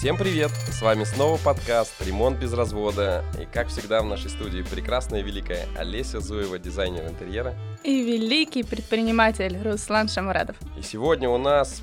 Всем 0.00 0.16
привет! 0.16 0.50
С 0.50 0.80
вами 0.80 1.04
снова 1.04 1.36
подкаст 1.36 1.92
«Ремонт 2.00 2.38
без 2.38 2.54
развода». 2.54 3.22
И 3.38 3.44
как 3.44 3.68
всегда 3.68 4.00
в 4.00 4.06
нашей 4.06 4.30
студии 4.30 4.62
прекрасная 4.62 5.20
и 5.20 5.22
великая 5.22 5.66
Олеся 5.76 6.20
Зуева, 6.20 6.58
дизайнер 6.58 7.06
интерьера. 7.06 7.54
И 7.84 8.02
великий 8.02 8.62
предприниматель 8.62 9.60
Руслан 9.62 10.08
Шамарадов. 10.08 10.56
И 10.78 10.80
сегодня 10.80 11.28
у 11.28 11.36
нас 11.36 11.82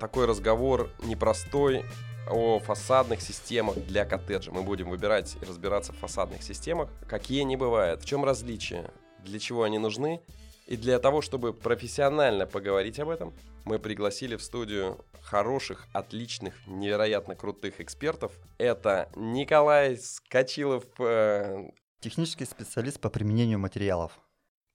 такой 0.00 0.26
разговор 0.26 0.90
непростой, 1.04 1.84
о 2.28 2.58
фасадных 2.58 3.20
системах 3.20 3.76
для 3.86 4.04
коттеджа. 4.04 4.50
Мы 4.50 4.62
будем 4.62 4.90
выбирать 4.90 5.36
и 5.40 5.44
разбираться 5.44 5.92
в 5.92 5.98
фасадных 5.98 6.42
системах, 6.42 6.88
какие 7.06 7.42
они 7.42 7.56
бывают, 7.56 8.02
в 8.02 8.04
чем 8.04 8.24
различия, 8.24 8.90
для 9.22 9.38
чего 9.38 9.62
они 9.62 9.78
нужны. 9.78 10.20
И 10.66 10.76
для 10.76 10.98
того, 10.98 11.20
чтобы 11.20 11.52
профессионально 11.52 12.46
поговорить 12.46 12.98
об 12.98 13.10
этом, 13.10 13.34
мы 13.64 13.78
пригласили 13.78 14.36
в 14.36 14.42
студию 14.42 15.04
хороших, 15.22 15.86
отличных, 15.92 16.54
невероятно 16.66 17.34
крутых 17.34 17.80
экспертов. 17.80 18.32
Это 18.58 19.10
Николай 19.14 19.96
Скочилов, 19.98 20.84
э... 20.98 21.70
технический 22.00 22.46
специалист 22.46 22.98
по 22.98 23.10
применению 23.10 23.58
материалов. 23.58 24.18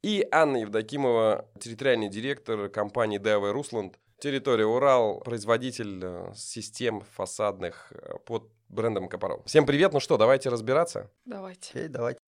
И 0.04 0.26
Анна 0.32 0.58
Евдокимова, 0.58 1.50
территориальный 1.60 2.10
директор 2.10 2.70
компании 2.70 3.20
DIY 3.20 3.52
Русланд. 3.52 4.00
Территория 4.20 4.66
Урал, 4.66 5.22
производитель 5.22 6.02
э, 6.04 6.34
систем 6.36 7.02
фасадных 7.16 7.92
э, 7.92 8.18
под 8.26 8.52
брендом 8.68 9.08
Капарол. 9.08 9.44
Всем 9.46 9.66
привет, 9.66 9.94
ну 9.94 10.02
что, 10.02 10.18
давайте 10.18 10.50
разбираться? 10.50 11.10
Давайте. 11.26 11.72
Окей, 11.72 11.88
давайте. 11.88 12.20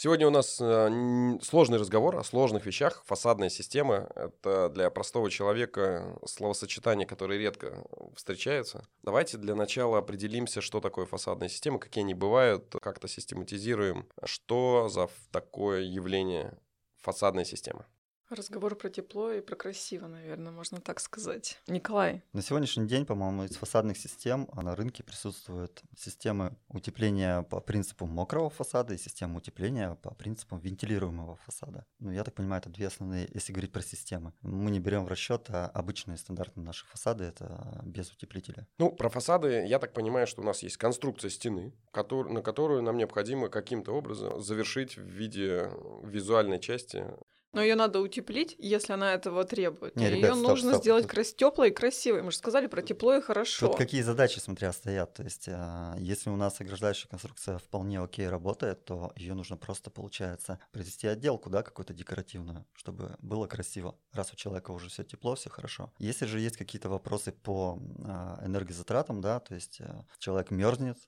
Сегодня 0.00 0.28
у 0.28 0.30
нас 0.30 0.60
э, 0.60 1.38
сложный 1.42 1.76
разговор 1.76 2.14
о 2.14 2.22
сложных 2.22 2.64
вещах. 2.66 3.02
Фасадная 3.06 3.48
система— 3.48 4.08
это 4.14 4.68
для 4.68 4.90
простого 4.90 5.28
человека 5.28 6.16
словосочетание, 6.24 7.04
которое 7.04 7.36
редко 7.36 7.84
встречается. 8.14 8.86
Давайте 9.02 9.38
для 9.38 9.56
начала 9.56 9.98
определимся, 9.98 10.60
что 10.60 10.80
такое 10.80 11.04
фасадная 11.04 11.48
система, 11.48 11.80
какие 11.80 12.04
они 12.04 12.14
бывают, 12.14 12.76
как-то 12.80 13.08
систематизируем, 13.08 14.08
что 14.22 14.88
за 14.88 15.08
такое 15.32 15.80
явление 15.80 16.56
фасадная 17.00 17.44
система. 17.44 17.84
Разговор 18.30 18.74
про 18.76 18.90
тепло 18.90 19.32
и 19.32 19.40
про 19.40 19.56
красиво, 19.56 20.06
наверное, 20.06 20.52
можно 20.52 20.82
так 20.82 21.00
сказать. 21.00 21.58
Николай. 21.66 22.22
На 22.34 22.42
сегодняшний 22.42 22.86
день, 22.86 23.06
по-моему, 23.06 23.44
из 23.44 23.56
фасадных 23.56 23.96
систем 23.96 24.50
на 24.54 24.76
рынке 24.76 25.02
присутствуют 25.02 25.82
системы 25.96 26.54
утепления 26.68 27.40
по 27.44 27.60
принципу 27.60 28.04
мокрого 28.04 28.50
фасада 28.50 28.92
и 28.92 28.98
система 28.98 29.38
утепления 29.38 29.94
по 29.94 30.12
принципу 30.12 30.58
вентилируемого 30.58 31.36
фасада. 31.36 31.86
Ну, 32.00 32.10
я 32.10 32.22
так 32.22 32.34
понимаю, 32.34 32.60
это 32.60 32.68
две 32.68 32.88
основные, 32.88 33.30
если 33.32 33.52
говорить 33.52 33.72
про 33.72 33.80
системы. 33.80 34.34
Мы 34.42 34.70
не 34.72 34.80
берем 34.80 35.06
в 35.06 35.08
расчет 35.08 35.46
а 35.48 35.66
обычные 35.68 36.18
стандартные 36.18 36.66
наши 36.66 36.84
фасады, 36.84 37.24
это 37.24 37.80
без 37.82 38.12
утеплителя. 38.12 38.66
Ну, 38.76 38.92
про 38.92 39.08
фасады, 39.08 39.64
я 39.66 39.78
так 39.78 39.94
понимаю, 39.94 40.26
что 40.26 40.42
у 40.42 40.44
нас 40.44 40.62
есть 40.62 40.76
конструкция 40.76 41.30
стены, 41.30 41.72
который, 41.92 42.30
на 42.30 42.42
которую 42.42 42.82
нам 42.82 42.98
необходимо 42.98 43.48
каким-то 43.48 43.92
образом 43.92 44.38
завершить 44.42 44.98
в 44.98 45.02
виде 45.02 45.70
визуальной 46.04 46.60
части 46.60 47.06
но 47.52 47.62
ее 47.62 47.74
надо 47.76 48.00
утеплить, 48.00 48.54
если 48.58 48.92
она 48.92 49.14
этого 49.14 49.44
требует. 49.44 49.96
Не, 49.96 50.10
ее 50.10 50.34
нужно 50.34 50.72
стоп. 50.72 50.82
сделать 50.82 51.06
крас... 51.06 51.32
теплой 51.32 51.70
и 51.70 51.72
красивой. 51.72 52.22
Мы 52.22 52.30
же 52.30 52.36
сказали 52.36 52.66
про 52.66 52.82
тепло 52.82 53.14
и 53.14 53.20
хорошо. 53.20 53.68
Тут 53.68 53.76
какие 53.76 54.02
задачи, 54.02 54.38
смотря, 54.38 54.72
стоят. 54.72 55.14
То 55.14 55.22
есть, 55.22 55.48
э, 55.48 55.94
если 55.98 56.28
у 56.30 56.36
нас 56.36 56.60
ограждающая 56.60 57.08
конструкция 57.08 57.58
вполне 57.58 58.00
окей 58.00 58.28
работает, 58.28 58.84
то 58.84 59.12
ее 59.16 59.34
нужно 59.34 59.56
просто, 59.56 59.90
получается, 59.90 60.58
произвести 60.72 61.06
отделку, 61.06 61.48
да, 61.48 61.62
какую-то 61.62 61.94
декоративную, 61.94 62.66
чтобы 62.74 63.16
было 63.20 63.46
красиво. 63.46 63.98
Раз 64.12 64.32
у 64.32 64.36
человека 64.36 64.70
уже 64.72 64.90
все 64.90 65.04
тепло, 65.04 65.34
все 65.34 65.48
хорошо. 65.48 65.92
Если 65.98 66.26
же 66.26 66.40
есть 66.40 66.56
какие-то 66.58 66.90
вопросы 66.90 67.32
по 67.32 67.78
э, 67.80 68.46
энергозатратам, 68.46 69.20
да, 69.20 69.40
то 69.40 69.54
есть 69.54 69.80
э, 69.80 70.04
человек 70.18 70.50
мерзнет, 70.50 70.98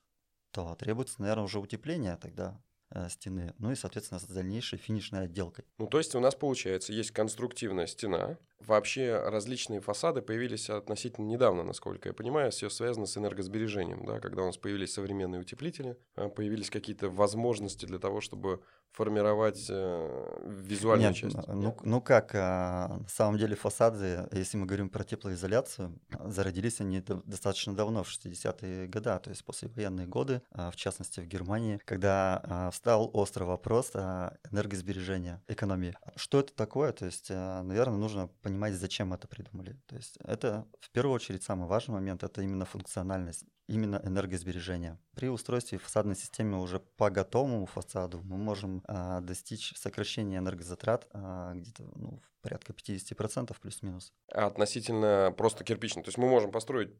то 0.52 0.74
требуется, 0.74 1.20
наверное, 1.20 1.44
уже 1.44 1.60
утепление 1.60 2.16
тогда 2.16 2.60
стены, 3.08 3.54
ну 3.58 3.70
и, 3.72 3.74
соответственно, 3.74 4.20
с 4.20 4.24
дальнейшей 4.24 4.78
финишной 4.78 5.24
отделкой. 5.24 5.64
Ну, 5.78 5.86
то 5.86 5.98
есть 5.98 6.14
у 6.14 6.20
нас, 6.20 6.34
получается, 6.34 6.92
есть 6.92 7.10
конструктивная 7.10 7.86
стена. 7.86 8.38
Вообще 8.66 9.18
различные 9.18 9.80
фасады 9.80 10.22
появились 10.22 10.70
относительно 10.70 11.26
недавно, 11.26 11.64
насколько 11.64 12.08
я 12.08 12.12
понимаю, 12.12 12.50
все 12.50 12.68
связано 12.70 13.06
с 13.06 13.16
энергосбережением, 13.16 14.04
да, 14.04 14.20
когда 14.20 14.42
у 14.42 14.46
нас 14.46 14.56
появились 14.56 14.92
современные 14.92 15.40
утеплители, 15.40 15.96
а, 16.14 16.28
появились 16.28 16.70
какие-то 16.70 17.10
возможности 17.10 17.86
для 17.86 17.98
того, 17.98 18.20
чтобы 18.20 18.60
формировать 18.92 19.66
э, 19.68 20.42
визуальную 20.46 21.10
Нет, 21.10 21.16
часть. 21.16 21.36
Ну, 21.46 21.76
ну 21.84 22.00
как, 22.00 22.32
а, 22.34 22.98
на 22.98 23.08
самом 23.08 23.38
деле 23.38 23.54
фасады, 23.54 24.28
если 24.32 24.56
мы 24.56 24.66
говорим 24.66 24.90
про 24.90 25.04
теплоизоляцию, 25.04 25.98
зародились 26.24 26.80
они 26.80 27.02
достаточно 27.24 27.74
давно, 27.74 28.02
в 28.02 28.08
60-е 28.08 28.88
годы, 28.88 29.18
то 29.20 29.30
есть 29.30 29.44
после 29.44 29.68
военные 29.68 30.06
годы, 30.06 30.42
а, 30.50 30.70
в 30.70 30.76
частности 30.76 31.20
в 31.20 31.26
Германии, 31.26 31.80
когда 31.84 32.40
а, 32.42 32.70
встал 32.70 33.10
острый 33.12 33.44
вопрос 33.44 33.94
энергосбережения, 33.94 35.42
экономии. 35.48 35.96
Что 36.16 36.40
это 36.40 36.52
такое? 36.54 36.92
То 36.92 37.06
есть, 37.06 37.28
а, 37.30 37.62
наверное, 37.62 37.96
нужно 37.96 38.28
понимать, 38.50 38.74
зачем 38.74 39.12
это 39.12 39.28
придумали. 39.28 39.76
То 39.86 39.96
есть 39.96 40.18
это 40.24 40.66
в 40.80 40.90
первую 40.90 41.14
очередь 41.14 41.42
самый 41.42 41.68
важный 41.68 41.94
момент, 41.94 42.22
это 42.22 42.42
именно 42.42 42.64
функциональность 42.64 43.44
именно 43.68 44.00
энергосбережения. 44.04 44.98
При 45.14 45.28
устройстве 45.28 45.78
фасадной 45.78 46.16
системы 46.16 46.60
уже 46.60 46.80
по 46.80 47.08
готовому 47.08 47.66
фасаду 47.66 48.20
мы 48.24 48.36
можем 48.36 48.82
а, 48.88 49.20
достичь 49.20 49.72
сокращения 49.76 50.38
энергозатрат 50.38 51.06
а, 51.12 51.54
где-то 51.54 51.84
ну, 51.94 52.20
порядка 52.42 52.72
50% 52.72 53.56
плюс-минус. 53.60 54.12
А 54.34 54.46
относительно 54.46 55.32
просто 55.36 55.62
кирпичной. 55.62 56.02
То 56.02 56.08
есть 56.08 56.18
мы 56.18 56.28
можем 56.28 56.50
построить 56.50 56.90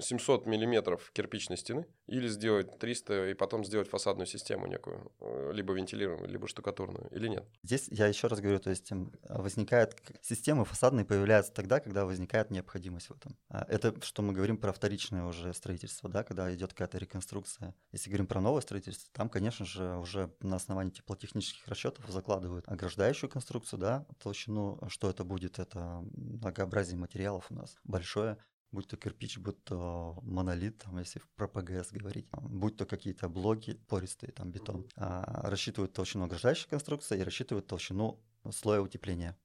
700 0.00 0.46
миллиметров 0.46 1.10
кирпичной 1.12 1.56
стены 1.56 1.86
или 2.06 2.28
сделать 2.28 2.78
300 2.78 3.30
и 3.30 3.34
потом 3.34 3.64
сделать 3.64 3.88
фасадную 3.88 4.26
систему 4.26 4.66
некую, 4.66 5.12
э, 5.20 5.50
либо 5.52 5.74
вентилируемую, 5.74 6.28
либо 6.28 6.48
штукатурную, 6.48 7.08
или 7.10 7.28
нет? 7.28 7.44
Здесь 7.62 7.88
я 7.90 8.06
еще 8.06 8.26
раз 8.26 8.40
говорю, 8.40 8.58
то 8.58 8.70
есть 8.70 8.90
возникает, 9.28 9.96
системы 10.22 10.64
фасадные 10.64 11.04
появляются 11.04 11.52
тогда, 11.52 11.80
когда 11.80 12.04
возникает 12.04 12.50
необходимость 12.50 13.08
в 13.08 13.12
этом. 13.12 13.36
А 13.48 13.64
это 13.68 13.94
что 14.02 14.22
мы 14.22 14.32
говорим 14.32 14.58
про 14.58 14.72
вторичное 14.72 15.24
уже 15.24 15.52
строительство, 15.52 16.08
да, 16.08 16.22
когда 16.22 16.52
идет 16.54 16.72
какая-то 16.72 16.98
реконструкция. 16.98 17.74
Если 17.92 18.10
говорим 18.10 18.26
про 18.26 18.40
новое 18.40 18.62
строительство, 18.62 19.10
там, 19.12 19.28
конечно 19.28 19.64
же, 19.64 19.96
уже 19.96 20.32
на 20.40 20.56
основании 20.56 20.90
теплотехнических 20.92 21.66
расчетов 21.68 22.08
закладывают 22.08 22.66
ограждающую 22.68 23.30
конструкцию, 23.30 23.78
да, 23.78 24.06
толщину, 24.22 24.80
что 24.88 25.10
это 25.10 25.24
будет, 25.24 25.58
это 25.58 26.04
многообразие 26.14 26.96
материалов 26.96 27.46
у 27.50 27.54
нас 27.54 27.76
большое 27.84 28.38
будь 28.70 28.88
то 28.88 28.96
кирпич, 28.96 29.38
будь 29.38 29.62
то 29.64 30.18
монолит, 30.22 30.78
там, 30.78 30.98
если 30.98 31.20
про 31.36 31.48
ПГС 31.48 31.90
говорить, 31.92 32.26
будь 32.32 32.76
то 32.76 32.86
какие-то 32.86 33.28
блоки 33.28 33.80
пористые, 33.88 34.32
там 34.32 34.50
бетон, 34.50 34.86
а, 34.96 35.48
рассчитывают 35.48 35.92
толщину 35.92 36.24
ограждающей 36.24 36.68
конструкции 36.68 37.18
и 37.18 37.22
рассчитывают 37.22 37.66
толщину 37.66 38.20
слоя 38.50 38.80
утепления. 38.80 39.36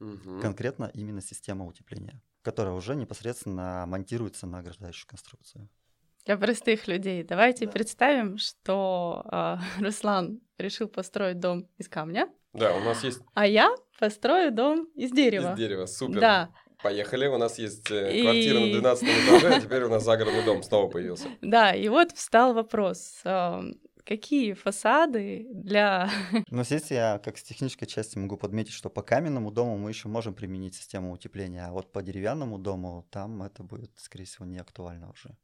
Угу. 0.00 0.40
Конкретно 0.40 0.90
именно 0.94 1.22
система 1.22 1.64
утепления, 1.64 2.20
которая 2.42 2.74
уже 2.74 2.96
непосредственно 2.96 3.84
монтируется 3.86 4.46
на 4.46 4.58
ограждающую 4.58 5.08
конструкцию. 5.08 5.68
Для 6.24 6.36
простых 6.36 6.86
людей. 6.86 7.24
Давайте 7.24 7.66
да. 7.66 7.72
представим, 7.72 8.38
что 8.38 9.24
э, 9.30 9.56
Руслан 9.80 10.40
решил 10.58 10.88
построить 10.88 11.40
дом 11.40 11.68
из 11.78 11.88
камня. 11.88 12.28
Да, 12.52 12.76
у 12.76 12.80
нас 12.80 13.02
есть. 13.02 13.20
А 13.34 13.46
я 13.46 13.74
построю 13.98 14.52
дом 14.52 14.84
из 14.94 15.10
дерева. 15.10 15.52
Из 15.52 15.56
дерева, 15.56 15.86
супер. 15.86 16.20
Да. 16.20 16.54
Поехали, 16.82 17.26
у 17.26 17.38
нас 17.38 17.58
есть 17.58 17.90
э, 17.90 18.16
и... 18.16 18.22
квартира 18.22 18.58
на 18.58 18.72
12 18.72 19.04
этаже, 19.04 19.54
а 19.54 19.60
теперь 19.60 19.84
у 19.84 19.88
нас 19.88 20.04
загородный 20.04 20.44
дом 20.44 20.62
снова 20.62 20.88
появился. 20.88 21.28
Да, 21.40 21.74
и 21.74 21.88
вот 21.88 22.12
встал 22.12 22.54
вопрос, 22.54 23.22
какие 24.04 24.52
фасады 24.54 25.46
для... 25.52 26.10
Ну, 26.50 26.64
здесь 26.64 26.90
я 26.90 27.20
как 27.24 27.38
с 27.38 27.42
технической 27.42 27.86
части 27.86 28.18
могу 28.18 28.36
подметить, 28.36 28.72
что 28.72 28.90
по 28.90 29.02
каменному 29.02 29.50
дому 29.50 29.78
мы 29.78 29.90
еще 29.90 30.08
можем 30.08 30.34
применить 30.34 30.74
систему 30.74 31.12
утепления, 31.12 31.66
а 31.66 31.72
вот 31.72 31.92
по 31.92 32.02
деревянному 32.02 32.58
дому 32.58 33.06
там 33.10 33.42
это 33.42 33.62
будет, 33.62 33.90
скорее 33.96 34.24
всего, 34.24 34.46
не 34.46 34.58
актуально 34.58 35.10
уже. 35.10 35.36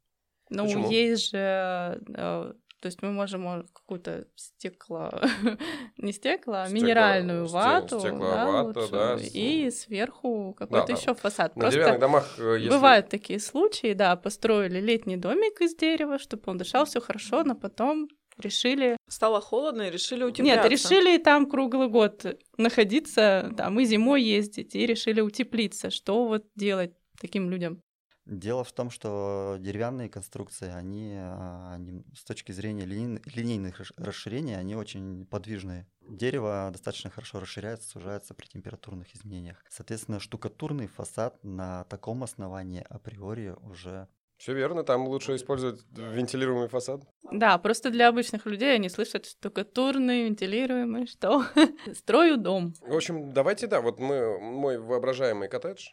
Ну, 0.49 0.89
есть 0.89 1.31
же 1.31 2.01
э, 2.15 2.53
то 2.79 2.85
есть 2.85 3.01
мы 3.01 3.11
можем 3.11 3.67
какую-то 3.73 4.27
стекло, 4.35 5.11
не 5.97 6.13
стекло, 6.13 6.63
а 6.65 6.69
минеральную 6.69 7.47
вату, 7.47 7.99
да, 8.01 8.63
вот, 8.63 8.91
да, 8.91 9.17
и 9.19 9.69
сверху 9.69 10.55
какой-то 10.57 10.87
да, 10.87 10.93
еще 10.93 11.13
фасад. 11.13 11.55
На 11.55 11.69
Просто 11.69 11.97
домах, 11.97 12.35
э, 12.37 12.57
если... 12.59 12.69
бывают 12.69 13.09
такие 13.09 13.39
случаи, 13.39 13.93
да, 13.93 14.15
построили 14.15 14.79
летний 14.79 15.17
домик 15.17 15.61
из 15.61 15.75
дерева, 15.75 16.19
чтобы 16.19 16.43
он 16.47 16.57
дышал 16.57 16.85
все 16.85 17.01
хорошо, 17.01 17.43
но 17.43 17.55
потом 17.55 18.07
решили... 18.37 18.97
Стало 19.07 19.41
холодно 19.41 19.83
и 19.83 19.91
решили 19.91 20.23
утепляться. 20.23 20.63
Нет, 20.63 20.71
решили 20.71 21.17
там 21.17 21.49
круглый 21.49 21.89
год 21.89 22.25
находиться, 22.57 23.53
там 23.57 23.79
и 23.79 23.85
зимой 23.85 24.23
ездить, 24.23 24.75
и 24.75 24.85
решили 24.85 25.21
утеплиться. 25.21 25.89
Что 25.89 26.25
вот 26.25 26.45
делать 26.55 26.93
таким 27.19 27.49
людям? 27.49 27.81
Дело 28.29 28.63
в 28.63 28.71
том, 28.71 28.91
что 28.91 29.57
деревянные 29.59 30.07
конструкции, 30.07 30.69
они, 30.69 31.15
а, 31.17 31.73
они 31.73 32.03
с 32.15 32.23
точки 32.23 32.51
зрения 32.51 32.85
линейных, 32.85 33.35
линейных 33.35 33.81
расширений, 33.97 34.55
они 34.55 34.75
очень 34.75 35.25
подвижные. 35.25 35.87
Дерево 36.07 36.69
достаточно 36.71 37.09
хорошо 37.09 37.39
расширяется, 37.39 37.89
сужается 37.89 38.35
при 38.35 38.45
температурных 38.45 39.15
изменениях. 39.15 39.63
Соответственно, 39.67 40.19
штукатурный 40.19 40.85
фасад 40.85 41.43
на 41.43 41.85
таком 41.85 42.23
основании 42.23 42.85
априори 42.87 43.55
уже 43.63 44.07
все 44.39 44.53
верно, 44.53 44.85
там 44.85 45.05
лучше 45.05 45.35
использовать 45.35 45.81
вентилируемый 45.91 46.69
фасад. 46.69 47.01
Да, 47.29 47.57
просто 47.57 47.89
для 47.89 48.07
обычных 48.07 48.45
людей 48.45 48.73
они 48.73 48.87
слышат 48.87 49.25
штукатурный, 49.25 50.23
вентилируемый, 50.23 51.07
что? 51.07 51.43
Строю 51.93 52.37
дом. 52.37 52.73
В 52.79 52.95
общем, 52.95 53.33
давайте, 53.33 53.67
да, 53.67 53.81
вот 53.81 53.99
мы, 53.99 54.39
мой 54.39 54.77
воображаемый 54.77 55.49
коттедж, 55.49 55.89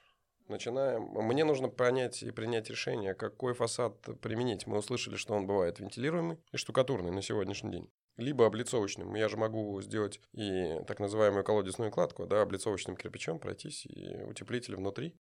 начинаем. 0.48 1.02
Мне 1.02 1.44
нужно 1.44 1.69
понять 1.69 2.22
и 2.22 2.31
принять 2.31 2.70
решение, 2.70 3.14
какой 3.14 3.54
фасад 3.54 4.00
применить. 4.20 4.66
Мы 4.66 4.78
услышали, 4.78 5.16
что 5.16 5.34
он 5.34 5.46
бывает 5.46 5.81
вентилируемый 5.81 6.38
и 6.52 6.56
штукатурный 6.56 7.10
на 7.10 7.22
сегодняшний 7.22 7.70
день. 7.70 7.90
Либо 8.16 8.46
облицовочным. 8.46 9.14
Я 9.14 9.28
же 9.28 9.37
могу 9.37 9.81
сделать 9.82 10.20
и 10.32 10.81
так 10.87 11.00
называемую 11.00 11.44
колодезную 11.44 11.90
кладку, 11.90 12.26
да, 12.26 12.43
облицовочным 12.43 12.96
кирпичом 12.96 13.38
пройтись 13.38 13.87
и 13.87 14.22
утеплитель 14.22 14.76
внутри. 14.76 15.14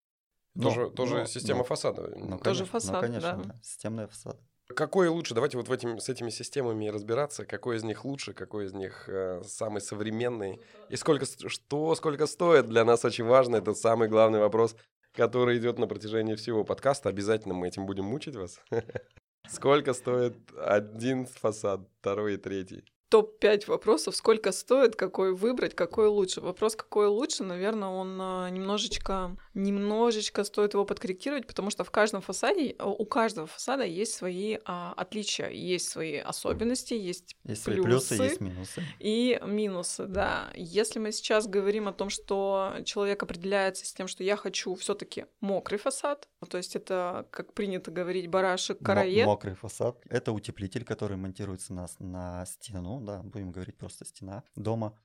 Ну, 0.54 0.62
тоже, 0.62 0.90
тоже 0.90 1.18
ну, 1.18 1.26
система 1.26 1.58
ну, 1.58 1.64
фасада. 1.64 2.02
Тоже 2.08 2.38
конечно, 2.38 2.66
фасад, 2.66 2.94
ну, 2.94 3.00
конечно, 3.00 3.36
да. 3.36 3.44
да. 3.44 3.54
Системная 3.62 4.06
фасад. 4.06 4.40
Какой 4.74 5.08
лучше? 5.08 5.32
Давайте 5.34 5.58
вот 5.58 5.68
в 5.68 5.72
этим, 5.72 6.00
с 6.00 6.08
этими 6.08 6.30
системами 6.30 6.88
разбираться. 6.88 7.44
Какой 7.44 7.76
из 7.76 7.84
них 7.84 8.04
лучше, 8.04 8.32
какой 8.32 8.64
из 8.64 8.72
них 8.72 9.08
э, 9.08 9.42
самый 9.44 9.80
современный? 9.80 10.60
И 10.88 10.96
сколько, 10.96 11.24
что, 11.48 11.94
сколько 11.94 12.26
стоит 12.26 12.66
для 12.66 12.84
нас 12.84 13.04
очень 13.04 13.24
важно. 13.24 13.56
Это 13.56 13.74
самый 13.74 14.08
главный 14.08 14.40
вопрос, 14.40 14.74
который 15.16 15.58
идет 15.58 15.78
на 15.78 15.86
протяжении 15.86 16.34
всего 16.34 16.64
подкаста. 16.64 17.08
Обязательно 17.08 17.54
мы 17.54 17.68
этим 17.68 17.86
будем 17.86 18.04
мучить 18.04 18.36
вас. 18.36 18.60
Сколько 19.48 19.94
стоит 19.94 20.36
один 20.56 21.26
фасад, 21.26 21.88
второй 22.00 22.34
и 22.34 22.36
третий? 22.36 22.84
Топ-5 23.08 23.68
вопросов, 23.68 24.16
сколько 24.16 24.52
стоит, 24.52 24.96
какой 24.96 25.34
выбрать, 25.34 25.74
какой 25.74 26.08
лучше. 26.08 26.40
Вопрос, 26.40 26.76
какой 26.76 27.06
лучше, 27.06 27.44
наверное, 27.44 27.88
он 27.88 28.18
а, 28.20 28.48
немножечко, 28.50 29.36
немножечко 29.54 30.44
стоит 30.44 30.74
его 30.74 30.84
подкорректировать, 30.84 31.46
потому 31.46 31.70
что 31.70 31.84
в 31.84 31.90
каждом 31.90 32.20
фасаде, 32.20 32.74
у 32.80 33.04
каждого 33.04 33.46
фасада 33.46 33.84
есть 33.84 34.14
свои 34.14 34.58
а, 34.64 34.92
отличия, 34.96 35.48
есть 35.50 35.88
свои 35.88 36.16
особенности, 36.16 36.94
есть, 36.94 37.36
Есть 37.44 37.64
плюсы, 37.64 37.80
свои 37.80 37.84
плюсы, 37.84 38.14
есть 38.22 38.40
минусы. 38.40 38.82
и 38.98 39.40
минусы, 39.44 40.06
да. 40.06 40.50
Если 40.56 40.98
мы 40.98 41.12
сейчас 41.12 41.46
говорим 41.46 41.88
о 41.88 41.92
том, 41.92 42.10
что 42.10 42.74
человек 42.84 43.22
определяется 43.22 43.86
с 43.86 43.92
тем, 43.92 44.08
что 44.08 44.24
я 44.24 44.36
хочу 44.36 44.74
все-таки 44.74 45.26
мокрый 45.40 45.78
фасад, 45.78 46.28
то 46.48 46.58
есть 46.58 46.76
это, 46.76 47.26
как 47.30 47.52
принято 47.54 47.90
говорить, 47.90 48.28
барашек, 48.28 48.78
караед, 48.78 49.26
Мокрый 49.26 49.54
фасад. 49.54 49.98
Это 50.08 50.32
утеплитель, 50.32 50.84
который 50.84 51.16
монтируется 51.16 51.72
на, 51.72 51.86
на 51.98 52.46
стену, 52.46 53.00
да, 53.06 53.22
будем 53.22 53.52
говорить 53.52 53.78
просто 53.78 54.04
стена 54.04 54.44
дома. 54.56 54.98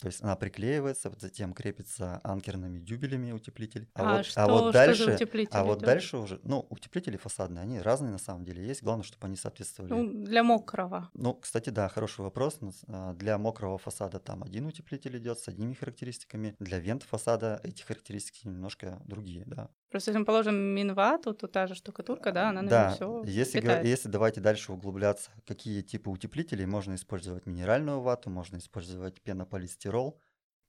То 0.00 0.06
есть 0.06 0.22
она 0.22 0.36
приклеивается, 0.36 1.10
затем 1.18 1.54
крепится 1.54 2.20
анкерными 2.22 2.78
дюбелями 2.78 3.32
утеплитель. 3.32 3.88
А, 3.94 4.16
вот, 4.16 4.26
что, 4.26 4.42
а 4.42 4.46
вот 4.48 4.60
что 4.60 4.72
дальше, 4.74 5.04
за 5.06 5.14
утеплитель 5.14 5.56
а 5.56 5.64
вот 5.64 5.78
идёт? 5.78 5.86
дальше 5.86 6.18
уже, 6.18 6.40
ну, 6.44 6.66
утеплители 6.68 7.16
фасадные, 7.16 7.62
они 7.62 7.80
разные 7.80 8.12
на 8.12 8.18
самом 8.18 8.44
деле 8.44 8.66
есть. 8.66 8.82
Главное, 8.82 9.02
чтобы 9.04 9.26
они 9.26 9.36
соответствовали. 9.36 9.92
Ну, 9.92 10.24
для 10.24 10.42
мокрого. 10.42 11.08
Ну, 11.14 11.34
кстати, 11.34 11.70
да, 11.70 11.88
хороший 11.88 12.20
вопрос. 12.20 12.60
Нас- 12.60 12.84
а, 12.86 13.14
Для 13.14 13.38
мокрого 13.38 13.78
фасада 13.78 14.18
там 14.20 14.42
один 14.42 14.66
утеплитель 14.66 15.16
идет 15.16 15.38
с 15.38 15.48
одними 15.48 15.72
характеристиками. 15.72 16.54
Для 16.60 16.78
вент 16.80 17.02
фасада 17.02 17.58
эти 17.64 17.82
характеристики 17.82 18.46
немножко 18.46 19.00
другие, 19.06 19.44
да. 19.46 19.70
Просто 19.90 20.10
если 20.10 20.18
мы 20.18 20.24
положим 20.26 20.54
минвату, 20.54 21.32
то 21.34 21.46
та 21.46 21.66
же 21.66 21.74
штукатурка, 21.74 22.32
да, 22.32 22.50
она, 22.50 22.62
Да, 22.62 22.68
наверное, 22.70 22.94
все 22.94 23.22
если, 23.24 23.60
говор- 23.60 23.86
если 23.86 24.08
давайте 24.08 24.40
дальше 24.40 24.72
углубляться, 24.72 25.30
какие 25.46 25.80
типы 25.82 26.10
утеплителей, 26.10 26.66
можно 26.66 26.94
использовать 26.94 27.46
минеральную 27.46 28.00
вату, 28.00 28.28
можно 28.30 28.58
использовать 28.58 29.22
пенополистирол. 29.22 30.20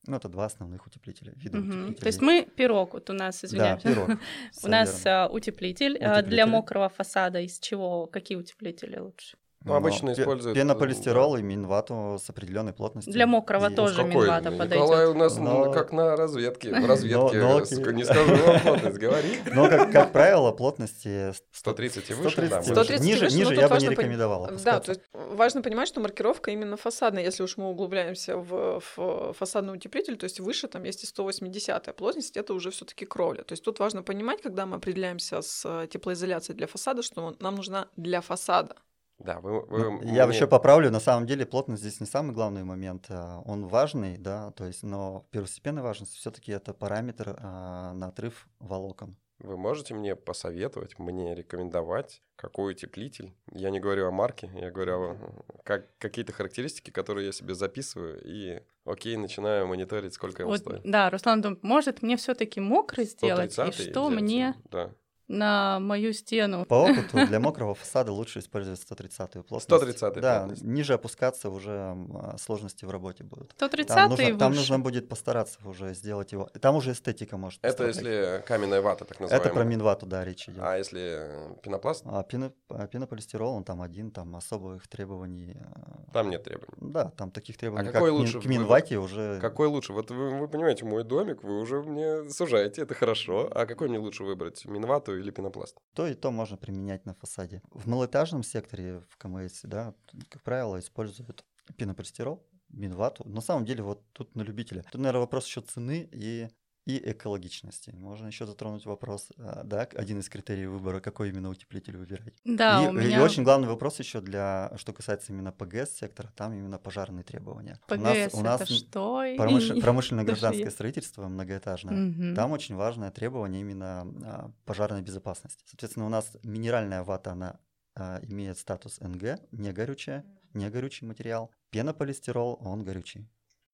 Ну, 0.07 0.15
это 0.15 0.29
два 0.29 0.45
основных 0.45 0.87
утеплителя, 0.87 1.33
вида 1.35 1.59
утеплителей. 1.59 1.95
То 1.95 2.07
есть 2.07 2.21
мы 2.21 2.45
пирог, 2.55 2.93
вот 2.93 3.09
у 3.09 3.13
нас, 3.13 3.41
Да, 3.41 3.47
извиняюсь, 3.47 3.83
пирог. 3.83 4.09
у 4.63 4.67
нас 4.67 5.05
а, 5.05 5.27
утеплитель, 5.27 5.97
а, 5.97 6.21
для 6.21 6.45
мокрого 6.45 6.87
фасада 6.87 7.41
из 7.41 7.59
чего, 7.59 8.07
какие 8.07 8.37
утеплители 8.37 8.97
лучше? 8.97 9.37
Ну, 9.65 9.73
обычно 9.73 10.13
используют, 10.13 10.55
э, 10.57 10.61
Пенополистирол 10.61 11.35
и 11.35 11.41
минвату 11.41 12.17
с 12.23 12.29
определенной 12.29 12.71
плотностью. 12.71 13.11
Для 13.11 13.27
мокрого 13.27 13.69
И- 13.69 13.75
тоже 13.75 13.95
Какой? 14.03 14.11
минвата 14.25 14.49
Николай 14.51 15.05
у 15.07 15.13
подойдет. 15.13 15.15
нас 15.17 15.37
ну, 15.37 15.65
Но- 15.65 15.71
как 15.73 15.91
на 15.91 16.15
разведке. 16.15 16.69
В 16.79 16.85
разведке, 16.87 17.17
Но- 17.17 17.49
но 17.49 17.57
окей. 17.57 17.93
не 17.93 18.05
скажу 18.05 18.35
вам 18.35 18.59
плотность, 18.61 18.97
говори. 18.97 19.37
Но, 19.53 19.67
как, 19.67 19.91
как 19.91 20.11
правило, 20.13 20.53
плотности 20.53 21.33
130 21.51 22.09
и 22.09 22.13
выше, 22.13 22.23
да. 22.47 22.61
130 22.61 22.67
и 22.67 22.69
можно. 22.69 22.73
выше. 22.73 22.73
130 22.85 23.05
и 23.05 23.07
Ниже, 23.09 23.25
выше, 23.25 23.35
ниже 23.37 23.49
тут 23.49 23.57
я 23.59 23.67
бы 23.67 23.67
не 23.67 23.69
важно 23.73 23.87
пон- 23.87 23.91
рекомендовал 23.91 24.49
Да, 24.63 24.79
то 24.79 24.91
есть 24.91 25.01
важно 25.13 25.61
понимать, 25.61 25.87
что 25.89 25.99
маркировка 25.99 26.51
именно 26.51 26.77
фасадная, 26.77 27.23
если 27.23 27.43
уж 27.43 27.57
мы 27.57 27.69
углубляемся 27.69 28.37
в, 28.37 28.81
в 28.95 29.33
фасадный 29.33 29.73
утеплитель, 29.73 30.15
то 30.15 30.23
есть 30.23 30.39
выше 30.39 30.67
там 30.69 30.83
есть 30.83 31.03
и 31.03 31.05
180 31.05 31.93
плотность, 31.97 32.37
это 32.37 32.53
уже 32.53 32.71
все 32.71 32.85
таки 32.85 33.05
кровля. 33.05 33.43
То 33.43 33.51
есть 33.51 33.63
тут 33.65 33.79
важно 33.79 34.03
понимать, 34.03 34.41
когда 34.41 34.65
мы 34.65 34.77
определяемся 34.77 35.41
с 35.41 35.63
э, 35.65 35.87
теплоизоляцией 35.87 36.55
для 36.55 36.67
фасада, 36.67 37.03
что 37.03 37.35
нам 37.39 37.55
нужна 37.55 37.87
для 37.97 38.21
фасада. 38.21 38.75
Да, 39.19 39.39
вы, 39.41 39.61
вы 39.61 39.79
Ну, 39.79 40.01
Я 40.03 40.25
мне- 40.25 40.35
еще 40.35 40.47
поправлю, 40.47 40.89
на 40.91 40.99
самом 40.99 41.27
деле 41.27 41.45
плотность 41.45 41.81
здесь 41.81 41.99
не 41.99 42.05
самый 42.07 42.33
главный 42.33 42.63
момент, 42.63 43.05
а, 43.09 43.41
он 43.45 43.67
важный, 43.67 44.17
да, 44.17 44.51
то 44.51 44.65
есть, 44.65 44.83
но 44.83 45.27
первостепенной 45.31 45.81
важности 45.81 46.17
все-таки 46.17 46.51
это 46.51 46.73
параметр 46.73 47.37
а, 47.41 47.93
на 47.93 48.07
отрыв 48.07 48.47
волокон. 48.59 49.17
Вы 49.39 49.55
можете 49.57 49.93
мне 49.93 50.15
посоветовать, 50.17 50.99
мне 50.99 51.33
рекомендовать, 51.33 52.21
какой 52.35 52.73
утеплитель? 52.73 53.33
Я 53.53 53.69
не 53.69 53.79
говорю 53.79 54.07
о 54.07 54.11
марке, 54.11 54.49
я 54.53 54.69
говорю 54.69 54.93
о 55.01 55.17
как, 55.63 55.97
какие-то 55.97 56.33
характеристики, 56.33 56.89
которые 56.91 57.27
я 57.27 57.31
себе 57.31 57.55
записываю, 57.55 58.21
и 58.23 58.61
окей, 58.85 59.15
начинаю 59.15 59.65
мониторить, 59.67 60.13
сколько 60.13 60.41
его 60.43 60.51
Вот, 60.51 60.59
стоит. 60.59 60.81
да, 60.83 61.09
Руслан 61.09 61.41
думает, 61.41 61.63
может 61.63 62.01
мне 62.01 62.17
все-таки 62.17 62.59
мокрый 62.59 63.05
сделать, 63.05 63.57
и 63.57 63.61
130-й 63.61 63.91
что 63.91 64.07
взять, 64.07 64.21
мне 64.21 64.55
Да. 64.71 64.91
На 65.29 65.79
мою 65.79 66.11
стену? 66.11 66.65
По 66.65 66.73
опыту 66.83 67.25
для 67.27 67.39
мокрого 67.39 67.75
фасада 67.75 68.11
лучше 68.11 68.39
использовать 68.39 68.79
130-ю 68.81 69.43
плотность. 69.43 69.69
130-ю 70.01 70.21
Да, 70.21 70.39
плотность. 70.39 70.63
ниже 70.63 70.93
опускаться 70.95 71.49
уже 71.49 71.71
а, 71.71 72.35
сложности 72.37 72.83
в 72.85 72.89
работе 72.91 73.23
будут. 73.23 73.51
130 73.53 73.87
Там 73.95 74.09
нужно, 74.09 74.37
там 74.37 74.53
нужно 74.53 74.79
будет 74.79 75.07
постараться 75.07 75.59
уже 75.65 75.93
сделать 75.93 76.31
его. 76.31 76.49
Там 76.59 76.75
уже 76.75 76.91
эстетика 76.91 77.37
может 77.37 77.59
Это 77.63 77.85
пострадать. 77.85 77.95
если 77.95 78.43
каменная 78.47 78.81
вата, 78.81 79.05
так 79.05 79.19
называемая. 79.19 79.45
Это 79.47 79.55
про 79.55 79.63
минвату, 79.63 80.05
да, 80.07 80.25
речь 80.25 80.49
идет. 80.49 80.59
А 80.63 80.75
если 80.77 81.29
пенопласт, 81.63 82.01
А 82.05 82.23
пено- 82.23 82.51
а 82.69 82.87
пенополистирол, 82.87 83.53
он 83.53 83.63
там 83.63 83.81
один, 83.81 84.11
там 84.11 84.35
особых 84.35 84.87
требований. 84.87 85.55
а, 85.61 86.11
там 86.11 86.29
нет 86.31 86.43
требований. 86.43 86.73
Да, 86.91 87.11
там 87.15 87.29
таких 87.29 87.57
требований, 87.57 87.91
какой 87.91 88.09
как 88.09 88.19
лучше 88.19 88.41
к 88.41 88.45
минвате 88.45 88.97
уже... 88.97 89.37
Какой 89.39 89.67
лучше? 89.67 89.93
Вот 89.93 90.09
вы, 90.09 90.39
вы 90.39 90.47
понимаете, 90.47 90.85
мой 90.85 91.03
домик, 91.03 91.43
вы 91.43 91.59
уже 91.61 91.83
мне 91.83 92.29
сужаете, 92.31 92.81
это 92.81 92.95
хорошо. 92.95 93.47
А 93.53 93.67
какой 93.67 93.89
мне 93.89 93.99
лучше 93.99 94.23
выбрать, 94.23 94.65
минвату 94.65 95.18
или 95.19 95.31
пенопласт? 95.31 95.77
То 95.93 96.07
и 96.07 96.13
то 96.13 96.31
можно 96.31 96.57
применять 96.57 97.05
на 97.05 97.13
фасаде. 97.13 97.61
В 97.71 97.87
малоэтажном 97.87 98.43
секторе, 98.43 99.01
в 99.09 99.17
КМС, 99.17 99.61
да, 99.63 99.93
как 100.29 100.41
правило, 100.43 100.79
используют 100.79 101.45
пенополистирол, 101.77 102.45
минвату. 102.69 103.27
На 103.27 103.41
самом 103.41 103.65
деле, 103.65 103.83
вот 103.83 104.03
тут 104.13 104.35
на 104.35 104.41
любителя. 104.41 104.83
Тут, 104.91 105.01
наверное, 105.01 105.21
вопрос 105.21 105.45
еще 105.45 105.61
цены 105.61 106.09
и 106.11 106.47
и 106.89 107.11
экологичности. 107.11 107.91
Можно 107.91 108.27
еще 108.27 108.47
затронуть 108.47 108.85
вопрос, 108.85 109.29
а, 109.37 109.63
да, 109.63 109.81
один 109.93 110.19
из 110.19 110.27
критериев 110.29 110.71
выбора, 110.71 110.99
какой 111.01 111.29
именно 111.29 111.49
утеплитель 111.49 111.97
выбирать. 111.97 112.33
Да, 112.45 112.83
и, 112.83 112.87
у 112.87 112.91
и 112.97 113.05
меня 113.05 113.23
очень 113.23 113.43
главный 113.43 113.67
вопрос 113.67 113.99
еще 113.99 114.21
для, 114.21 114.71
что 114.77 114.91
касается 114.91 115.31
именно 115.31 115.51
ПГС 115.51 115.91
сектора, 115.97 116.31
там 116.35 116.53
именно 116.53 116.79
пожарные 116.79 117.23
требования. 117.23 117.79
у 117.89 117.95
нас, 117.95 118.17
ПГС 118.17 118.33
у 118.33 118.41
нас 118.41 118.61
это 118.61 118.73
что? 118.73 119.23
И- 119.23 119.37
промыш- 119.37 119.77
и- 119.77 119.81
промышленно-гражданское 119.81 120.63
даже 120.63 120.71
строительство 120.75 121.27
многоэтажное. 121.27 121.93
Мгм. 121.93 122.35
Там 122.35 122.51
очень 122.51 122.75
важное 122.75 123.11
требование 123.11 123.61
именно 123.61 124.01
а, 124.25 124.51
пожарной 124.65 125.01
безопасности. 125.03 125.63
Соответственно, 125.67 126.07
у 126.07 126.09
нас 126.09 126.31
минеральная 126.43 127.03
вата, 127.03 127.31
она 127.33 127.59
а, 127.95 128.19
имеет 128.23 128.57
статус 128.57 128.99
НГ, 128.99 129.39
не 129.51 129.71
горючая, 129.73 130.25
не 130.53 130.69
горючий 130.69 131.05
материал. 131.05 131.51
Пенополистирол, 131.69 132.57
он 132.61 132.83
горючий. 132.83 133.27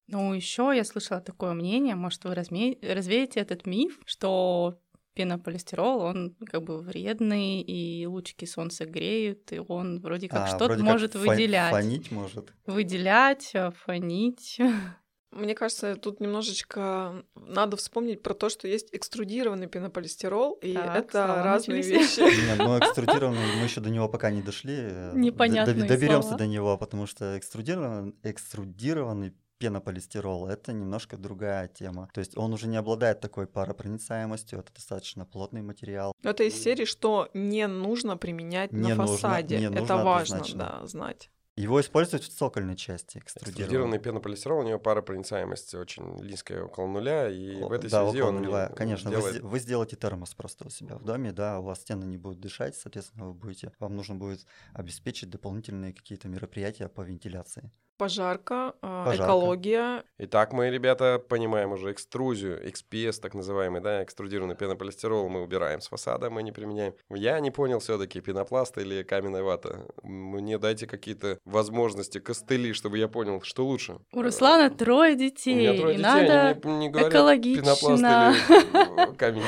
Ну, 0.08 0.32
еще 0.34 0.72
я 0.74 0.84
слышала 0.84 1.20
такое 1.20 1.52
мнение, 1.54 1.94
может, 1.96 2.24
вы 2.24 2.34
разме- 2.34 2.78
развеете 2.94 3.40
этот 3.40 3.66
миф, 3.66 3.98
что 4.06 4.78
пенополистирол, 5.14 6.00
он 6.02 6.36
как 6.46 6.62
бы 6.62 6.80
вредный, 6.80 7.60
и 7.62 8.06
лучики 8.06 8.44
солнца 8.44 8.84
греют, 8.84 9.50
и 9.52 9.58
он 9.58 10.00
вроде 10.00 10.28
как 10.28 10.42
А, 10.44 10.46
что-то 10.48 10.64
вроде 10.74 10.82
как 10.84 10.92
может 10.92 11.12
фа- 11.14 11.18
выделять. 11.18 11.70
Фонить 11.70 12.10
может. 12.12 12.52
Выделять, 12.66 13.50
э, 13.54 13.70
фонить. 13.84 14.58
Мне 15.32 15.54
кажется, 15.54 15.96
тут 15.96 16.20
немножечко 16.20 17.24
надо 17.34 17.76
вспомнить 17.76 18.22
про 18.22 18.32
то, 18.34 18.48
что 18.48 18.68
есть 18.68 18.88
экструдированный 18.92 19.66
пенополистирол, 19.66 20.52
и 20.62 20.74
Так, 20.74 20.96
это 20.96 21.42
разные 21.42 21.78
начались. 21.78 22.18
вещи. 22.18 22.20
Нет, 22.48 22.58
ну 22.58 22.78
экструдированный, 22.78 23.56
мы 23.58 23.64
еще 23.64 23.80
до 23.80 23.90
него 23.90 24.08
пока 24.08 24.30
не 24.30 24.42
дошли. 24.42 24.74
э, 24.76 25.12
Непонятные 25.14 25.86
Доберемся 25.88 26.28
слова. 26.28 26.38
до 26.38 26.46
него, 26.46 26.78
потому 26.78 27.06
что 27.06 27.36
экструдированный, 27.38 28.14
экструдированный 28.22 29.34
пенополистирол, 29.58 30.48
это 30.48 30.72
немножко 30.72 31.16
другая 31.16 31.68
тема. 31.68 32.08
То 32.12 32.20
есть 32.20 32.36
он 32.36 32.52
уже 32.52 32.66
не 32.68 32.76
обладает 32.76 33.20
такой 33.20 33.46
паропроницаемостью, 33.46 34.58
это 34.60 34.72
достаточно 34.74 35.24
плотный 35.24 35.62
материал. 35.62 36.12
Это 36.22 36.44
из 36.44 36.60
серии, 36.62 36.84
что 36.84 37.28
не 37.34 37.66
нужно 37.66 38.16
применять 38.16 38.72
Не 38.72 38.90
на 38.94 38.94
нужно, 38.96 39.16
фасаде. 39.16 39.58
не 39.58 39.64
это 39.66 39.74
нужно 39.80 40.04
важно, 40.04 40.36
однозначно. 40.36 40.78
да, 40.80 40.86
знать. 40.86 41.30
Его 41.56 41.80
используют 41.80 42.22
в 42.22 42.28
цокольной 42.28 42.76
части 42.76 43.16
Экструдированный 43.16 43.62
экструдированной. 43.62 43.98
пенополистирол, 43.98 44.58
у 44.60 44.62
него 44.62 44.78
паропроницаемость 44.78 45.74
очень 45.74 46.04
низкая, 46.16 46.64
около 46.64 46.86
нуля, 46.86 47.30
и 47.30 47.62
в 47.62 47.72
этой 47.72 47.88
да, 47.88 48.02
связи 48.04 48.20
около 48.20 48.28
он 48.28 48.40
не 48.42 48.46
нуля. 48.48 48.68
Конечно, 48.76 49.10
вы, 49.10 49.16
делает... 49.16 49.36
сде- 49.36 49.42
вы 49.42 49.58
сделаете 49.58 49.96
термос 49.96 50.34
просто 50.34 50.66
у 50.66 50.70
себя 50.70 50.96
в 50.96 51.04
доме, 51.04 51.32
да, 51.32 51.58
у 51.60 51.62
вас 51.62 51.80
стены 51.80 52.04
не 52.04 52.18
будут 52.18 52.40
дышать, 52.40 52.76
соответственно, 52.76 53.28
вы 53.28 53.32
будете, 53.32 53.72
вам 53.78 53.96
нужно 53.96 54.16
будет 54.16 54.44
обеспечить 54.74 55.30
дополнительные 55.30 55.94
какие-то 55.94 56.28
мероприятия 56.28 56.88
по 56.88 57.00
вентиляции. 57.00 57.70
Пожарка, 57.98 58.74
а, 58.82 59.06
Пожарка. 59.06 59.24
экология. 59.24 60.04
Итак, 60.18 60.52
мы, 60.52 60.68
ребята, 60.68 61.18
понимаем 61.18 61.72
уже 61.72 61.92
экструзию, 61.92 62.62
XPS, 62.68 63.20
так 63.22 63.32
называемый, 63.32 63.80
да, 63.80 64.02
экструдированный 64.02 64.54
пенополистирол 64.54 65.30
мы 65.30 65.40
убираем 65.42 65.80
с 65.80 65.88
фасада, 65.88 66.28
мы 66.28 66.42
не 66.42 66.52
применяем. 66.52 66.94
Я 67.08 67.40
не 67.40 67.50
понял 67.50 67.78
все-таки, 67.78 68.20
пенопласт 68.20 68.76
или 68.76 69.02
каменная 69.02 69.42
вата. 69.42 69.86
Мне 70.02 70.58
дайте 70.58 70.86
какие-то 70.86 71.38
возможности, 71.46 72.18
костыли, 72.18 72.72
чтобы 72.72 72.98
я 72.98 73.08
понял, 73.08 73.40
что 73.42 73.66
лучше. 73.66 73.98
У 74.12 74.20
Руслана 74.20 74.68
трое 74.68 75.14
У 75.14 75.18
детей, 75.18 75.54
меня 75.54 75.74
трое 75.76 75.94
и 75.94 75.96
детей, 75.96 76.02
надо, 76.02 76.48
они 76.48 76.60
мне 76.64 76.78
не 76.78 76.88
говорят 76.90 77.12
экологично. 77.12 77.62
пенопласт 77.62 78.02
или 78.02 79.10
э, 79.10 79.14
камень. 79.16 79.42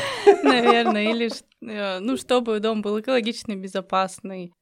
наверное, 0.44 1.10
или, 1.10 1.30
э, 1.60 1.98
ну, 1.98 2.16
чтобы 2.16 2.60
дом 2.60 2.80
был 2.82 3.00
экологичный, 3.00 3.56
безопасный. 3.56 4.52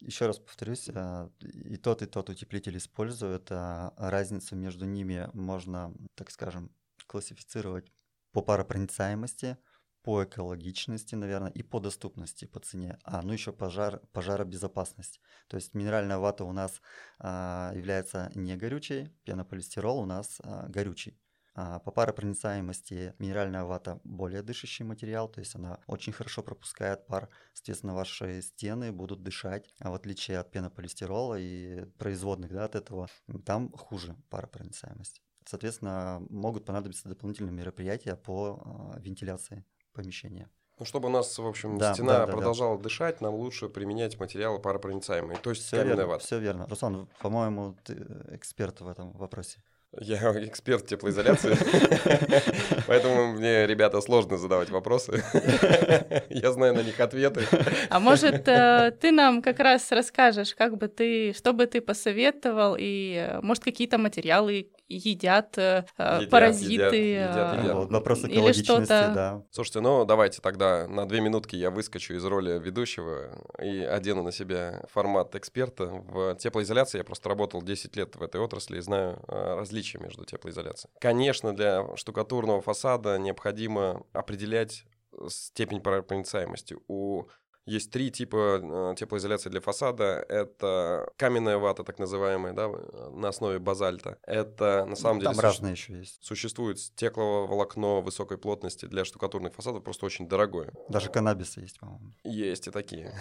Еще 0.00 0.26
раз 0.26 0.38
повторюсь, 0.38 0.88
и 0.88 1.76
тот, 1.76 2.02
и 2.02 2.06
тот 2.06 2.28
утеплитель 2.28 2.76
используют, 2.76 3.46
а 3.50 3.92
разницу 3.96 4.56
между 4.56 4.84
ними 4.84 5.28
можно, 5.32 5.94
так 6.16 6.30
скажем, 6.30 6.70
классифицировать 7.06 7.92
по 8.32 8.42
паропроницаемости, 8.42 9.56
по 10.02 10.24
экологичности, 10.24 11.14
наверное, 11.14 11.50
и 11.50 11.62
по 11.62 11.80
доступности 11.80 12.44
по 12.44 12.60
цене. 12.60 12.98
А, 13.04 13.22
ну 13.22 13.32
еще 13.32 13.52
пожар, 13.52 14.00
пожаробезопасность. 14.12 15.20
То 15.48 15.56
есть 15.56 15.74
минеральная 15.74 16.18
вата 16.18 16.44
у 16.44 16.52
нас 16.52 16.80
а, 17.18 17.72
является 17.74 18.30
не 18.34 18.56
горючей, 18.56 19.08
пенополистирол 19.24 20.00
у 20.00 20.06
нас 20.06 20.40
а, 20.42 20.66
горючий. 20.68 21.18
А, 21.54 21.80
По 21.80 21.90
паропроницаемости 21.90 23.14
минеральная 23.18 23.64
вата 23.64 24.00
более 24.04 24.42
дышащий 24.42 24.84
материал, 24.84 25.28
то 25.28 25.40
есть 25.40 25.54
она 25.54 25.80
очень 25.86 26.12
хорошо 26.12 26.42
пропускает 26.42 27.06
пар, 27.06 27.28
соответственно, 27.52 27.94
ваши 27.94 28.40
стены 28.40 28.90
будут 28.90 29.22
дышать, 29.22 29.74
а 29.78 29.90
в 29.90 29.94
отличие 29.94 30.38
от 30.38 30.50
пенополистирола 30.50 31.38
и 31.38 31.84
производных 31.98 32.52
да, 32.52 32.64
от 32.64 32.74
этого, 32.74 33.08
там 33.44 33.70
хуже 33.72 34.16
паропроницаемость. 34.30 35.22
Соответственно, 35.44 36.22
могут 36.30 36.64
понадобиться 36.64 37.08
дополнительные 37.08 37.52
мероприятия 37.52 38.16
по 38.16 38.62
а, 38.64 38.98
вентиляции 39.00 39.64
помещения. 39.92 40.48
Ну, 40.78 40.84
чтобы 40.86 41.08
у 41.08 41.10
нас, 41.12 41.38
в 41.38 41.46
общем, 41.46 41.78
Да, 41.78 41.92
стена 41.94 42.12
да, 42.12 42.18
да, 42.20 42.26
да. 42.26 42.32
продолжала 42.32 42.78
дышать, 42.78 43.20
нам 43.20 43.34
лучше 43.34 43.68
применять 43.68 44.18
материалы 44.18 44.58
паропроницаемые, 44.58 45.38
то 45.38 45.50
есть 45.50 45.62
Все 45.66 45.76
каменная 45.76 45.96
верно, 45.96 46.12
вата. 46.12 46.24
все 46.24 46.38
верно. 46.40 46.66
Руслан, 46.66 47.08
по-моему, 47.20 47.76
ты 47.84 47.94
эксперт 48.30 48.80
в 48.80 48.88
этом 48.88 49.12
вопросе. 49.12 49.62
Я 50.00 50.16
эксперт 50.46 50.86
теплоизоляции, 50.86 51.54
поэтому 52.86 53.32
мне, 53.34 53.66
ребята, 53.66 54.00
сложно 54.00 54.38
задавать 54.38 54.70
вопросы. 54.70 55.22
Я 56.30 56.52
знаю 56.52 56.74
на 56.74 56.82
них 56.82 56.98
ответы. 56.98 57.42
А 57.90 58.00
может, 58.00 58.48
э, 58.48 58.96
ты 58.98 59.10
нам 59.10 59.42
как 59.42 59.58
раз 59.60 59.92
расскажешь, 59.92 60.54
как 60.54 60.78
бы 60.78 60.88
ты, 60.88 61.34
что 61.34 61.52
бы 61.52 61.66
ты 61.66 61.82
посоветовал, 61.82 62.76
и, 62.78 63.38
может, 63.42 63.64
какие-то 63.64 63.98
материалы 63.98 64.70
едят, 64.88 65.56
э, 65.58 65.84
Едят, 65.98 66.30
паразиты, 66.30 66.72
едят, 66.74 66.92
э, 66.92 66.96
едят, 66.96 67.62
едят. 67.62 67.74
Вот 67.74 67.90
Вопрос 67.90 68.24
или 68.24 68.52
что-то- 68.52 69.12
да. 69.14 69.42
Слушайте, 69.50 69.80
ну 69.80 70.04
давайте 70.04 70.40
тогда 70.42 70.86
на 70.86 71.06
две 71.06 71.20
минутки 71.20 71.56
я 71.56 71.70
выскочу 71.70 72.14
из 72.14 72.24
роли 72.24 72.58
ведущего 72.58 73.30
и 73.62 73.80
одену 73.80 74.22
на 74.22 74.32
себя 74.32 74.82
формат 74.90 75.34
эксперта. 75.34 75.86
В 75.86 76.34
теплоизоляции 76.36 76.98
я 76.98 77.04
просто 77.04 77.28
работал 77.28 77.62
10 77.62 77.96
лет 77.96 78.16
в 78.16 78.22
этой 78.22 78.40
отрасли 78.40 78.78
и 78.78 78.80
знаю 78.80 79.22
э, 79.28 79.58
различия 79.82 79.98
между 79.98 80.24
теплоизоляцией. 80.24 80.92
Конечно, 81.00 81.54
для 81.54 81.96
штукатурного 81.96 82.60
фасада 82.60 83.18
необходимо 83.18 84.04
определять 84.12 84.84
э, 85.12 85.26
степень 85.28 85.80
паропроницаемости. 85.80 86.76
У 86.88 87.26
есть 87.64 87.92
три 87.92 88.10
типа 88.10 88.92
э, 88.92 88.94
теплоизоляции 88.96 89.48
для 89.48 89.60
фасада. 89.60 90.24
Это 90.28 91.08
каменная 91.16 91.58
вата, 91.58 91.84
так 91.84 91.98
называемая, 92.00 92.52
да, 92.52 92.64
э, 92.64 93.10
на 93.12 93.28
основе 93.28 93.58
базальта. 93.58 94.18
Это 94.26 94.84
на 94.84 94.96
самом 94.96 95.20
деле 95.20 95.30
Там 95.30 95.40
разные 95.40 95.72
еще 95.72 95.98
есть. 95.98 96.24
Существует 96.24 96.80
стекловолокно 96.80 98.00
высокой 98.00 98.38
плотности 98.38 98.86
для 98.86 99.04
штукатурных 99.04 99.54
фасадов, 99.54 99.84
просто 99.84 100.06
очень 100.06 100.28
дорогое. 100.28 100.72
Даже 100.88 101.08
каннабисы 101.08 101.60
есть, 101.60 101.78
по-моему. 101.78 102.12
Есть 102.24 102.66
и 102.66 102.70
такие. 102.70 103.14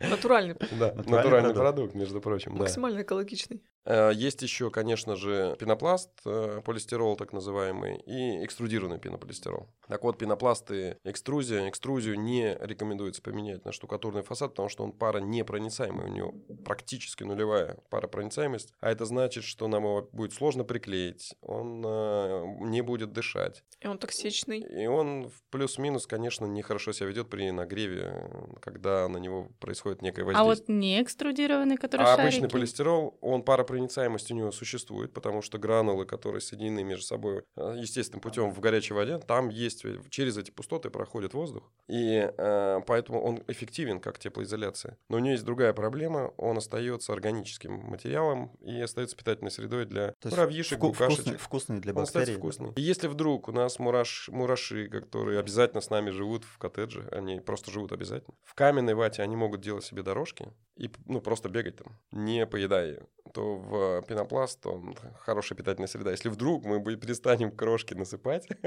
Натуральный, 0.00 0.56
Да, 0.78 0.92
Натуральный 0.94 1.54
продукт. 1.54 1.94
между 1.94 2.20
прочим, 2.20 2.54
максимально 2.56 3.02
экологичный. 3.02 3.62
Э, 3.86 4.10
Есть 4.14 4.42
еще, 4.42 4.70
конечно 4.70 5.16
же, 5.16 5.56
пенопласт, 5.58 6.10
э, 6.24 6.60
полистирол 6.64 7.16
так 7.16 7.32
называемый, 7.32 7.96
и 8.06 8.44
экструдированный 8.44 8.98
пенополистирол. 8.98 9.68
Так 9.88 10.02
вот, 10.04 10.16
пенопласт 10.18 10.70
и 10.70 10.96
экструзия. 11.04 11.68
Экструзию 11.68 12.18
не 12.18 12.56
рекомендуется 12.60 13.20
поменять 13.22 13.64
на 13.64 13.72
штукатурный 13.72 14.22
фасад, 14.22 14.50
потому 14.52 14.68
что 14.68 14.84
он 14.84 14.92
паронепроницаемый, 14.92 16.06
у 16.06 16.08
него 16.08 16.34
практически 16.64 17.24
нулевая 17.24 17.76
паропроницаемость, 17.90 18.72
а 18.80 18.90
это 18.90 19.04
значит, 19.04 19.44
что 19.44 19.68
нам 19.68 19.84
его 19.84 20.08
будет 20.12 20.32
сложно 20.32 20.64
приклеить, 20.64 21.34
он 21.42 21.82
э, 21.86 22.44
не 22.60 22.80
будет 22.80 23.12
дышать. 23.12 23.62
И 23.80 23.86
он 23.86 23.98
токсичный. 23.98 24.60
И 24.60 24.86
он 24.86 25.28
в 25.28 25.42
плюс-минус, 25.50 26.06
конечно, 26.06 26.46
нехорошо 26.46 26.92
себя 26.92 27.08
ведет 27.08 27.28
при 27.28 27.50
нагреве, 27.50 28.30
когда 28.60 29.06
на 29.08 29.18
него 29.18 29.48
происходит 29.60 30.00
некое 30.00 30.22
А 30.22 30.24
воздействие. 30.44 30.76
вот 30.76 30.80
не 30.80 31.02
экструдированный, 31.02 31.76
который 31.76 32.02
А 32.02 32.16
шарики? 32.16 32.22
обычный 32.22 32.48
полистирол, 32.48 33.18
он 33.20 33.42
паропроницаемость 33.74 34.30
у 34.30 34.34
него 34.34 34.52
существует, 34.52 35.12
потому 35.12 35.42
что 35.42 35.58
гранулы, 35.58 36.06
которые 36.06 36.40
соединены 36.40 36.84
между 36.84 37.04
собой 37.04 37.42
э, 37.56 37.76
естественным 37.78 38.20
путем 38.20 38.50
в 38.50 38.60
горячей 38.60 38.94
воде, 38.94 39.18
там 39.18 39.48
есть, 39.48 39.84
через 40.10 40.36
эти 40.38 40.50
пустоты 40.50 40.90
проходит 40.90 41.34
воздух, 41.34 41.70
и 41.88 42.30
э, 42.36 42.80
поэтому 42.86 43.22
он 43.22 43.42
эффективен 43.48 44.00
как 44.00 44.18
теплоизоляция. 44.18 44.96
Но 45.08 45.16
у 45.16 45.20
него 45.20 45.32
есть 45.32 45.44
другая 45.44 45.72
проблема, 45.72 46.32
он 46.36 46.58
остается 46.58 47.12
органическим 47.12 47.72
материалом 47.74 48.52
и 48.60 48.80
остается 48.80 49.16
питательной 49.16 49.50
средой 49.50 49.86
для 49.86 50.12
То 50.20 50.28
муравьишек, 50.30 50.78
вку- 50.78 50.88
букашечек. 50.88 51.18
вкусный, 51.24 51.38
вкусный 51.38 51.80
для 51.80 51.92
Он 51.92 51.96
бактерий. 52.04 52.36
вкусный. 52.36 52.72
И 52.76 52.80
если 52.82 53.08
вдруг 53.08 53.48
у 53.48 53.52
нас 53.52 53.78
мураш, 53.78 54.28
мураши, 54.28 54.88
которые 54.88 55.40
обязательно 55.40 55.80
с 55.80 55.90
нами 55.90 56.10
живут 56.10 56.44
в 56.44 56.58
коттедже, 56.58 57.08
они 57.10 57.40
просто 57.40 57.70
живут 57.70 57.92
обязательно, 57.92 58.34
в 58.44 58.54
каменной 58.54 58.94
вате 58.94 59.22
они 59.22 59.36
могут 59.36 59.60
делать 59.60 59.84
себе 59.84 60.02
дорожки 60.02 60.52
и 60.76 60.90
ну, 61.06 61.20
просто 61.20 61.48
бегать 61.48 61.76
там, 61.76 61.98
не 62.10 62.46
поедая 62.46 63.06
то 63.32 63.56
в 63.56 64.02
пенопласт 64.06 64.64
он 64.66 64.94
хорошая 65.18 65.56
питательная 65.56 65.88
среда. 65.88 66.10
Если 66.10 66.28
вдруг 66.28 66.64
мы 66.64 66.80
перестанем 66.96 67.50
крошки 67.50 67.94
насыпать, 67.94 68.46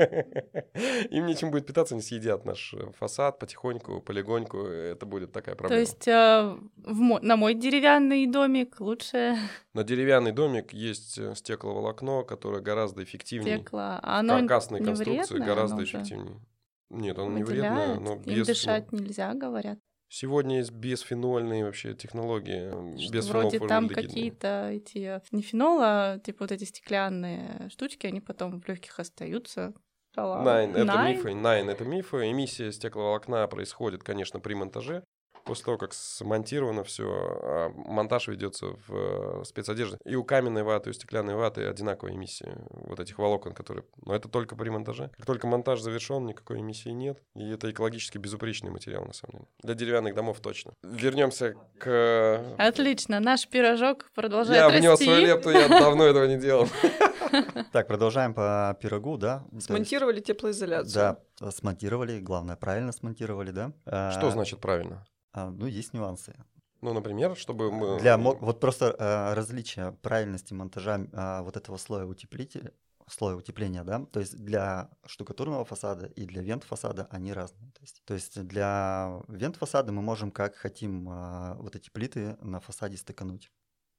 им 1.09 1.25
нечем 1.25 1.51
будет 1.51 1.67
питаться, 1.67 1.95
они 1.95 2.01
съедят 2.01 2.43
наш 2.45 2.73
э, 2.73 2.91
фасад 2.97 3.39
потихоньку, 3.39 4.01
полегоньку, 4.01 4.59
это 4.59 5.05
будет 5.05 5.31
такая 5.31 5.55
То 5.55 5.59
проблема. 5.59 5.79
есть 5.79 6.07
э, 6.07 6.57
на 6.85 7.37
мой 7.37 7.53
деревянный 7.53 8.25
домик 8.27 8.79
лучше 8.79 9.37
На 9.73 9.83
деревянный 9.83 10.31
домик 10.31 10.73
есть 10.73 11.17
э, 11.17 11.35
стекловолокно, 11.35 12.23
которое 12.23 12.61
гораздо 12.61 13.03
эффективнее. 13.03 13.59
стекло, 13.59 13.99
а 14.01 14.19
оно 14.19 14.39
каркасной 14.39 14.79
не 14.79 14.85
конструкции 14.85 15.37
гораздо 15.37 15.83
эффективнее. 15.83 16.41
Нет, 16.89 17.17
оно 17.19 17.29
не 17.31 17.43
вредное, 17.43 17.99
но 17.99 18.15
им 18.15 18.21
без... 18.21 18.47
дышать 18.47 18.91
нельзя, 18.91 19.33
говорят. 19.33 19.79
Сегодня 20.09 20.57
есть 20.57 20.71
бесфенольные 20.71 21.65
вообще 21.65 21.93
технологии, 21.93 22.97
Что 22.97 23.11
без 23.11 23.27
вроде 23.27 23.59
там 23.59 23.89
какие-то 23.89 24.69
эти 24.71 25.21
не 25.31 25.41
фенол, 25.41 25.79
а 25.81 26.19
типа 26.19 26.45
вот 26.45 26.51
эти 26.51 26.63
стеклянные 26.63 27.69
штучки, 27.69 28.07
они 28.07 28.21
потом 28.21 28.61
в 28.61 28.67
легких 28.67 28.99
остаются. 28.99 29.73
Найн, 30.15 30.75
это 30.75 30.97
мифы. 31.03 31.35
Найн, 31.35 31.69
это 31.69 31.85
мифы. 31.85 32.31
Эмиссия 32.31 32.71
стекловолокна 32.71 33.47
происходит, 33.47 34.03
конечно, 34.03 34.39
при 34.39 34.53
монтаже. 34.55 35.03
После 35.47 35.65
того, 35.65 35.77
как 35.77 35.93
смонтировано 35.93 36.83
все, 36.83 37.71
монтаж 37.75 38.27
ведется 38.27 38.67
в 38.87 39.41
э, 39.41 39.43
спецодежде. 39.45 39.97
И 40.05 40.15
у 40.15 40.23
каменной 40.23 40.63
ваты, 40.63 40.89
и 40.89 40.91
у 40.91 40.93
стеклянной 40.93 41.35
ваты 41.35 41.65
одинаковая 41.65 42.13
эмиссия 42.13 42.57
вот 42.69 42.99
этих 42.99 43.17
волокон, 43.17 43.53
которые... 43.53 43.83
Но 44.05 44.13
это 44.13 44.27
только 44.29 44.55
при 44.55 44.69
монтаже. 44.69 45.09
Как 45.17 45.25
только 45.25 45.47
монтаж 45.47 45.79
завершен, 45.79 46.25
никакой 46.25 46.59
эмиссии 46.59 46.89
нет. 46.89 47.21
И 47.35 47.49
это 47.49 47.71
экологически 47.71 48.17
безупречный 48.17 48.71
материал, 48.71 49.05
на 49.05 49.13
самом 49.13 49.33
деле. 49.33 49.47
Для 49.63 49.73
деревянных 49.73 50.15
домов 50.15 50.39
точно. 50.39 50.73
Вернемся 50.83 51.55
к... 51.79 52.55
Отлично, 52.57 53.19
наш 53.19 53.47
пирожок 53.47 54.11
продолжает 54.13 54.57
Я 54.57 54.67
расти. 54.67 54.79
внес 54.79 54.99
свою 54.99 55.25
лепту, 55.25 55.49
я 55.51 55.67
давно 55.67 56.03
этого 56.05 56.25
не 56.25 56.37
делал. 56.37 56.67
Так, 57.73 57.87
продолжаем 57.87 58.33
по 58.33 58.77
пирогу, 58.81 59.17
да? 59.17 59.43
Смонтировали 59.59 60.21
теплоизоляцию. 60.21 61.17
Да, 61.39 61.51
смонтировали, 61.51 62.19
главное, 62.19 62.55
правильно 62.55 62.91
смонтировали, 62.91 63.51
да? 63.51 63.73
А, 63.85 64.11
Что 64.11 64.31
значит 64.31 64.59
правильно? 64.59 65.05
А, 65.37 65.51
ну, 65.51 65.67
есть 65.67 65.93
нюансы. 65.93 66.33
Ну, 66.81 66.93
например, 66.93 67.35
чтобы 67.35 67.71
мы... 67.71 67.99
Для 67.99 68.17
вот 68.17 68.59
просто 68.59 68.95
э, 68.97 69.33
различие 69.35 69.91
правильности 70.01 70.53
монтажа 70.53 70.99
э, 70.99 71.41
вот 71.43 71.57
этого 71.57 71.77
слоя 71.77 72.05
утеплителя, 72.05 72.71
слоя 73.07 73.35
утепления, 73.35 73.83
да, 73.83 74.05
то 74.11 74.19
есть 74.19 74.35
для 74.35 74.89
штукатурного 75.05 75.63
фасада 75.63 76.07
и 76.07 76.25
для 76.25 76.41
вент 76.41 76.63
фасада 76.63 77.07
они 77.11 77.33
разные. 77.33 77.71
То 77.71 77.81
есть, 77.81 78.01
то 78.05 78.13
есть 78.15 78.43
для 78.43 79.21
вент 79.27 79.57
фасада 79.57 79.91
мы 79.91 80.01
можем 80.01 80.31
как 80.31 80.55
хотим 80.55 81.07
э, 81.07 81.55
вот 81.59 81.75
эти 81.75 81.91
плиты 81.91 82.35
на 82.41 82.59
фасаде 82.59 82.97
стыкануть 82.97 83.51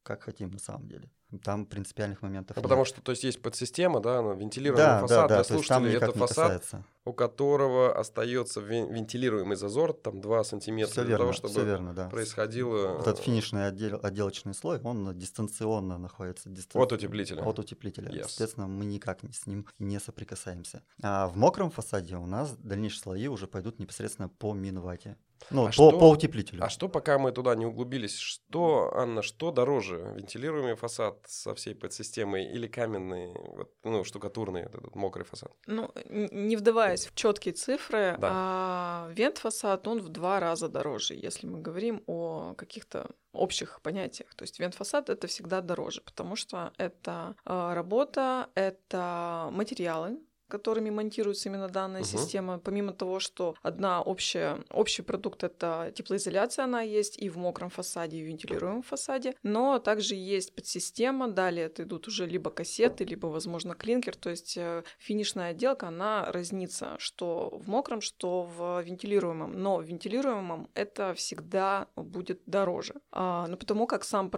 как 0.09 0.23
хотим 0.23 0.50
на 0.50 0.59
самом 0.59 0.88
деле. 0.88 1.11
Там 1.45 1.67
принципиальных 1.67 2.23
моментов 2.23 2.57
Ну, 2.57 2.61
нет. 2.62 2.65
потому 2.65 2.85
что, 2.87 3.03
то 3.03 3.12
есть, 3.12 3.23
есть 3.23 3.43
подсистема, 3.43 4.00
да, 4.00 4.23
ну, 4.23 4.35
вентилируемый 4.35 4.87
да, 4.87 5.00
фасад 5.00 5.09
да, 5.09 5.29
да, 5.29 5.35
для 5.35 5.45
слушателей. 5.45 5.95
Это 5.97 6.12
фасад, 6.12 6.37
касается. 6.62 6.85
у 7.05 7.12
которого 7.12 7.95
остается 7.99 8.61
вен- 8.61 8.91
вентилируемый 8.91 9.57
зазор, 9.57 9.93
там 9.93 10.23
2 10.23 10.45
сантиметра, 10.45 10.91
Все 10.93 11.03
для 11.03 11.11
верно, 11.11 11.25
того, 11.25 11.33
все 11.33 11.49
чтобы 11.49 11.67
верно, 11.67 11.93
да. 11.95 12.09
происходило 12.09 12.95
Вот 12.95 13.07
этот 13.07 13.19
финишный 13.19 13.67
отдел- 13.67 14.00
отделочный 14.03 14.55
слой, 14.55 14.81
он 14.83 15.19
дистанционно 15.19 15.99
находится. 15.99 16.49
дистан- 16.49 16.81
от 16.83 16.93
утеплителя. 16.93 17.43
От 17.43 17.59
утеплителя. 17.59 18.09
Yes. 18.11 18.29
Соответственно, 18.29 18.67
мы 18.67 18.87
никак 18.87 19.21
с 19.31 19.47
ним 19.47 19.67
не 19.79 20.00
соприкасаемся. 20.00 20.83
А 21.03 21.29
в 21.29 21.37
мокром 21.37 21.71
фасаде 21.71 22.17
у 22.17 22.25
нас 22.27 22.57
дальнейшие 22.57 23.00
слои 23.03 23.27
уже 23.29 23.47
пойдут 23.47 23.79
непосредственно 23.79 24.31
по 24.31 24.55
минвате. 24.55 25.17
Ну, 25.50 25.62
А 25.62 25.66
по, 25.66 25.73
что- 25.73 25.99
по 25.99 26.11
утеплителю. 26.11 26.62
А 26.64 26.68
что, 26.68 26.88
пока 26.88 27.18
мы 27.18 27.33
туда 27.33 27.54
не 27.54 27.66
углубились, 27.66 28.16
что, 28.18 28.90
Анна, 28.95 29.23
что 29.23 29.50
дороже? 29.50 30.12
Вентилируемый 30.16 30.75
фасад 30.75 31.18
со 31.26 31.54
всей 31.54 31.75
подсистемой 31.75 32.45
или 32.47 32.66
каменный, 32.66 33.33
вот, 33.35 33.73
ну, 33.85 34.04
штукатурный, 34.04 34.62
этот 34.62 34.95
мокрый 34.95 35.25
фасад? 35.25 35.52
Ну, 35.66 35.90
не 36.09 36.57
вдаваясь 36.57 37.07
в 37.07 37.14
четкие 37.14 37.54
цифры, 37.54 38.16
Да. 38.18 38.28
а 38.33 39.09
вент-фасад, 39.12 39.87
он 39.88 40.00
в 40.00 40.09
два 40.09 40.40
раза 40.40 40.68
дороже, 40.68 41.14
если 41.14 41.47
мы 41.47 41.61
говорим 41.61 42.02
о 42.07 42.54
каких-то 42.57 43.11
общих 43.33 43.80
понятиях. 43.83 44.35
То 44.35 44.42
есть 44.42 44.59
вент-фасад 44.59 45.11
это 45.11 45.26
всегда 45.28 45.61
дороже, 45.61 46.00
потому 46.00 46.35
что 46.37 46.73
это 46.78 47.37
а, 47.45 47.75
работа, 47.75 48.49
это 48.54 49.49
материалы, 49.52 50.18
которыми 50.49 50.90
монтируется 50.90 51.49
именно 51.49 51.69
данная 51.69 52.00
Мгм. 52.00 52.09
система. 52.09 52.59
Помимо 52.59 52.93
того, 52.93 53.21
что 53.21 53.55
одна 53.62 54.02
общая, 54.02 54.59
общий 54.71 55.02
продукт— 55.02 55.43
это 55.45 55.93
теплоизоляция, 55.95 56.64
она 56.64 56.83
есть 56.83 57.19
и 57.19 57.28
в 57.28 57.37
мокром 57.37 57.71
фасаде, 57.71 58.19
и 58.19 58.25
в 58.25 58.26
вентилируемом 58.26 58.83
фасаде, 58.83 59.35
но 59.43 59.78
также 59.78 60.14
есть 60.14 60.55
подсистема, 60.55 61.28
далее 61.28 61.67
это 61.67 61.83
идут 61.83 62.09
уже 62.09 62.26
либо 62.26 62.50
кассеты, 62.50 63.05
либо, 63.05 63.26
возможно, 63.26 63.75
клинкер, 63.75 64.17
то 64.17 64.31
есть 64.31 64.57
э, 64.57 64.83
финишная 64.99 65.50
отделка, 65.50 65.88
она 65.88 66.31
разнится, 66.33 66.97
что 66.99 67.50
в 67.52 67.69
мокром, 67.69 68.00
что 68.00 68.43
в 68.43 68.83
вентилируемом, 68.83 69.52
но 69.52 69.76
в 69.76 69.83
вентилируемом 69.85 70.69
это 70.75 71.14
всегда 71.14 71.87
будет 71.97 72.40
дороже. 72.47 72.95
А, 73.12 73.47
ну, 73.49 73.57
потому 73.57 73.87
как 73.87 74.05
сам, 74.05 74.31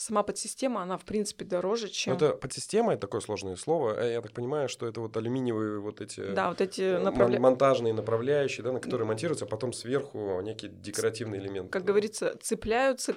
сама 0.00 0.22
подсистема, 0.22 0.82
она, 0.82 0.96
в 0.96 1.04
принципе, 1.04 1.44
дороже, 1.44 1.88
чем... 1.88 2.16
это 2.16 2.30
подсистема, 2.30 2.92
это 2.92 3.02
такое 3.02 3.20
сложное 3.20 3.56
слово. 3.56 3.94
Э, 4.00 4.12
Я 4.12 4.22
так 4.22 4.32
понимаю, 4.32 4.68
что 4.68 4.86
это 4.86 5.00
вот 5.00 5.16
алюминиевые 5.16 5.78
вот 5.78 6.00
эти 6.00 6.32
Да, 6.32 6.48
вот 6.48 6.60
эти 6.60 6.80
э, 6.80 6.98
направля... 6.98 7.38
монтажные 7.38 7.92
направляющие, 7.92 8.64
да, 8.64 8.72
на 8.72 8.80
которые 8.80 9.06
монтируются, 9.06 9.44
а 9.44 9.48
потом 9.48 9.72
сверху 9.72 10.40
некий 10.40 10.68
декоративный 10.68 11.38
элемент. 11.38 11.70
как 11.70 11.84
говорится, 11.84 12.36
цепляются, 12.40 13.14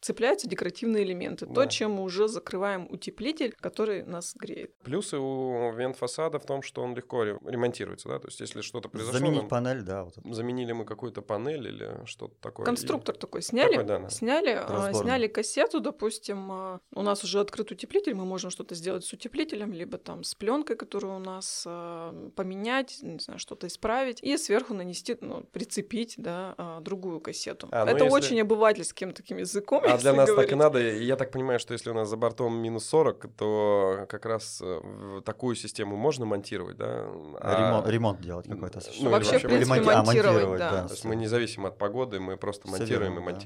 цепляются 0.00 0.48
декоративные 0.48 1.04
элементы. 1.04 1.46
Да. 1.46 1.54
То, 1.54 1.66
чем 1.66 1.92
мы 1.92 2.02
уже 2.02 2.28
закрываем 2.28 2.86
утеплитель, 2.90 3.54
который 3.60 4.02
нас 4.04 4.34
греет. 4.34 4.74
Плюсы 4.82 5.18
у 5.18 5.72
вент-фасада 5.72 6.38
в 6.38 6.46
том, 6.46 6.62
что 6.62 6.82
он 6.82 6.94
легко 6.94 7.24
ре- 7.24 7.38
ремонтируется, 7.44 8.08
да, 8.08 8.18
то 8.18 8.28
есть 8.28 8.40
если 8.40 8.62
что-то 8.62 8.88
произошло, 8.88 9.18
Заменить 9.18 9.40
нам 9.40 9.48
панель, 9.48 9.82
да. 9.82 10.04
Вот 10.04 10.16
это. 10.18 10.32
заменили 10.32 10.72
мы 10.72 10.84
какую-то 10.84 11.22
панель 11.22 11.66
или 11.68 12.04
что-то 12.06 12.34
такое. 12.40 12.64
Конструктор 12.66 13.16
такой 13.16 13.42
сняли, 13.42 13.70
Такой, 13.72 13.84
да, 13.84 13.98
да. 13.98 14.08
сняли, 14.10 14.50
а, 14.50 14.66
Разборный. 14.68 14.94
сняли 15.02 15.26
кассету, 15.26 15.80
допустим, 15.80 16.50
а, 16.50 16.80
у 16.94 17.02
нас 17.02 17.22
уже 17.24 17.40
открыт 17.40 17.70
утеплитель, 17.70 18.14
мы 18.14 18.24
можем 18.24 18.50
что-то 18.50 18.74
сделать 18.74 19.04
с 19.04 19.12
утеплителем, 19.12 19.72
либо 19.72 19.98
там 19.98 20.24
с 20.24 20.34
пленкой, 20.34 20.76
которую 20.76 21.16
у 21.16 21.18
нас 21.18 21.64
а, 21.66 22.30
поменять, 22.36 22.98
не 23.02 23.18
знаю, 23.18 23.38
что-то 23.38 23.66
исправить, 23.66 24.22
и 24.22 24.36
сверху 24.38 24.74
нанести, 24.74 25.16
ну, 25.20 25.42
прицепить, 25.52 26.14
да, 26.16 26.54
другую 26.80 27.20
кассету. 27.20 27.68
А, 27.70 27.84
ну 27.84 27.90
Это 27.90 28.04
если- 28.04 28.16
очень 28.16 28.40
обывательским 28.40 29.12
таким 29.12 29.36
языком. 29.38 29.82
А 29.94 29.98
для 29.98 30.12
нас 30.12 30.26
так 30.26 30.34
говорить. 30.36 30.52
и 30.52 30.54
надо. 30.54 30.78
Я 30.80 31.16
так 31.16 31.30
понимаю, 31.30 31.58
что 31.58 31.72
если 31.72 31.90
у 31.90 31.94
нас 31.94 32.08
за 32.08 32.16
бортом 32.16 32.54
минус 32.54 32.84
40, 32.86 33.26
то 33.36 34.06
как 34.08 34.26
раз 34.26 34.60
э, 34.62 35.20
такую 35.24 35.56
систему 35.56 35.96
можно 35.96 36.26
монтировать, 36.26 36.76
да? 36.76 37.06
А- 37.40 37.68
Ремонт, 37.68 37.86
ремонт 37.88 38.20
делать 38.20 38.48
какой-то. 38.48 38.80
Ну, 39.00 39.10
Вообще, 39.10 39.38
в 39.38 39.42
принципе, 39.42 39.80
а, 39.90 40.02
монтировать, 40.02 40.06
монтировать, 40.06 40.58
да. 40.58 40.86
То 40.86 40.92
есть 40.92 41.04
мы 41.04 41.16
независимо 41.16 41.68
от 41.68 41.78
погоды, 41.78 42.20
мы 42.20 42.36
просто 42.36 42.68
Всё 42.68 42.78
монтируем 42.78 43.12
верно, 43.14 43.28
и 43.28 43.32
да. 43.32 43.38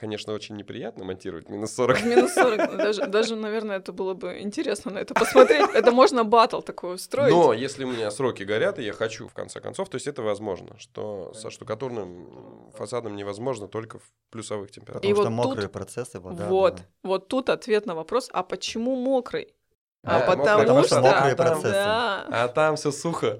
Конечно, 0.00 0.32
очень 0.32 0.56
неприятно 0.56 1.04
монтировать 1.04 1.48
минус 1.48 1.72
40. 1.74 1.98
В 1.98 2.06
минус 2.06 2.34
40. 2.34 2.76
Даже, 2.76 3.06
даже, 3.06 3.36
наверное, 3.36 3.78
это 3.78 3.92
было 3.92 4.14
бы 4.14 4.38
интересно 4.40 4.92
на 4.92 4.98
это 4.98 5.14
посмотреть. 5.14 5.68
Это 5.74 5.90
можно 5.90 6.24
батл 6.24 6.60
такой 6.60 6.94
устроить. 6.94 7.30
Но 7.32 7.52
если 7.52 7.84
у 7.84 7.88
меня 7.90 8.10
сроки 8.10 8.44
горят, 8.44 8.78
и 8.78 8.82
я 8.84 8.92
хочу, 8.92 9.26
в 9.26 9.34
конце 9.34 9.60
концов, 9.60 9.88
то 9.88 9.96
есть 9.96 10.06
это 10.06 10.22
возможно, 10.22 10.78
что 10.78 11.32
со 11.34 11.50
штукатурным 11.50 12.70
фасадом 12.76 13.16
невозможно 13.16 13.66
только 13.68 13.98
в 13.98 14.02
плюсовых 14.30 14.70
температурах. 14.70 15.02
Потому 15.02 15.12
И 15.12 15.14
что 15.14 15.22
вот 15.30 15.42
тут- 15.42 15.46
мокрые 15.50 15.68
процессы, 15.68 16.20
вода. 16.20 16.46
вот, 16.48 16.76
да. 16.76 16.82
вот 17.02 17.28
тут 17.28 17.48
ответ 17.50 17.86
на 17.86 17.94
вопрос, 17.94 18.28
а 18.32 18.42
почему 18.42 18.94
мокрый? 18.96 19.54
А, 20.08 20.18
А, 20.18 20.36
потому, 20.36 20.84
что 20.84 21.00
мокрые 21.00 21.34
там- 21.34 21.46
процессы. 21.46 21.72
Да, 21.72 22.26
А 22.30 22.48
там 22.48 22.76
все 22.76 22.90
сухо. 22.92 23.38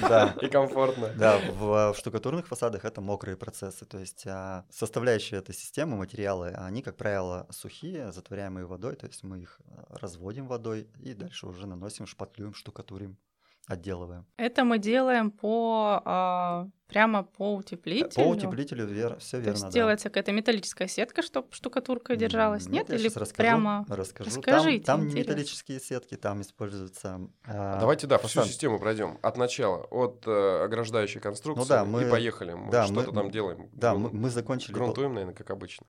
Да. 0.00 0.34
И 0.40 0.48
комфортно. 0.48 1.08
Да, 1.16 1.38
в, 1.52 1.92
в 1.92 1.96
штукатурных 1.98 2.46
фасадах 2.46 2.84
это 2.84 3.00
мокрые 3.00 3.36
процессы, 3.36 3.84
то 3.84 3.98
есть 3.98 4.26
а, 4.26 4.64
составляющие 4.70 5.38
этой 5.40 5.54
системы, 5.54 5.96
материалы, 5.96 6.48
они, 6.56 6.82
как 6.82 6.96
правило, 6.96 7.46
сухие, 7.50 8.12
затворяемые 8.12 8.66
водой, 8.66 8.96
то 8.96 9.06
есть 9.06 9.22
мы 9.24 9.40
их 9.40 9.60
а, 9.68 9.96
разводим 9.98 10.46
водой 10.46 10.88
и 11.00 11.14
дальше 11.14 11.46
уже 11.46 11.66
наносим, 11.66 12.06
шпатлюем, 12.06 12.54
штукатурим, 12.54 13.18
отделываем. 13.66 14.26
Это 14.36 14.64
мы 14.64 14.78
делаем 14.78 15.30
по 15.30 16.02
а, 16.04 16.68
прямо 16.88 17.22
по 17.22 17.54
утеплителю. 17.54 18.10
По 18.24 18.28
утеплителю 18.28 18.86
все 19.20 19.36
То 19.36 19.36
верно, 19.38 19.50
есть 19.50 19.62
да. 19.62 19.70
делается 19.70 20.08
какая-то 20.08 20.32
металлическая 20.32 20.88
сетка, 20.88 21.22
чтобы 21.22 21.48
штукатурка 21.52 22.16
держалась, 22.16 22.66
М, 22.66 22.72
нет? 22.72 22.88
я 22.88 22.96
Или 22.96 23.06
расскажу, 23.08 23.34
прямо... 23.36 23.86
расскажу. 23.88 24.30
Расскажите, 24.30 24.84
там, 24.84 25.00
там 25.00 25.08
не 25.08 25.14
металлические 25.20 25.78
сетки, 25.80 26.16
там 26.16 26.40
используются. 26.42 27.20
а, 27.46 27.78
Давайте, 27.78 28.06
да, 28.08 28.18
всю 28.18 28.28
фасад. 28.28 28.46
систему 28.48 28.78
пройдем 28.80 29.18
от 29.22 29.36
начала, 29.36 29.84
от 29.84 30.24
э, 30.26 30.64
ограждающей 30.64 31.20
конструкции 31.20 31.62
Ну 31.62 31.68
да, 31.68 31.84
мы- 31.84 32.06
и 32.06 32.10
поехали. 32.10 32.54
Мы 32.54 32.70
да, 32.72 32.86
что-то 32.86 33.10
мы- 33.12 33.14
там 33.14 33.30
делаем. 33.30 33.68
Да, 33.72 33.92
Грун- 33.92 34.02
мы, 34.02 34.10
мы 34.12 34.30
закончили. 34.30 34.72
Грунтуем, 34.74 35.14
наверное, 35.14 35.34
как 35.34 35.50
обычно. 35.50 35.86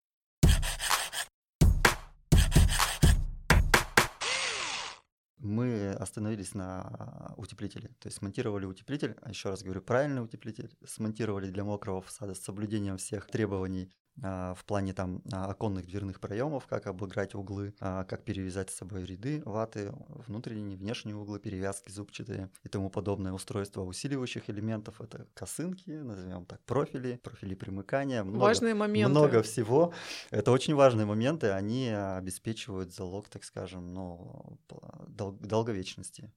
Мы 5.42 5.92
остановились 5.94 6.54
на 6.54 7.34
утеплителе, 7.36 7.90
то 8.00 8.08
есть 8.08 8.18
смонтировали 8.18 8.66
утеплитель, 8.66 9.16
а 9.22 9.30
еще 9.30 9.50
раз 9.50 9.64
говорю, 9.64 9.82
правильный 9.82 10.24
утеплитель, 10.24 10.72
смонтировали 10.86 11.50
для 11.50 11.64
мокрого 11.64 12.02
фасада 12.02 12.36
с 12.36 12.42
соблюдением 12.42 12.98
всех 12.98 13.26
требований 13.26 13.92
в 14.22 14.64
плане 14.66 14.94
там 14.94 15.22
а, 15.32 15.48
оконных 15.50 15.86
дверных 15.88 16.20
проемов, 16.20 16.68
как 16.68 16.86
обыграть 16.88 17.34
углы, 17.36 17.74
а, 17.80 18.04
как 18.04 18.24
перевязать 18.24 18.70
с 18.70 18.76
собой 18.76 19.04
ряды 19.06 19.42
ваты, 19.46 19.92
внутренние, 20.28 20.78
внешние 20.78 21.16
углы, 21.16 21.40
перевязки 21.40 21.90
зубчатые 21.92 22.50
и 22.64 22.70
тому 22.70 22.90
подобное 22.90 23.34
устройство 23.34 23.82
усиливающих 23.84 24.50
элементов. 24.50 25.02
Это 25.02 25.26
косынки, 25.34 25.90
назовем 25.90 26.46
так, 26.46 26.62
профили, 26.66 27.20
профили 27.24 27.56
примыкания. 27.56 28.24
много- 28.24 28.42
Важные 28.42 28.74
моменты. 28.76 29.10
много 29.12 29.42
всего. 29.42 29.94
Это 30.30 30.52
очень 30.52 30.76
важные 30.76 31.06
моменты, 31.06 31.50
они 31.50 31.90
а, 31.90 32.18
обеспечивают 32.18 32.94
залог, 32.94 33.28
так 33.30 33.44
скажем, 33.44 33.94
ну, 33.94 34.60
дол- 35.08 35.32
долговечности 35.42 36.32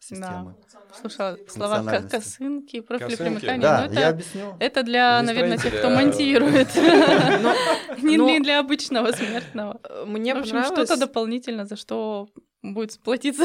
системы. 0.00 0.56
Слушала 1.00 1.38
слова 1.48 1.82
косынки, 2.10 2.80
профили 2.80 3.16
примыкания. 3.16 3.60
Да, 3.60 3.80
ну, 3.80 3.92
это, 3.92 4.00
я 4.00 4.08
объясню. 4.08 4.56
это 4.58 4.82
для, 4.82 5.20
Не 5.20 5.26
наверное, 5.26 5.58
тех, 5.58 5.78
кто 5.78 5.90
монтирует. 5.90 6.74
Не 8.02 8.40
для 8.40 8.58
обычного 8.58 9.12
смертного. 9.12 9.80
Мне 10.06 10.34
В 10.34 10.38
общем, 10.38 10.52
понравилось... 10.54 10.88
что-то 10.88 11.00
дополнительно, 11.00 11.64
за 11.66 11.76
что 11.76 12.28
будет 12.62 12.92
сплотиться. 12.92 13.44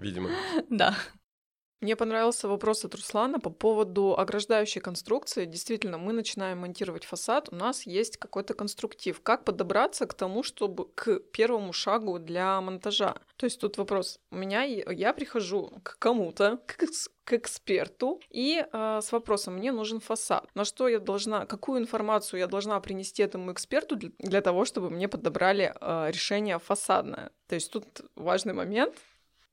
Видимо. 0.00 0.30
Да. 0.70 0.94
Мне 1.80 1.94
понравился 1.94 2.48
вопрос 2.48 2.84
от 2.84 2.94
Руслана 2.94 3.38
по 3.38 3.50
поводу 3.50 4.18
ограждающей 4.18 4.80
конструкции. 4.80 5.44
Действительно, 5.44 5.98
мы 5.98 6.14
начинаем 6.14 6.58
монтировать 6.58 7.04
фасад, 7.04 7.48
у 7.52 7.56
нас 7.56 7.86
есть 7.86 8.16
какой-то 8.16 8.54
конструктив. 8.54 9.20
Как 9.22 9.44
подобраться 9.44 10.06
к 10.06 10.14
тому, 10.14 10.42
чтобы 10.42 10.86
к 10.94 11.20
первому 11.32 11.74
шагу 11.74 12.18
для 12.18 12.60
монтажа? 12.62 13.16
То 13.36 13.44
есть 13.44 13.60
тут 13.60 13.76
вопрос. 13.76 14.20
У 14.30 14.36
меня 14.36 14.62
я 14.62 15.12
прихожу 15.12 15.70
к 15.82 15.98
кому-то, 15.98 16.58
к, 16.66 16.76
к 17.24 17.32
эксперту, 17.34 18.20
и 18.30 18.64
э, 18.72 19.00
с 19.02 19.12
вопросом 19.12 19.56
мне 19.56 19.70
нужен 19.70 20.00
фасад. 20.00 20.48
На 20.54 20.64
что 20.64 20.88
я 20.88 20.98
должна, 20.98 21.44
какую 21.44 21.80
информацию 21.80 22.40
я 22.40 22.46
должна 22.46 22.80
принести 22.80 23.22
этому 23.22 23.52
эксперту 23.52 23.96
для, 23.96 24.10
для 24.18 24.40
того, 24.40 24.64
чтобы 24.64 24.88
мне 24.88 25.08
подобрали 25.08 25.74
э, 25.78 26.10
решение 26.10 26.58
фасадное? 26.58 27.32
То 27.48 27.54
есть 27.54 27.70
тут 27.70 27.84
важный 28.14 28.54
момент. 28.54 28.94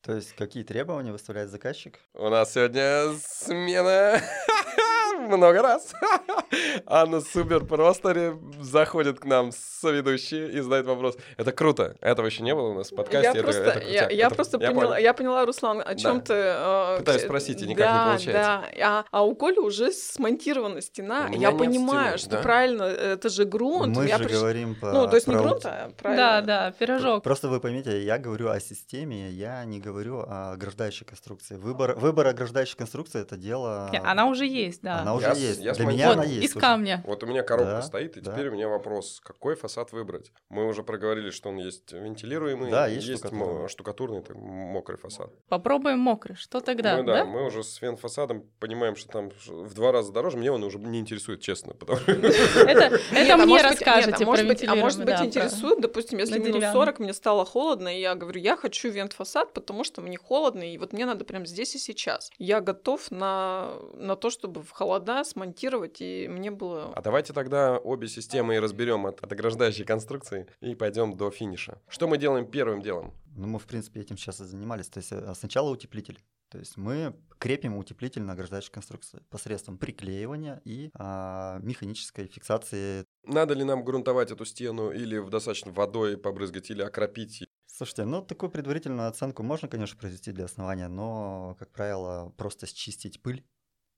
То 0.03 0.15
есть 0.15 0.33
какие 0.35 0.63
требования 0.63 1.13
выставляет 1.13 1.49
заказчик? 1.49 1.97
У 2.13 2.27
нас 2.27 2.53
сегодня 2.53 3.17
смена 3.25 4.21
много 5.27 5.61
раз. 5.61 5.93
Анна 6.85 7.21
супер 7.21 7.65
просто 7.65 8.37
заходит 8.61 9.19
к 9.19 9.25
нам 9.25 9.51
с 9.51 9.83
ведущей 9.89 10.47
и 10.47 10.59
задает 10.61 10.85
вопрос. 10.85 11.17
Это 11.37 11.51
круто. 11.51 11.95
Этого 12.01 12.25
еще 12.25 12.43
не 12.43 12.53
было 12.53 12.69
у 12.69 12.73
нас 12.73 12.91
в 12.91 12.95
подкасте. 12.95 13.27
Я 13.27 13.31
это, 13.31 13.43
просто, 13.43 13.61
это 13.61 13.79
я, 13.79 14.09
я 14.09 14.27
это, 14.27 14.35
просто 14.35 14.57
я 14.59 14.67
поняла, 14.69 14.87
понял. 14.87 14.97
я 15.01 15.13
поняла, 15.13 15.45
Руслан, 15.45 15.81
о 15.85 15.95
чем 15.95 16.21
ты... 16.21 16.33
э, 16.35 16.97
Пытаюсь 16.99 17.23
спросить, 17.23 17.61
и 17.61 17.67
никак 17.67 17.91
не 17.91 18.05
получается. 18.05 18.31
Да, 18.33 18.63
а, 18.81 19.05
а 19.11 19.23
у 19.23 19.35
Коли 19.35 19.59
уже 19.59 19.91
смонтирована 19.91 20.81
стена. 20.81 21.29
Я 21.33 21.51
понимаю, 21.51 22.17
стены, 22.17 22.17
что 22.17 22.29
да. 22.37 22.41
правильно, 22.41 22.83
это 22.83 23.29
же 23.29 23.45
грунт. 23.45 23.95
Мы 23.95 24.07
я 24.07 24.17
же 24.17 24.25
приш- 24.25 24.33
говорим 24.33 24.75
по... 24.75 24.91
Ну, 24.91 25.07
то 25.07 25.15
есть 25.15 25.27
не 25.27 25.33
про- 25.33 25.43
грунт, 25.43 25.65
а 25.65 25.91
правильно. 25.97 26.23
Да, 26.23 26.41
да, 26.41 26.71
пирожок. 26.71 27.23
Просто 27.23 27.47
вы 27.47 27.59
поймите, 27.59 28.03
я 28.03 28.17
говорю 28.17 28.49
о 28.49 28.59
системе, 28.59 29.29
я 29.29 29.63
не 29.65 29.79
говорю 29.79 30.19
о 30.19 30.53
ограждающей 30.53 31.05
конструкции. 31.05 31.55
Выбор, 31.55 31.95
выбор 31.95 32.27
ограждающей 32.27 32.75
конструкции 32.77 33.21
это 33.21 33.37
дело. 33.37 33.91
Она 34.03 34.25
уже 34.27 34.45
есть, 34.45 34.81
да. 34.81 34.99
Она 34.99 35.12
уже 35.15 35.25
Я 35.27 35.33
есть. 35.33 35.61
я 35.61 35.73
Для 35.73 35.85
меня 35.85 36.11
она 36.11 36.23
Вот, 36.23 36.27
есть. 36.31 36.45
из 36.45 36.51
уже. 36.51 36.59
камня. 36.59 37.03
Вот 37.05 37.23
у 37.23 37.25
меня 37.27 37.43
коробка 37.43 37.71
Да, 37.73 37.81
стоит, 37.81 38.17
и 38.17 38.21
да. 38.21 38.31
теперь 38.31 38.49
у 38.49 38.51
меня 38.53 38.67
вопрос, 38.67 39.19
какой 39.23 39.55
фасад 39.55 39.91
выбрать? 39.91 40.31
Мы 40.49 40.67
уже 40.67 40.83
проговорили, 40.83 41.29
что 41.29 41.49
он 41.49 41.57
есть 41.57 41.91
вентилируемый, 41.91 42.71
Да, 42.71 42.87
есть 42.87 43.07
есть 43.07 43.19
штукатурный. 43.25 43.69
штукатурный, 43.69 44.19
это 44.19 44.33
мокрый 44.35 44.97
фасад. 44.97 45.29
Попробуем 45.47 45.99
мокрый. 45.99 46.35
Что 46.35 46.59
тогда, 46.59 46.97
мы, 46.97 47.03
да, 47.03 47.13
да? 47.19 47.25
мы 47.25 47.45
уже 47.45 47.63
с 47.63 47.75
фен-фасадом 47.75 48.43
понимаем, 48.59 48.95
что 48.95 49.09
там 49.11 49.31
в 49.45 49.73
два 49.73 49.91
раза 49.91 50.11
дороже. 50.11 50.37
Мне 50.37 50.51
он 50.51 50.63
уже 50.63 50.79
не 50.79 50.99
интересует, 50.99 51.41
честно. 51.41 51.73
Потому 51.73 51.99
что 51.99 52.11
Это, 52.11 52.99
а 53.33 53.37
мне 53.37 53.61
расскажете 53.61 54.23
а 54.23 54.25
может 54.25 54.45
про 54.45 54.53
быть, 54.53 54.67
а 54.67 54.75
может 54.75 55.05
быть 55.05 55.21
интересует, 55.21 55.81
допустим, 55.81 56.19
если 56.19 56.37
минус 56.39 56.53
деревянном. 56.53 56.73
40, 56.73 56.99
мне 56.99 57.13
стало 57.13 57.45
холодно, 57.45 57.95
и 57.95 58.01
я 58.01 58.15
говорю, 58.15 58.39
я 58.39 58.55
хочу 58.55 58.89
вент-фасад, 58.89 59.53
потому 59.53 59.83
что 59.83 60.01
мне 60.01 60.17
холодно, 60.17 60.63
и 60.63 60.77
вот 60.77 60.93
мне 60.93 61.05
надо 61.05 61.25
прямо 61.25 61.45
здесь 61.45 61.75
и 61.75 61.79
сейчас. 61.79 62.29
Я 62.37 62.61
готов 62.61 63.11
на, 63.11 63.71
то, 64.15 64.29
чтобы 64.29 64.61
в 64.61 64.71
холода 65.03 65.23
смонтировать, 65.23 66.01
и 66.01 66.27
мне 66.27 66.51
было... 66.51 66.93
А 66.93 67.01
давайте 67.01 67.33
тогда 67.33 67.77
обе 67.77 68.07
системы 68.07 68.55
и 68.55 68.59
разберем 68.59 69.05
от, 69.05 69.23
от 69.23 69.31
ограждающей 69.31 69.85
конструкции 69.85 70.47
и 70.61 70.75
пойдем 70.75 71.15
до 71.15 71.29
финиша. 71.31 71.81
Что 71.87 72.07
мы 72.07 72.17
делаем 72.17 72.45
первым 72.45 72.81
делом? 72.81 73.13
Ну, 73.35 73.47
мы, 73.47 73.59
в 73.59 73.65
принципе, 73.65 74.01
этим 74.01 74.17
сейчас 74.17 74.39
и 74.39 74.45
занимались. 74.45 74.87
То 74.87 74.99
есть 74.99 75.11
э, 75.11 75.33
сначала 75.35 75.69
утеплитель. 75.71 76.19
То 76.49 76.59
есть 76.59 76.77
мы 76.77 77.15
крепим 77.39 77.77
утеплитель 77.77 78.21
на 78.21 78.33
ограждающей 78.33 78.71
конструкции 78.71 79.23
посредством 79.31 79.79
приклеивания 79.79 80.61
и 80.65 80.91
а, 80.93 81.57
механической 81.63 82.27
фиксации. 82.27 83.05
Надо 83.25 83.55
ли 83.55 83.63
нам 83.63 83.83
грунтовать 83.83 84.29
эту 84.29 84.45
стену 84.45 84.91
или 84.91 85.17
в 85.17 85.29
достаточно 85.31 85.71
водой 85.71 86.15
побрызгать, 86.15 86.69
или 86.69 86.83
окропить? 86.83 87.43
Слушайте, 87.65 88.05
ну 88.05 88.21
такую 88.21 88.51
предварительную 88.51 89.09
оценку 89.09 89.41
можно, 89.41 89.67
конечно, 89.67 89.97
произвести 89.97 90.31
для 90.31 90.45
основания, 90.45 90.87
но, 90.87 91.55
как 91.57 91.71
правило, 91.71 92.31
просто 92.37 92.67
счистить 92.67 93.19
пыль 93.23 93.43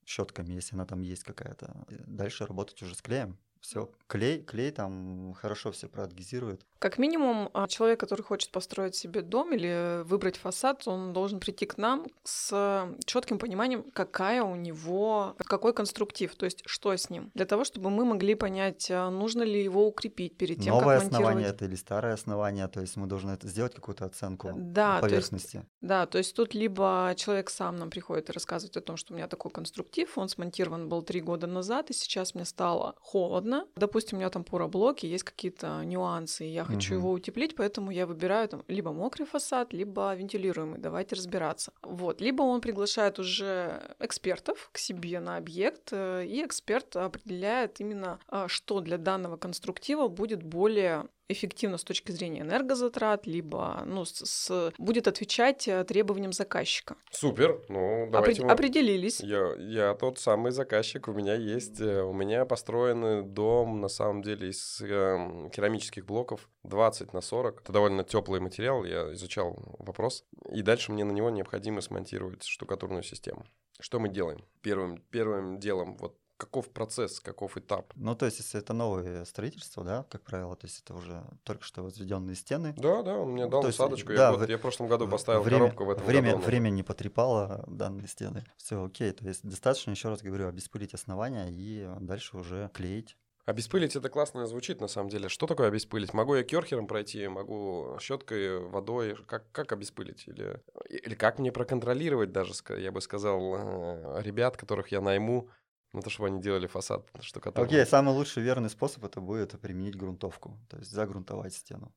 щетками, 0.06 0.54
если 0.54 0.74
она 0.74 0.86
там 0.86 1.02
есть 1.02 1.24
какая-то. 1.24 1.84
Дальше 2.06 2.46
работать 2.46 2.80
уже 2.82 2.94
с 2.94 3.02
клеем. 3.02 3.36
Все, 3.60 3.90
клей, 4.06 4.42
клей 4.42 4.70
там 4.70 5.34
хорошо 5.34 5.72
все 5.72 5.88
проадгезирует. 5.88 6.64
Как 6.78 6.98
минимум, 6.98 7.50
а, 7.54 7.66
человек, 7.68 7.98
который 8.00 8.22
хочет 8.22 8.50
построить 8.50 8.94
себе 8.94 9.22
дом 9.22 9.52
или 9.52 10.02
выбрать 10.04 10.36
фасад, 10.36 10.86
он 10.86 11.12
должен 11.12 11.40
прийти 11.40 11.66
к 11.66 11.78
нам 11.78 12.06
с 12.24 12.86
четким 13.06 13.38
пониманием, 13.38 13.84
какая 13.92 14.42
у 14.42 14.56
него, 14.56 15.34
какой 15.38 15.72
конструктив, 15.72 16.34
то 16.34 16.44
есть 16.44 16.62
что 16.66 16.92
с 16.92 17.08
ним, 17.08 17.30
для 17.34 17.46
того, 17.46 17.64
чтобы 17.64 17.90
мы 17.90 18.04
могли 18.04 18.34
понять, 18.34 18.90
а, 18.90 19.10
нужно 19.10 19.42
ли 19.42 19.62
его 19.62 19.86
укрепить 19.86 20.36
перед 20.36 20.60
тем, 20.60 20.74
Новое 20.74 20.96
как 20.96 21.04
монтировать. 21.04 21.14
основание 21.14 21.48
это 21.48 21.64
или 21.64 21.74
старое 21.76 22.14
основание, 22.14 22.68
то 22.68 22.80
есть 22.80 22.96
мы 22.96 23.06
должны 23.06 23.38
сделать 23.42 23.74
какую-то 23.74 24.04
оценку 24.04 24.52
Да, 24.54 25.00
то 25.00 25.06
есть 25.06 25.30
поверхности. 25.30 25.64
Да, 25.80 26.06
то 26.06 26.18
есть 26.18 26.34
тут 26.36 26.54
либо 26.54 27.14
человек 27.16 27.50
сам 27.50 27.76
нам 27.76 27.90
приходит 27.90 28.28
и 28.28 28.32
рассказывает 28.32 28.76
о 28.76 28.80
том, 28.80 28.96
что 28.96 29.14
у 29.14 29.16
меня 29.16 29.28
такой 29.28 29.50
конструктив, 29.50 30.18
он 30.18 30.28
смонтирован 30.28 30.88
был 30.88 31.02
три 31.02 31.20
года 31.20 31.46
назад, 31.46 31.90
и 31.90 31.94
сейчас 31.94 32.34
мне 32.34 32.44
стало 32.44 32.94
холодно. 33.00 33.66
Допустим, 33.76 34.18
у 34.18 34.20
меня 34.20 34.30
там 34.30 34.44
пороблоки, 34.44 35.06
есть 35.06 35.24
какие-то 35.24 35.82
нюансы, 35.84 36.46
и 36.46 36.50
я 36.50 36.65
хочу 36.66 36.94
Мгм. 36.94 37.02
его 37.02 37.12
утеплить, 37.12 37.54
поэтому 37.56 37.90
я 37.90 38.06
выбираю 38.06 38.48
там 38.48 38.64
либо 38.68 38.92
мокрый 38.92 39.26
фасад, 39.26 39.72
либо 39.72 40.14
вентилируемый. 40.14 40.78
Давайте 40.78 41.14
разбираться. 41.16 41.72
Вот. 41.82 42.20
Либо 42.20 42.42
он 42.42 42.60
приглашает 42.60 43.18
уже 43.18 43.94
экспертов 44.00 44.70
к 44.72 44.78
себе 44.78 45.20
на 45.20 45.36
объект, 45.36 45.88
э, 45.92 46.26
и 46.26 46.44
эксперт 46.44 46.96
определяет 46.96 47.80
именно, 47.80 48.18
а, 48.28 48.48
что 48.48 48.80
для 48.80 48.98
данного 48.98 49.36
конструктива 49.36 50.08
будет 50.08 50.42
более 50.42 51.06
эффективно 51.28 51.78
с 51.78 51.84
точки 51.84 52.12
зрения 52.12 52.40
энергозатрат, 52.40 53.26
либо 53.26 53.82
ну, 53.86 54.04
с, 54.04 54.24
с- 54.24 54.72
будет 54.78 55.08
отвечать 55.08 55.66
э, 55.68 55.84
требованиям 55.84 56.32
заказчика. 56.32 56.96
Супер, 57.10 57.60
ну 57.68 58.06
Опре- 58.06 58.10
давайте... 58.10 58.42
мы- 58.44 58.52
Определились. 58.52 59.20
Я, 59.20 59.54
я 59.58 59.94
тот 59.94 60.18
самый 60.18 60.52
заказчик, 60.52 61.08
у 61.08 61.12
меня 61.12 61.34
есть, 61.34 61.80
э, 61.80 62.02
у 62.02 62.12
меня 62.12 62.44
построен 62.44 63.32
дом, 63.32 63.80
на 63.80 63.88
самом 63.88 64.22
деле, 64.22 64.50
из 64.50 64.80
эм, 64.80 65.50
керамических 65.50 66.04
блоков 66.06 66.48
20 66.64 67.12
на 67.12 67.20
40. 67.20 67.62
Это 67.62 67.72
довольно 67.72 68.04
теплый 68.04 68.40
материал, 68.40 68.84
я 68.84 69.12
изучал 69.14 69.56
вопрос. 69.78 70.24
И 70.52 70.62
дальше 70.62 70.92
мне 70.92 71.04
на 71.04 71.12
него 71.12 71.30
необходимо 71.30 71.80
смонтировать 71.80 72.44
штукатурную 72.44 73.02
систему. 73.02 73.44
Что 73.78 73.98
мы 73.98 74.08
делаем? 74.08 74.44
Первым, 74.62 74.98
первым 75.10 75.58
делом, 75.58 75.96
вот 75.98 76.16
каков 76.36 76.70
процесс, 76.70 77.20
каков 77.20 77.56
этап? 77.56 77.92
Ну, 77.96 78.14
то 78.14 78.26
есть, 78.26 78.38
если 78.38 78.60
это 78.60 78.72
новое 78.72 79.24
строительство, 79.24 79.84
да, 79.84 80.04
как 80.10 80.22
правило, 80.22 80.56
то 80.56 80.66
есть 80.66 80.82
это 80.82 80.94
уже 80.94 81.24
только 81.44 81.64
что 81.64 81.82
возведенные 81.82 82.36
стены. 82.36 82.74
Да, 82.76 83.02
да, 83.02 83.14
он 83.16 83.30
мне 83.32 83.46
дал 83.46 83.62
То 83.62 83.68
есть, 83.68 83.78
усадочку. 83.78 84.08
да, 84.08 84.14
я, 84.14 84.30
год- 84.30 84.40
вы- 84.40 84.46
я 84.50 84.58
в 84.58 84.60
прошлом 84.60 84.88
году 84.88 85.08
поставил 85.08 85.42
время, 85.42 85.58
коробку, 85.60 85.84
в 85.84 85.90
этом 85.90 86.04
время, 86.04 86.32
году. 86.32 86.44
время 86.44 86.68
не 86.70 86.82
потрепало 86.82 87.64
данные 87.66 88.08
стены. 88.08 88.44
Все 88.56 88.84
окей. 88.84 89.12
То 89.12 89.26
есть 89.26 89.42
достаточно, 89.48 89.90
еще 89.90 90.08
раз 90.08 90.22
говорю, 90.22 90.48
обеспылить 90.48 90.94
основания 90.94 91.48
и 91.50 91.88
дальше 92.00 92.36
уже 92.36 92.70
клеить. 92.74 93.16
Обеспылить 93.44 93.94
это 93.94 94.08
классно 94.08 94.44
звучит 94.48 94.80
на 94.80 94.88
самом 94.88 95.08
деле. 95.08 95.28
Что 95.28 95.46
такое 95.46 95.68
обеспылить? 95.68 96.12
Могу 96.12 96.34
я 96.34 96.42
керхером 96.42 96.88
пройти, 96.88 97.28
могу 97.28 97.96
щеткой, 98.00 98.58
водой. 98.58 99.14
Как, 99.28 99.48
как 99.52 99.70
обеспылить? 99.70 100.26
Или, 100.26 100.60
или 100.88 101.14
как 101.14 101.38
мне 101.38 101.52
проконтролировать 101.52 102.32
даже, 102.32 102.54
я 102.76 102.90
бы 102.90 103.00
сказал, 103.00 104.18
э, 104.18 104.22
ребят, 104.22 104.56
которых 104.56 104.88
я 104.90 105.00
найму, 105.00 105.48
на 105.92 106.02
то, 106.02 106.10
чтобы 106.10 106.28
они 106.28 106.40
делали 106.40 106.66
фасад 106.66 107.08
штукатурный. 107.20 107.68
Окей, 107.68 107.86
самый 107.86 108.14
лучший 108.14 108.42
верный 108.42 108.70
способ 108.70 109.04
это 109.04 109.20
будет 109.20 109.58
применить 109.60 109.96
грунтовку, 109.96 110.58
то 110.68 110.78
есть 110.78 110.90
загрунтовать 110.90 111.54
стену. 111.54 111.94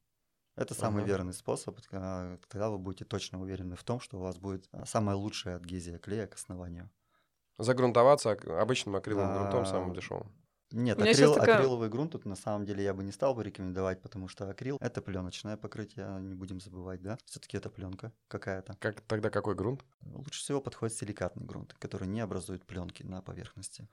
Это 0.55 0.73
самый 0.73 1.03
Ага. 1.03 1.07
верный 1.07 1.33
способ, 1.33 1.79
а, 1.91 2.37
тогда 2.49 2.69
вы 2.69 2.77
будете 2.77 3.05
точно 3.05 3.41
уверены 3.41 3.75
в 3.75 3.83
том, 3.83 3.99
что 3.99 4.17
у 4.17 4.21
вас 4.21 4.37
будет 4.37 4.67
а, 4.71 4.85
самая 4.85 5.15
лучшая 5.15 5.55
адгезия 5.57 5.99
клея 5.99 6.27
к 6.27 6.35
основанию. 6.35 6.89
Загрунтоваться 7.59 8.31
обычным 8.31 8.95
акриловым 8.95 9.31
грунтом, 9.33 9.65
самым 9.65 9.93
дешевым. 9.93 10.33
Нет, 10.71 10.99
акрил- 10.99 11.33
такая- 11.33 11.57
акриловый 11.57 11.89
грунт 11.89 12.11
тут 12.11 12.25
на 12.25 12.35
самом 12.35 12.65
деле 12.65 12.83
я 12.83 12.93
бы 12.93 13.03
не 13.03 13.11
стал 13.11 13.33
бы 13.33 13.43
рекомендовать, 13.43 14.01
потому 14.01 14.27
что 14.27 14.49
акрил 14.49 14.77
это 14.81 15.01
пленочное 15.01 15.57
покрытие, 15.57 16.07
не 16.21 16.35
будем 16.35 16.59
забывать, 16.59 17.01
да? 17.01 17.17
Все-таки 17.25 17.57
это 17.57 17.69
пленка 17.69 18.11
какая-то. 18.27 18.75
Как, 18.79 19.01
тогда 19.01 19.29
какой 19.29 19.55
грунт? 19.55 19.83
Лучше 20.01 20.41
всего 20.41 20.61
подходит 20.61 20.95
силикатный 20.95 21.45
грунт, 21.45 21.73
который 21.79 22.07
не 22.07 22.21
образует 22.21 22.65
пленки 22.65 23.03
на 23.03 23.21
поверхности. 23.21 23.87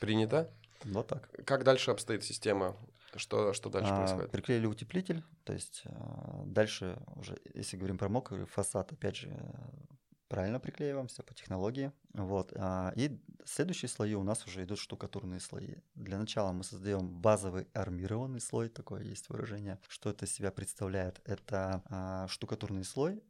Принято. 0.00 0.50
Вот 0.84 1.06
так. 1.08 1.30
Как 1.44 1.64
дальше 1.64 1.90
обстоит 1.90 2.24
система? 2.24 2.76
Что, 3.16 3.52
что 3.52 3.70
дальше 3.70 3.90
А, 3.90 3.96
происходит? 3.96 4.30
Приклеили 4.30 4.66
утеплитель, 4.66 5.24
то 5.44 5.52
есть 5.52 5.82
а, 5.86 6.42
дальше 6.44 6.98
уже, 7.16 7.38
если 7.54 7.76
говорим 7.76 7.96
про 7.96 8.08
мокрый 8.08 8.44
фасад, 8.44 8.92
опять 8.92 9.16
же, 9.16 9.28
э, 9.30 9.94
правильно 10.28 10.60
приклеиваем 10.60 11.08
все 11.08 11.22
по 11.22 11.34
технологии. 11.34 11.92
Вот. 12.12 12.52
а, 12.56 12.92
И 12.96 13.20
следующие 13.44 13.88
слои 13.88 14.14
у 14.14 14.22
нас 14.22 14.46
уже 14.46 14.64
идут 14.64 14.78
штукатурные 14.78 15.40
слои. 15.40 15.76
Для 15.94 16.18
начала 16.18 16.52
мы 16.52 16.64
создаем 16.64 17.08
базовый 17.08 17.66
армированный 17.72 18.40
слой, 18.40 18.68
такое 18.68 19.02
есть 19.02 19.28
выражение. 19.28 19.78
Что 19.88 20.10
это 20.10 20.26
из 20.26 20.32
себя 20.32 20.50
представляет? 20.50 21.20
Это 21.24 21.82
а, 21.86 22.28
штукатурный 22.28 22.84
слой 22.84 23.22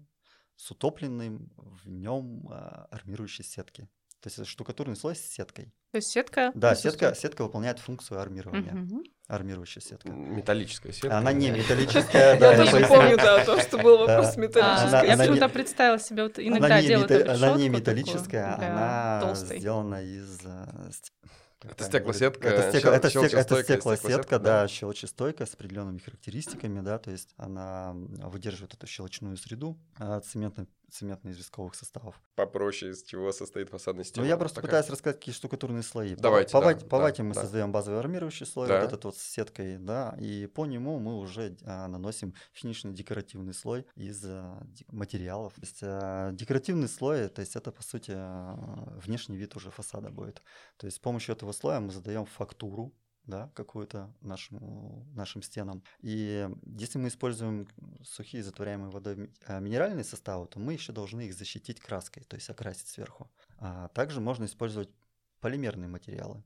с 0.56 0.70
утопленным 0.70 1.52
в 1.56 1.88
нем 1.88 2.48
армирующей 2.90 3.44
сетки. 3.44 3.88
То 4.20 4.28
есть 4.28 4.46
штукатурный 4.46 4.96
слой 4.96 5.14
с 5.14 5.20
сеткой. 5.20 5.66
То 5.92 5.96
есть 5.96 6.08
сетка... 6.08 6.50
Да, 6.54 6.74
сетка, 6.74 7.14
сетка 7.14 7.44
выполняет 7.44 7.78
функцию 7.78 8.20
армирования. 8.20 8.72
Мгм. 8.72 9.04
Армирующая 9.28 9.80
сетка. 9.80 10.10
Металлическая 10.10 10.92
сетка. 10.92 11.18
Она 11.18 11.32
не 11.32 11.50
металлическая, 11.50 12.38
Я 12.38 12.66
тоже 12.66 12.86
помню, 12.86 13.16
да, 13.16 13.44
то, 13.44 13.60
что 13.60 13.78
был 13.78 13.98
вопрос 13.98 14.36
Она- 14.36 15.02
я 15.04 15.16
почему-то 15.16 15.48
представила 15.48 15.98
себе, 15.98 16.24
вот 16.24 16.38
иногда 16.38 16.82
делают 16.82 17.10
она 17.28 17.56
не 17.56 17.68
металлическая, 17.68 18.54
она 18.56 19.34
сделана 19.34 20.02
из... 20.02 20.40
э, 20.44 20.90
Это 21.60 21.84
стеклосетка? 21.84 22.48
Это, 22.48 22.76
стекло- 22.76 22.80
щел- 22.80 22.92
это, 22.92 23.08
стек- 23.08 23.34
это 23.34 23.62
стеклосетка, 23.62 23.62
стеклосетка, 23.98 24.38
да. 24.38 24.62
да, 24.62 24.68
щелчестойкая 24.68 25.46
с 25.46 25.54
определенными 25.54 25.98
характеристиками, 25.98 26.80
да, 26.80 26.98
то 26.98 27.10
есть 27.10 27.34
она 27.36 27.92
выдерживает 27.94 28.74
эту 28.74 28.86
щелочную 28.86 29.36
среду. 29.36 29.78
А 29.98 30.20
цементный 30.90 31.32
известковых 31.32 31.74
составов. 31.74 32.20
Попроще, 32.34 32.92
из 32.92 33.02
чего 33.02 33.32
состоит 33.32 33.68
фасадная 33.70 34.04
система. 34.04 34.24
Ну, 34.24 34.28
я 34.28 34.36
просто 34.36 34.56
Такая. 34.56 34.70
пытаюсь 34.70 34.90
рассказать, 34.90 35.18
какие 35.18 35.34
штукатурные 35.34 35.82
слои. 35.82 36.14
По- 36.16 36.22
Давайте, 36.22 36.52
по, 36.52 36.60
да, 36.60 36.74
по 36.76 36.96
да, 36.98 37.02
вате 37.04 37.22
мы 37.22 37.34
да. 37.34 37.42
создаем 37.42 37.72
базовый 37.72 38.00
армирующий 38.00 38.46
слой, 38.46 38.68
Да. 38.68 38.80
вот 38.80 38.86
этот 38.88 39.04
вот 39.04 39.16
с 39.16 39.22
сеткой, 39.22 39.78
да, 39.78 40.16
и 40.20 40.46
по 40.46 40.66
нему 40.66 40.98
мы 40.98 41.16
уже 41.18 41.56
а, 41.64 41.88
наносим 41.88 42.34
финишный 42.52 42.92
декоративный 42.92 43.54
слой 43.54 43.86
из 43.94 44.24
а, 44.24 44.62
материалов. 44.88 45.54
То 45.54 45.60
есть 45.62 45.78
а, 45.82 46.32
декоративный 46.32 46.88
слой, 46.88 47.28
то 47.28 47.40
есть 47.40 47.56
это 47.56 47.70
по 47.72 47.82
сути 47.82 48.12
а, 48.14 48.54
внешний 49.04 49.36
вид 49.36 49.56
уже 49.56 49.70
фасада 49.70 50.10
будет. 50.10 50.42
То 50.76 50.86
есть 50.86 50.96
с 50.96 51.00
помощью 51.00 51.34
этого 51.34 51.52
слоя 51.52 51.80
мы 51.80 51.90
задаем 51.92 52.24
фактуру, 52.26 52.92
да, 53.28 53.50
какую-то 53.54 54.12
нашему, 54.20 55.06
нашим 55.14 55.42
стенам. 55.42 55.82
И 56.00 56.48
если 56.64 56.98
мы 56.98 57.08
используем 57.08 57.68
сухие 58.02 58.42
затворяемые 58.42 58.90
водой 58.90 59.30
а, 59.46 59.60
минеральные 59.60 60.04
составы, 60.04 60.46
то 60.46 60.58
мы 60.58 60.72
еще 60.72 60.92
должны 60.92 61.22
их 61.26 61.34
защитить 61.34 61.78
краской, 61.78 62.24
то 62.24 62.36
есть 62.36 62.48
окрасить 62.48 62.88
сверху. 62.88 63.30
А 63.58 63.88
также 63.88 64.20
можно 64.20 64.46
использовать 64.46 64.88
полимерные 65.40 65.88
материалы, 65.88 66.42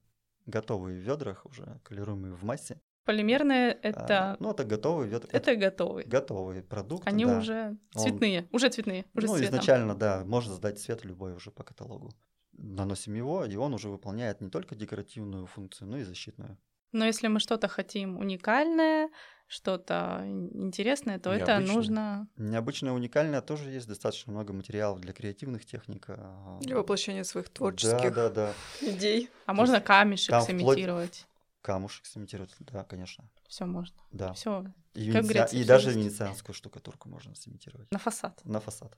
готовые 0.47 1.01
в 1.01 1.03
ведрах, 1.03 1.47
уже 1.47 1.81
колируемые 1.85 2.35
в 2.35 2.43
массе. 2.43 2.81
Полимерные 3.05 3.73
А, 3.73 3.79
это, 3.83 4.37
ну, 4.41 4.51
это 4.51 4.65
готовые 4.65 5.09
ведра. 5.09 5.29
это 5.33 5.57
готовый. 5.57 6.05
готовые 6.05 6.63
продукты. 6.63 7.09
Они 7.09 7.25
да. 7.25 7.39
уже 7.39 7.77
Он- 7.95 8.03
цветные, 8.03 8.49
уже 8.53 8.69
цветные, 8.71 9.07
уже 9.15 9.27
ну, 9.29 9.37
цветом. 9.37 9.55
изначально, 9.55 9.95
да, 9.95 10.25
можно 10.25 10.53
задать 10.55 10.81
цвет 10.81 11.05
любой 11.05 11.35
уже 11.35 11.51
по 11.53 11.63
каталогу. 11.63 12.11
Наносим 12.53 13.15
его, 13.15 13.45
и 13.45 13.57
он 13.57 13.73
уже 13.73 13.89
выполняет 13.89 14.41
не 14.41 14.51
только 14.51 14.75
декоративную 14.75 15.47
функцию, 15.47 15.89
но 15.89 15.99
и 15.99 16.03
защитную. 16.03 16.59
Но 16.93 17.05
если 17.07 17.29
мы 17.29 17.41
что-то 17.41 17.69
хотим 17.69 18.19
уникальное, 18.19 19.09
что-то 19.47 20.23
интересное, 20.27 21.19
то 21.19 21.31
это 21.33 21.53
Необычное. 21.53 21.75
нужно... 21.77 22.29
Необычное, 22.37 22.93
уникальное 22.93 23.41
тоже 23.43 23.71
есть 23.71 23.89
достаточно 23.89 24.33
много 24.33 24.53
материалов 24.53 25.01
для 25.01 25.13
креативных 25.13 25.65
техник. 25.67 26.07
а, 26.09 26.59
Для 26.61 26.77
воплощения 26.77 27.25
своих 27.25 27.47
Да, 27.49 27.53
творческих 27.53 28.15
да, 28.15 28.31
да. 28.31 28.55
идей. 28.81 29.29
А 29.47 29.53
можно 29.55 29.81
камешек 29.81 30.31
там 30.31 30.43
вплоть- 30.43 30.47
сымитировать. 30.75 31.27
Камушек 31.61 32.07
сымитировать, 32.07 32.55
да, 32.61 32.83
конечно. 32.85 33.25
Все 33.47 33.67
можно. 33.67 33.95
Да. 34.11 34.33
Все 34.33 34.65
И, 34.95 35.13
как 35.13 35.53
и 35.53 35.65
даже 35.65 35.91
венецианскую 35.93 36.55
штукатурку 36.55 37.09
можно 37.09 37.35
сымитировать 37.35 37.91
на 37.93 37.99
фасад. 37.99 38.41
на 38.45 38.59
фасад. 38.61 38.97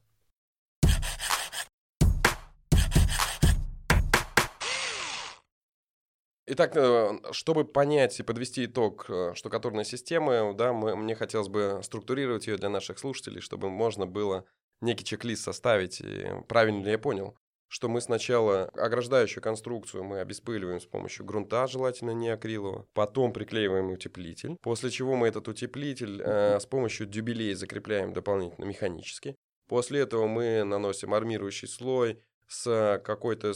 Итак, 6.47 6.77
э, 6.77 7.19
чтобы 7.33 7.65
понять 7.65 8.21
и 8.21 8.23
подвести 8.23 8.67
итог 8.67 9.07
э, 9.09 9.33
штукатурной 9.35 9.87
системы, 9.87 10.55
да, 10.55 10.75
мы, 10.75 10.95
мне 10.95 11.15
хотелось 11.15 11.49
бы 11.49 11.81
структурировать 11.83 12.47
ее 12.47 12.59
для 12.59 12.69
наших 12.69 12.99
слушателей, 12.99 13.41
чтобы 13.41 13.71
можно 13.71 14.07
было 14.07 14.45
некий 14.83 15.05
чек-лист 15.05 15.43
составить. 15.43 16.03
И 16.03 16.27
правильно 16.47 16.85
ли 16.85 16.91
я 16.91 16.99
понял? 16.99 17.35
Что 17.69 17.89
мы 17.89 18.03
сначала 18.03 18.67
ограждающую 18.75 19.43
конструкцию 19.43 20.05
мы 20.05 20.21
обеспыливаем 20.21 20.81
с 20.81 20.85
помощью 20.85 21.25
грунта, 21.25 21.67
желательно 21.67 22.11
не 22.11 22.29
акрилового, 22.29 22.87
потом 22.93 23.33
приклеиваем 23.33 23.91
утеплитель, 23.91 24.59
после 24.61 24.91
чего 24.91 25.17
мы 25.17 25.29
этот 25.29 25.49
утеплитель 25.49 26.21
э, 26.23 26.61
с 26.61 26.67
помощью 26.67 27.07
дюбелей 27.07 27.55
закрепляем 27.55 28.13
дополнительно 28.13 28.67
механически. 28.67 29.35
После 29.67 30.01
этого 30.01 30.27
мы 30.27 30.63
наносим 30.63 31.15
армирующий 31.15 31.69
слой 31.69 32.21
с 32.47 33.01
какой-то 33.03 33.55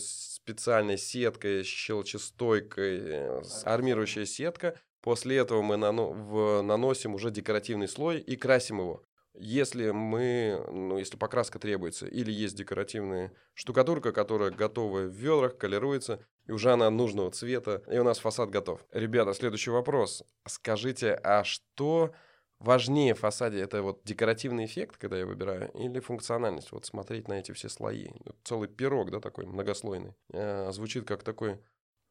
специальной 0.49 0.97
сеткой, 0.97 1.63
щелчестойкой, 1.63 3.43
армирующая 3.65 4.25
сетка. 4.25 4.75
После 5.03 5.37
этого 5.37 5.61
мы 5.61 5.77
нано- 5.77 6.13
в- 6.13 6.63
наносим 6.63 7.15
уже 7.15 7.31
декоративный 7.31 7.87
слой 7.87 8.19
и 8.19 8.35
красим 8.37 8.79
его. 8.79 9.05
Если 9.35 9.91
мы, 9.91 10.65
ну, 10.73 10.99
если 10.99 11.17
покраска 11.17 11.59
требуется, 11.59 12.07
или 12.07 12.33
есть 12.33 12.57
декоративная 12.57 13.33
штукатурка, 13.55 14.11
которая 14.11 14.51
готова 14.51 15.01
в 15.01 15.13
ведрах, 15.13 15.59
колируется, 15.59 16.27
и 16.47 16.53
уже 16.53 16.73
она 16.73 16.91
нужного 16.91 17.31
цвета, 17.31 17.83
и 17.93 17.99
у 17.99 18.05
нас 18.05 18.19
фасад 18.19 18.51
готов. 18.51 18.85
Ребята, 18.91 19.35
следующий 19.35 19.71
вопрос. 19.71 20.25
Скажите, 20.47 21.13
а 21.23 21.45
что 21.45 22.13
важнее 22.59 23.15
в 23.15 23.21
фасаде? 23.21 23.61
Это 23.61 23.83
вот 23.83 24.03
декоративный 24.05 24.65
эффект, 24.65 24.97
когда 24.97 25.19
я 25.19 25.27
выбираю, 25.27 25.71
или 25.73 26.01
функциональность? 26.01 26.73
Вот 26.73 26.87
смотреть 26.87 27.29
на 27.29 27.35
эти 27.35 27.53
все 27.53 27.69
слои. 27.69 28.09
Целый 28.45 28.69
пирог, 28.69 29.11
да, 29.11 29.21
такой 29.21 29.47
многослойный. 29.47 30.15
Э, 30.33 30.71
Звучит 30.73 31.07
как 31.07 31.23
такой 31.23 31.59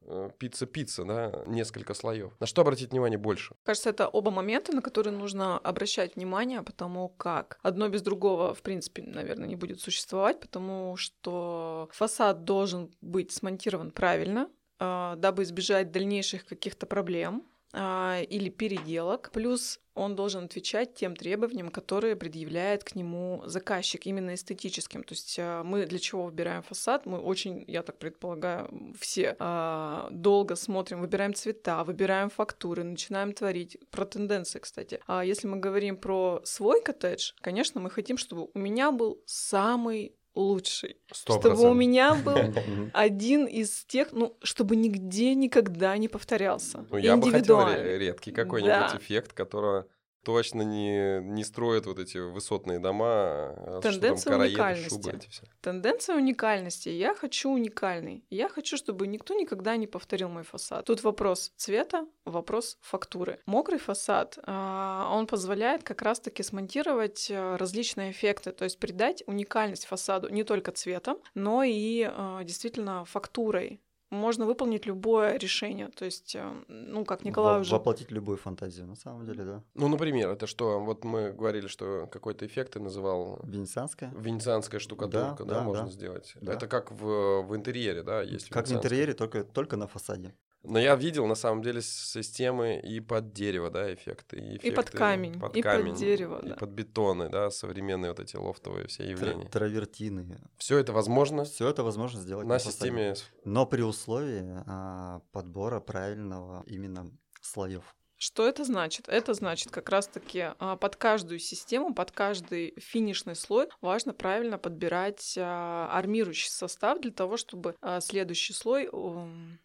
э, 0.02 0.30
пицца-пицца, 0.38 1.04
да, 1.04 1.44
несколько 1.46 1.94
слоев. 1.94 2.32
На 2.40 2.46
что 2.46 2.62
обратить 2.62 2.90
внимание 2.90 3.18
больше? 3.18 3.54
Кажется, 3.64 3.90
это 3.90 4.08
оба 4.08 4.30
момента, 4.30 4.74
на 4.74 4.82
которые 4.82 5.14
нужно 5.14 5.58
обращать 5.58 6.16
внимание, 6.16 6.62
потому 6.62 7.08
как 7.08 7.58
одно 7.62 7.88
без 7.88 8.02
другого, 8.02 8.54
в 8.54 8.62
принципе, 8.62 9.02
наверное, 9.02 9.48
не 9.48 9.56
будет 9.56 9.80
существовать, 9.80 10.40
потому 10.40 10.96
что 10.96 11.88
фасад 11.92 12.44
должен 12.44 12.92
быть 13.00 13.32
смонтирован 13.32 13.90
правильно, 13.90 14.50
а, 14.80 15.16
дабы 15.16 15.42
избежать 15.42 15.90
дальнейших 15.90 16.46
каких-то 16.46 16.86
проблем 16.86 17.44
а, 17.72 18.20
или 18.22 18.48
переделок. 18.48 19.30
Плюс 19.32 19.80
он 19.94 20.14
должен 20.14 20.44
отвечать 20.44 20.94
тем 20.94 21.16
требованиям, 21.16 21.70
которые 21.70 22.14
предъявляет 22.16 22.84
к 22.84 22.94
нему 22.94 23.42
заказчик, 23.46 24.06
именно 24.06 24.34
эстетическим. 24.34 25.02
То 25.02 25.14
есть 25.14 25.36
а, 25.38 25.64
мы 25.64 25.84
для 25.86 25.98
чего 25.98 26.24
выбираем 26.24 26.62
фасад? 26.62 27.04
Мы 27.04 27.18
очень, 27.18 27.64
я 27.66 27.82
так 27.82 27.98
предполагаю, 27.98 28.94
все 28.98 29.36
а, 29.38 30.08
долго 30.10 30.56
смотрим, 30.56 31.00
выбираем 31.00 31.34
цвета, 31.34 31.84
выбираем 31.84 32.30
фактуры, 32.30 32.84
начинаем 32.84 33.32
творить. 33.32 33.76
Про 33.90 34.06
тенденции, 34.06 34.60
кстати. 34.60 35.00
А 35.06 35.24
если 35.24 35.48
мы 35.48 35.58
говорим 35.58 35.96
про 35.96 36.40
свой 36.44 36.80
коттедж, 36.80 37.32
конечно, 37.40 37.80
мы 37.80 37.90
хотим, 37.90 38.16
чтобы 38.16 38.48
у 38.54 38.58
меня 38.58 38.92
был 38.92 39.22
самый 39.26 40.14
лучший. 40.38 40.96
Сто 41.12 41.34
чтобы 41.40 41.68
у 41.70 41.74
меня 41.74 42.14
был 42.14 42.36
один 42.94 43.46
из 43.46 43.84
тех, 43.84 44.12
ну, 44.12 44.36
чтобы 44.42 44.76
нигде 44.76 45.34
никогда 45.34 45.96
не 45.98 46.08
повторялся. 46.08 46.86
Ну, 46.90 46.96
я 46.96 47.16
бы 47.16 47.30
хотел 47.30 47.60
редкий 47.68 48.32
какой-нибудь 48.32 48.92
Да. 48.92 48.96
эффект, 48.98 49.32
которого 49.32 49.86
точно 50.22 50.62
не, 50.62 51.20
не 51.20 51.44
строят 51.44 51.86
вот 51.86 51.98
эти 51.98 52.18
высотные 52.18 52.78
дома, 52.78 53.06
а 53.06 53.80
что 53.80 53.80
там 53.80 53.92
Тенденция 53.92 54.32
караеды, 54.32 54.54
уникальности. 54.54 54.88
шубы 54.88 55.10
эти 55.16 55.28
все. 55.28 55.42
Тенденция 55.60 56.16
уникальности. 56.16 56.88
Я 56.88 57.14
хочу 57.14 57.50
уникальный. 57.50 58.24
Я 58.30 58.48
хочу, 58.48 58.76
чтобы 58.76 59.06
никто 59.06 59.34
никогда 59.34 59.76
не 59.76 59.86
повторил 59.86 60.28
мой 60.28 60.42
фасад. 60.42 60.84
Тут 60.84 61.02
вопрос 61.02 61.52
цвета, 61.56 62.06
вопрос 62.24 62.78
фактуры. 62.82 63.40
Мокрый 63.46 63.78
фасад, 63.78 64.38
а, 64.44 65.10
он 65.12 65.26
позволяет 65.26 65.82
как 65.82 66.02
раз-таки 66.02 66.42
смонтировать 66.42 67.28
а, 67.30 67.56
различные 67.56 68.10
эффекты, 68.10 68.52
то 68.52 68.64
есть 68.64 68.78
придать 68.78 69.22
уникальность 69.26 69.86
фасаду 69.86 70.28
не 70.28 70.44
только 70.44 70.72
цветом, 70.72 71.18
но 71.34 71.62
и 71.62 72.02
а, 72.02 72.42
действительно 72.44 73.04
фактурой. 73.04 73.80
Можно 74.10 74.46
выполнить 74.46 74.86
любое 74.86 75.36
решение. 75.38 75.88
То 75.88 76.04
есть, 76.04 76.34
а, 76.36 76.54
ну, 76.68 77.04
как 77.04 77.24
Николай 77.24 77.54
Во- 77.54 77.60
уже 77.60 77.72
Воплотить 77.72 78.10
любую 78.10 78.38
фантазию, 78.38 78.86
на 78.86 78.94
самом 78.94 79.26
деле, 79.26 79.44
да. 79.44 79.62
Ну, 79.74 79.88
например, 79.88 80.30
это 80.30 80.46
что? 80.46 80.80
Вот 80.80 81.04
мы 81.04 81.32
говорили, 81.32 81.66
что 81.66 82.06
какой-то 82.06 82.46
эффект 82.46 82.72
ты 82.72 82.80
называл 82.80 83.40
Венецианская. 83.44 84.12
венецианская 84.16 84.80
штукатурка, 84.80 85.44
да, 85.44 85.54
да, 85.54 85.62
можно 85.62 85.84
да. 85.84 85.90
сделать. 85.90 86.34
Да. 86.40 86.52
Это 86.52 86.66
как 86.66 86.90
в, 86.90 87.42
в 87.42 87.54
интерьере, 87.54 88.02
да, 88.02 88.22
есть 88.22 88.48
Как 88.48 88.66
в 88.66 88.72
интерьере, 88.72 89.12
только, 89.12 89.44
только 89.44 89.76
на 89.76 89.86
фасаде. 89.86 90.34
Но 90.68 90.78
я 90.78 90.94
видел, 90.96 91.26
на 91.26 91.34
самом 91.34 91.62
деле, 91.62 91.82
системы 91.82 92.78
и 92.78 93.00
под 93.00 93.32
дерево, 93.32 93.70
да, 93.70 93.92
эффекты. 93.92 94.36
И, 94.38 94.54
И 94.56 94.70
под 94.70 94.86
эффекты 94.86 94.98
камень, 94.98 95.36
и 95.36 95.38
под 95.38 95.62
камень, 95.62 95.94
дерево, 95.94 96.40
и 96.44 96.48
да. 96.48 96.54
под 96.56 96.70
бетоны, 96.70 97.28
да, 97.28 97.50
современные 97.50 98.10
вот 98.10 98.20
эти 98.20 98.36
лофтовые 98.36 98.86
все 98.86 99.08
явления. 99.08 99.46
Травертины. 99.46 100.40
Все 100.56 100.78
это 100.78 100.92
возможно 100.92 101.44
Все 101.44 101.68
это 101.68 101.82
возможно 101.82 102.20
сделать 102.20 102.46
на 102.46 102.58
системе 102.58 103.14
Но 103.44 103.66
при 103.66 103.82
условии 103.82 104.62
а, 104.66 105.20
подбора 105.32 105.80
правильного 105.80 106.62
именно 106.66 107.10
слоев. 107.40 107.96
Что 108.18 108.48
это 108.48 108.64
значит? 108.64 109.08
Это 109.08 109.32
значит 109.32 109.70
как 109.70 109.88
раз-таки 109.88 110.50
а, 110.58 110.76
под 110.76 110.96
каждую 110.96 111.38
систему, 111.38 111.94
под 111.94 112.10
каждый 112.10 112.74
финишный 112.78 113.36
слой 113.36 113.68
важно 113.80 114.12
правильно 114.12 114.58
подбирать 114.58 115.36
а, 115.38 115.88
армирующий 115.92 116.50
состав 116.50 117.00
для 117.00 117.12
того, 117.12 117.36
чтобы 117.36 117.76
а, 117.80 118.00
следующий 118.00 118.52
слой... 118.52 118.88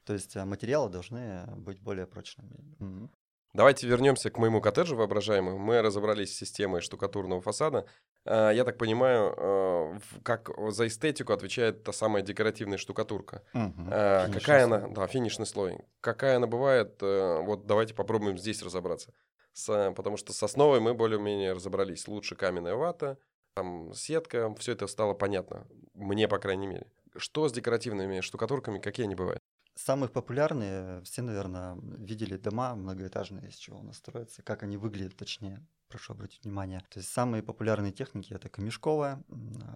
То 0.05 0.13
есть 0.13 0.35
материалы 0.35 0.89
должны 0.89 1.45
быть 1.57 1.79
более 1.81 2.05
прочными. 2.05 3.13
Давайте 3.55 3.85
вернемся 3.87 4.31
к 4.31 4.37
моему 4.39 4.61
коттеджу 4.61 4.95
воображаемому. 4.95 5.59
Мы 5.59 5.81
разобрались 5.81 6.33
с 6.33 6.37
системой 6.37 6.81
штукатурного 6.81 7.39
фасада. 7.39 7.85
А, 8.25 8.49
Я 8.51 8.63
так 8.63 8.77
понимаю, 8.79 9.33
э, 9.37 9.99
как 10.23 10.49
за 10.71 10.87
эстетику 10.87 11.33
отвечает 11.33 11.83
та 11.83 11.93
самая 11.93 12.23
декоративная 12.23 12.79
штукатурка. 12.79 13.43
Финишный 14.25 14.39
Какая 14.39 14.65
слой. 14.65 14.77
она, 14.79 14.87
да, 14.87 15.07
финишный 15.07 15.45
слой. 15.45 15.77
Какая 16.01 16.37
она 16.37 16.47
бывает, 16.47 16.97
э, 17.03 17.41
вот 17.43 17.67
давайте 17.67 17.93
попробуем 17.93 18.39
здесь 18.39 18.63
разобраться. 18.63 19.13
С- 19.53 19.93
потому 19.95 20.17
что 20.17 20.33
с 20.33 20.41
основой 20.41 20.79
мы 20.79 20.95
более-менее 20.95 21.53
разобрались. 21.53 22.07
Лучше 22.07 22.35
каменная 22.35 22.73
вата, 22.73 23.19
там 23.53 23.93
сетка, 23.93 24.51
все 24.57 24.71
это 24.71 24.87
стало 24.87 25.13
понятно. 25.13 25.67
Мне, 25.93 26.27
по 26.27 26.39
крайней 26.39 26.65
мере. 26.65 26.87
Что 27.15 27.47
с 27.47 27.51
декоративными 27.53 28.21
штукатурками, 28.21 28.79
какие 28.79 29.05
они 29.05 29.13
бывают? 29.13 29.39
Самых 29.75 30.11
популярные, 30.11 31.01
все, 31.01 31.21
наверное, 31.23 31.75
видели 31.75 32.37
дома 32.37 32.75
многоэтажные, 32.75 33.49
из 33.49 33.55
чего 33.55 33.79
у 33.79 33.83
нас 33.83 33.97
строятся, 33.97 34.43
как 34.43 34.63
они 34.63 34.77
выглядят, 34.77 35.15
точнее, 35.15 35.65
прошу 35.87 36.13
обратить 36.13 36.43
внимание. 36.43 36.79
То 36.89 36.99
есть 36.99 37.09
самые 37.09 37.41
популярные 37.41 37.91
техники 37.91 38.33
это 38.33 38.49
камешковая 38.49 39.23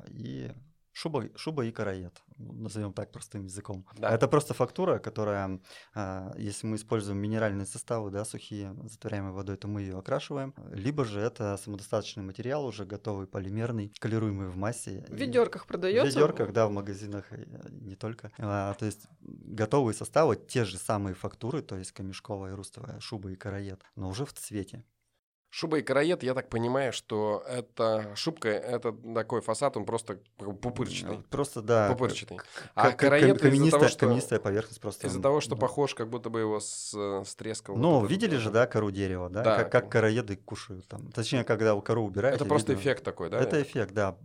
и 0.08 0.54
шуба, 0.98 1.30
шуба 1.36 1.66
и 1.66 1.72
караед, 1.72 2.22
назовем 2.38 2.92
так 2.92 3.12
простым 3.12 3.44
языком. 3.44 3.86
Да. 3.98 4.10
Это 4.10 4.28
просто 4.28 4.54
фактура, 4.54 4.98
которая, 4.98 5.60
а, 5.94 6.34
если 6.38 6.66
мы 6.68 6.76
используем 6.76 7.20
минеральные 7.20 7.68
составы, 7.68 8.10
да, 8.10 8.26
сухие, 8.26 8.76
затворяемые 8.84 9.34
водой, 9.34 9.58
то 9.58 9.68
мы 9.68 9.82
ее 9.82 10.00
окрашиваем. 10.00 10.56
Либо 10.72 11.06
же 11.06 11.20
это 11.20 11.58
самодостаточный 11.58 12.24
материал, 12.24 12.66
уже 12.66 12.86
готовый 12.86 13.28
полимерный, 13.28 13.94
колируемый 14.00 14.50
в 14.50 14.58
массе. 14.58 15.06
В 15.08 15.14
ведерках 15.14 15.68
продается? 15.68 16.12
В 16.12 16.16
ведерках, 16.16 16.52
да, 16.52 16.68
в 16.68 16.72
магазинах 16.72 17.26
не 17.70 17.96
только. 17.96 18.32
А, 18.40 18.74
то 18.74 18.86
есть 18.86 19.08
готовые 19.22 19.94
составы, 19.94 20.36
те 20.36 20.66
же 20.66 20.78
самые 20.78 21.14
фактуры, 21.14 21.62
то 21.62 21.78
есть 21.78 21.92
камешковая, 21.92 22.56
рустовая, 22.56 23.00
шуба 23.00 23.32
и 23.32 23.36
караед, 23.36 23.82
но 23.96 24.10
уже 24.10 24.26
в 24.26 24.34
цвете. 24.34 24.84
Шуба 25.58 25.80
и 25.80 25.82
караед, 25.82 26.22
я 26.22 26.36
так 26.36 26.50
понимаю, 26.50 26.94
что 26.94 27.44
это 27.48 28.12
шубка, 28.14 28.48
это 28.48 28.96
такой 29.16 29.42
фасад, 29.42 29.76
он 29.76 29.86
просто 29.86 30.20
пупырчатый. 30.38 31.24
Просто, 31.32 31.64
да. 31.64 31.90
Пупырчатый. 31.90 32.38
А 32.76 32.92
караед 32.92 33.44
из-за 33.44 33.72
того, 33.72 33.88
что... 33.88 34.06
Каменистая 34.06 34.40
поверхность 34.40 34.80
просто. 34.80 35.08
Из-за 35.08 35.20
того, 35.20 35.42
что 35.42 35.56
да. 35.56 35.62
похож, 35.62 35.96
как 35.96 36.10
будто 36.10 36.30
бы 36.30 36.42
его 36.42 36.60
с, 36.60 36.94
с 36.94 37.34
треском. 37.34 37.82
Ну, 37.82 38.02
вот 38.02 38.08
видели 38.12 38.36
же, 38.36 38.52
да, 38.52 38.68
кору 38.68 38.92
дерева, 38.92 39.32
да? 39.32 39.42
да. 39.42 39.58
Как, 39.64 39.72
как 39.72 39.92
караеды 39.92 40.36
кушают 40.36 40.88
там. 40.88 41.12
Точнее, 41.12 41.44
когда 41.44 41.74
у 41.74 41.82
кору 41.82 42.04
убираете. 42.04 42.36
Это 42.36 42.46
просто 42.46 42.74
видно. 42.74 42.82
эффект 42.84 43.04
такой, 43.04 43.32
да? 43.32 43.40
Это 43.40 43.60
эффект, 43.60 43.96
да. 43.96 44.16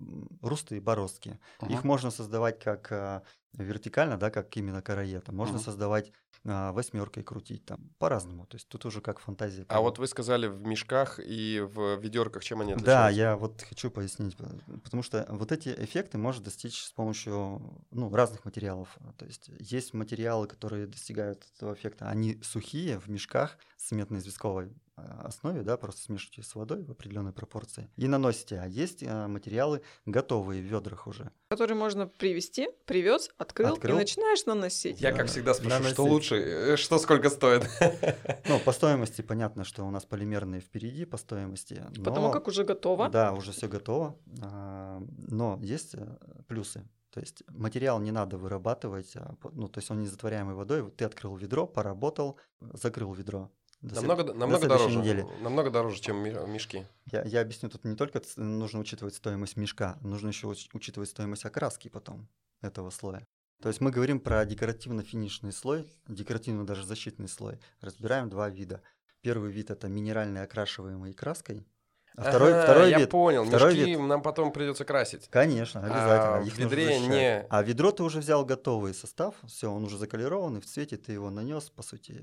Русты 0.43 0.77
и 0.77 0.81
бороздки. 0.81 1.41
Угу. 1.63 1.73
Их 1.73 1.85
можно 1.85 2.11
создавать 2.11 2.59
как 2.59 2.93
а, 2.93 3.23
вертикально, 3.55 4.19
да, 4.19 4.31
как 4.31 4.55
именно 4.59 4.83
караета. 4.83 5.33
Можно 5.33 5.57
угу. 5.57 5.65
создавать 5.65 6.13
восьмеркой 6.45 7.23
крутить 7.23 7.65
там 7.65 7.91
по-разному. 7.99 8.47
То 8.47 8.57
есть 8.57 8.69
тут 8.69 8.85
уже 8.85 9.01
как 9.01 9.19
фантазия. 9.19 9.65
А 9.69 9.81
вот 9.81 9.99
вы 9.99 10.07
сказали 10.07 10.47
в 10.47 10.63
мешках 10.67 11.21
и 11.23 11.61
в 11.61 11.97
ведерках, 11.97 12.45
чем 12.45 12.61
они 12.61 12.73
отличаются? 12.73 13.03
Да, 13.03 13.11
я 13.11 13.37
вот 13.37 13.63
хочу 13.63 13.91
пояснить, 13.91 14.37
потому 14.83 15.03
что 15.03 15.27
вот 15.29 15.53
эти 15.53 15.69
эффекты 15.69 16.19
можно 16.19 16.45
достичь 16.45 16.83
с 16.83 16.93
помощью 16.93 17.83
ну, 17.91 18.15
разных 18.15 18.45
материалов. 18.45 18.97
То 19.19 19.25
есть 19.25 19.51
есть 19.59 19.95
материалы, 19.95 20.47
которые 20.47 20.87
достигают 20.87 21.47
этого 21.57 21.75
эффекта, 21.75 22.09
они 22.09 22.41
сухие 22.43 22.99
в 22.99 23.09
мешках 23.09 23.59
с 23.77 23.89
цементно-известковой 23.89 24.73
а, 24.95 25.27
основе, 25.27 25.63
да, 25.63 25.77
просто 25.77 26.03
смешиваете 26.03 26.43
с 26.43 26.55
водой 26.55 26.83
в 26.85 26.91
определенной 26.91 27.33
пропорции 27.33 27.89
и 27.97 28.07
наносите. 28.07 28.59
А 28.59 28.67
есть 28.67 29.03
а, 29.03 29.27
материалы 29.27 29.83
готовые 30.05 30.63
в 30.63 30.67
ведрах 30.67 31.07
уже. 31.07 31.31
Которые 31.49 31.77
можно 31.77 32.07
привезти, 32.07 32.69
привез, 32.85 33.31
открыл, 33.39 33.75
открыл. 33.75 33.97
и 33.97 33.99
начинаешь 33.99 34.45
наносить. 34.45 35.01
Я, 35.01 35.13
как 35.13 35.29
всегда, 35.29 35.55
спрашиваю, 35.55 35.91
что 35.93 36.05
лучше, 36.05 36.22
э, 36.31 36.77
что 36.77 36.99
сколько 36.99 37.31
стоит? 37.31 37.69
Ну, 38.49 38.59
по 38.59 38.73
стоимости 38.73 39.23
понятно, 39.23 39.65
что 39.65 39.85
у 39.85 39.91
нас 39.91 40.05
полимерные 40.05 40.61
впереди 40.61 41.05
по 41.05 41.17
стоимости. 41.17 41.85
Но... 41.97 42.05
Потому 42.05 42.31
как 42.31 42.49
уже 42.49 42.65
готово. 42.65 43.09
Да, 43.09 43.33
уже 43.33 43.53
все 43.53 43.69
готово. 43.69 44.17
А, 44.43 45.03
но 45.29 45.59
есть 45.63 45.95
э, 45.95 46.17
плюсы. 46.49 46.87
То 47.11 47.21
есть 47.21 47.43
материал 47.49 48.01
не 48.01 48.11
надо 48.11 48.39
вырабатывать, 48.39 49.15
ну, 49.53 49.69
то 49.69 49.79
есть 49.79 49.91
он 49.91 50.01
не 50.01 50.07
затворяемый 50.07 50.55
водой. 50.55 50.91
Ты 50.91 51.05
открыл 51.05 51.37
ведро, 51.37 51.67
поработал, 51.67 52.39
закрыл 52.61 53.13
ведро 53.13 53.51
до 53.83 53.97
намного, 53.97 54.23
след... 54.23 54.37
намного 54.37 54.69
дороже. 54.69 54.99
Недели. 54.99 55.27
Намного 55.41 55.71
дороже, 55.71 56.01
чем 56.01 56.23
мешки. 56.23 56.87
Я, 57.07 57.23
я 57.25 57.41
объясню, 57.41 57.69
тут 57.69 57.85
не 57.85 57.97
только 57.97 58.23
нужно 58.37 58.81
учитывать 58.81 59.15
стоимость 59.15 59.57
мешка, 59.57 59.99
нужно 60.03 60.29
еще 60.29 60.47
учитывать 60.73 61.11
стоимость 61.11 61.45
окраски 61.45 61.89
потом 61.89 62.29
этого 62.61 62.91
слоя. 62.91 63.27
То 63.63 63.69
есть 63.69 63.81
мы 63.81 63.93
говорим 63.93 64.19
про 64.19 64.45
декоративно-финишный 64.45 65.53
слой, 65.53 65.89
декоративно 66.09 66.67
даже 66.67 66.85
защитный 66.85 67.29
слой. 67.29 67.61
Разбираем 67.81 68.29
два 68.29 68.51
вида. 68.51 68.83
Первый 69.21 69.53
вид 69.53 69.71
это 69.71 69.87
минеральный 69.87 70.43
окрашиваемый 70.43 71.13
краской, 71.15 71.65
а 72.17 72.29
второй, 72.29 72.53
ага, 72.53 72.63
второй 72.65 72.91
я 72.91 72.99
вид. 72.99 73.11
понял. 73.11 73.45
Второй 73.45 73.75
Мешки 73.75 73.91
вид. 73.93 74.01
нам 74.01 74.21
потом 74.21 74.53
придется 74.53 74.85
красить. 74.85 75.29
Конечно, 75.29 75.81
обязательно. 75.81 76.39
А 76.39 76.43
Их 76.43 76.55
в 76.55 76.59
ведре 76.59 76.99
не. 76.99 77.47
А 77.49 77.63
ведро 77.63 77.91
ты 77.91 78.03
уже 78.03 78.19
взял 78.19 78.45
готовый 78.45 78.93
состав, 78.93 79.37
все, 79.47 79.71
он 79.73 79.85
уже 79.85 79.97
заколирован, 79.97 80.59
и 80.59 80.61
в 80.61 80.67
цвете 80.67 80.99
ты 80.99 81.13
его 81.13 81.31
нанес, 81.31 81.71
по 81.71 81.83
сути, 81.83 82.23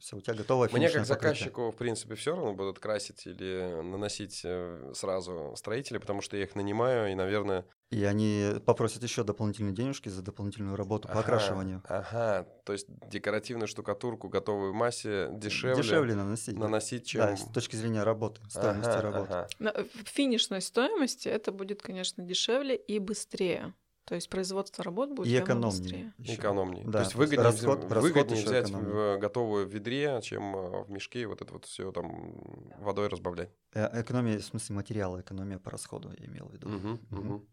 все, 0.00 0.16
у 0.16 0.20
тебя 0.20 0.34
готовое 0.34 0.68
Мне 0.72 0.90
как 0.90 1.06
заказчику, 1.06 1.70
в 1.70 1.76
принципе, 1.76 2.16
все 2.16 2.34
равно 2.34 2.52
будут 2.54 2.80
красить 2.80 3.26
или 3.26 3.80
наносить 3.82 4.40
э, 4.44 4.92
сразу 4.94 5.54
строители, 5.56 5.98
потому 5.98 6.20
что 6.20 6.36
я 6.36 6.44
их 6.44 6.56
нанимаю, 6.56 7.12
и, 7.12 7.14
наверное, 7.14 7.64
и 7.90 8.04
они 8.04 8.54
попросят 8.66 9.02
еще 9.02 9.24
дополнительные 9.24 9.72
денежки 9.72 10.08
за 10.08 10.22
дополнительную 10.22 10.76
работу 10.76 11.08
ага, 11.08 11.14
по 11.14 11.20
окрашиванию. 11.20 11.82
Ага, 11.88 12.46
то 12.64 12.72
есть 12.72 12.86
декоративную 13.08 13.66
штукатурку 13.66 14.28
готовую 14.28 14.72
в 14.72 14.74
массе 14.74 15.28
дешевле, 15.32 15.82
дешевле 15.82 16.14
наносить, 16.14 16.56
наносить 16.56 17.06
чем... 17.06 17.22
Да, 17.22 17.36
с 17.36 17.44
точки 17.44 17.76
зрения 17.76 18.02
работы, 18.02 18.42
стоимости 18.50 18.90
ага, 18.90 19.00
работы. 19.00 19.32
Ага. 19.32 19.86
В 20.04 20.08
финишной 20.08 20.60
стоимости 20.60 21.28
это 21.28 21.50
будет, 21.50 21.82
конечно, 21.82 22.22
дешевле 22.22 22.76
и 22.76 22.98
быстрее. 22.98 23.74
То 24.04 24.14
есть 24.14 24.30
производство 24.30 24.82
работ 24.82 25.10
будет 25.10 25.26
и 25.26 25.38
экономнее. 25.38 26.14
Быстрее. 26.16 26.36
Экономнее. 26.36 26.84
Да, 26.86 26.92
То 26.92 26.98
есть 27.00 27.14
выгоднее, 27.14 27.44
расход, 27.44 27.84
выгоднее 27.84 28.42
взять 28.42 28.70
экономнее. 28.70 29.16
в 29.16 29.18
готовую 29.18 29.66
в 29.68 29.70
ведре, 29.70 30.18
чем 30.22 30.56
э, 30.56 30.84
в 30.84 30.90
мешке 30.90 31.26
вот 31.26 31.42
это 31.42 31.52
вот 31.52 31.66
все 31.66 31.92
там 31.92 32.72
водой 32.78 33.08
разбавлять. 33.08 33.50
Э, 33.74 34.00
экономия, 34.00 34.38
в 34.38 34.44
смысле 34.44 34.76
материала, 34.76 35.20
экономия 35.20 35.58
по 35.58 35.70
расходу, 35.70 36.10
я 36.18 36.24
имел 36.24 36.46
в 36.46 36.52
виду. 36.54 36.68
Угу, 36.74 37.20
угу. 37.20 37.48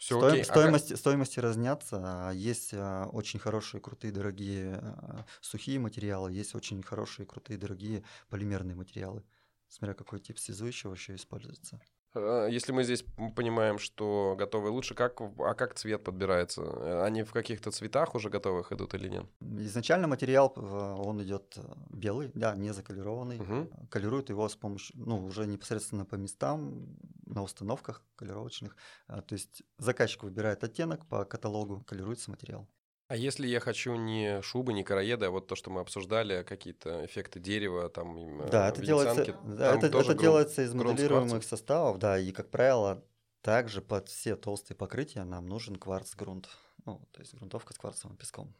Все 0.00 0.16
Сто... 0.16 0.28
окей. 0.28 0.44
Стоимости, 0.44 0.86
а 0.86 0.94
как... 0.94 0.98
стоимости 0.98 1.40
разнятся. 1.40 2.30
Есть 2.34 2.70
а, 2.72 3.06
очень 3.12 3.38
хорошие, 3.38 3.82
крутые, 3.82 4.12
дорогие 4.12 4.76
а, 4.76 5.26
сухие 5.42 5.78
материалы, 5.78 6.32
есть 6.32 6.54
очень 6.54 6.82
хорошие, 6.82 7.26
крутые, 7.26 7.58
дорогие 7.58 8.02
полимерные 8.30 8.74
материалы. 8.74 9.22
Смотря 9.68 9.92
какой 9.92 10.18
тип 10.18 10.38
связующего 10.38 10.94
еще 10.94 11.14
используется. 11.14 11.82
А, 12.14 12.46
если 12.46 12.72
мы 12.72 12.84
здесь 12.84 13.04
понимаем, 13.36 13.78
что 13.78 14.34
готовые 14.38 14.72
лучше, 14.72 14.94
как, 14.94 15.20
а 15.20 15.54
как 15.54 15.74
цвет 15.74 16.04
подбирается? 16.04 16.62
Э, 16.62 17.04
они 17.04 17.22
в 17.22 17.32
каких-то 17.32 17.70
цветах 17.70 18.14
уже 18.14 18.30
готовых 18.30 18.72
идут 18.72 18.94
или 18.94 19.08
нет? 19.08 19.26
Изначально 19.40 20.08
материал, 20.08 20.52
он 20.56 21.22
идет 21.22 21.54
э, 21.56 21.62
белый, 21.90 22.30
да, 22.34 22.54
не 22.56 22.72
заколированный. 22.72 23.40
Угу. 23.40 23.88
Колируют 23.90 24.30
его 24.30 24.48
с 24.48 24.56
помощью, 24.56 24.96
ну, 24.98 25.24
уже 25.24 25.46
непосредственно 25.46 26.04
по 26.04 26.16
местам, 26.16 26.96
на 27.26 27.42
установках 27.42 28.02
колировочных. 28.16 28.76
То 29.06 29.32
есть 29.32 29.62
заказчик 29.78 30.24
выбирает 30.24 30.64
оттенок 30.64 31.06
по 31.06 31.24
каталогу, 31.24 31.84
колируется 31.86 32.30
материал. 32.30 32.68
А 33.10 33.16
если 33.16 33.48
я 33.48 33.58
хочу 33.58 33.96
не 33.96 34.40
шубы, 34.40 34.72
не 34.72 34.84
караеды, 34.84 35.26
а 35.26 35.30
вот 35.30 35.48
то, 35.48 35.56
что 35.56 35.68
мы 35.68 35.80
обсуждали, 35.80 36.44
какие-то 36.44 37.04
эффекты 37.04 37.40
дерева, 37.40 37.88
там, 37.88 38.46
да, 38.48 38.68
это 38.68 38.82
делается, 38.82 39.36
да, 39.42 39.74
это, 39.74 39.86
это 39.88 40.14
делается 40.14 40.62
из 40.62 40.72
моделируемых 40.72 41.42
составов, 41.42 41.98
да, 41.98 42.20
и, 42.20 42.30
как 42.30 42.50
правило, 42.50 43.02
также 43.42 43.82
под 43.82 44.06
все 44.06 44.36
толстые 44.36 44.76
покрытия 44.76 45.24
нам 45.24 45.46
нужен 45.46 45.74
кварц-грунт, 45.74 46.50
ну, 46.86 47.00
то 47.10 47.20
есть 47.20 47.34
грунтовка 47.34 47.74
с 47.74 47.78
кварцевым 47.78 48.16
песком. 48.16 48.54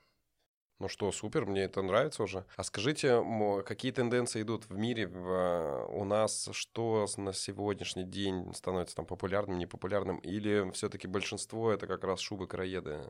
Ну 0.80 0.88
что, 0.88 1.12
супер, 1.12 1.46
мне 1.46 1.62
это 1.62 1.80
нравится 1.82 2.24
уже. 2.24 2.44
А 2.56 2.64
скажите, 2.64 3.22
какие 3.64 3.92
тенденции 3.92 4.42
идут 4.42 4.68
в 4.68 4.76
мире, 4.76 5.06
в, 5.06 5.86
у 5.92 6.04
нас, 6.04 6.48
что 6.50 7.06
на 7.18 7.32
сегодняшний 7.32 8.04
день 8.04 8.52
становится 8.52 8.96
там 8.96 9.06
популярным, 9.06 9.58
непопулярным, 9.58 10.18
или 10.18 10.68
все-таки 10.72 11.06
большинство 11.06 11.70
это 11.70 11.86
как 11.86 12.02
раз 12.02 12.18
шубы-караеды? 12.18 13.04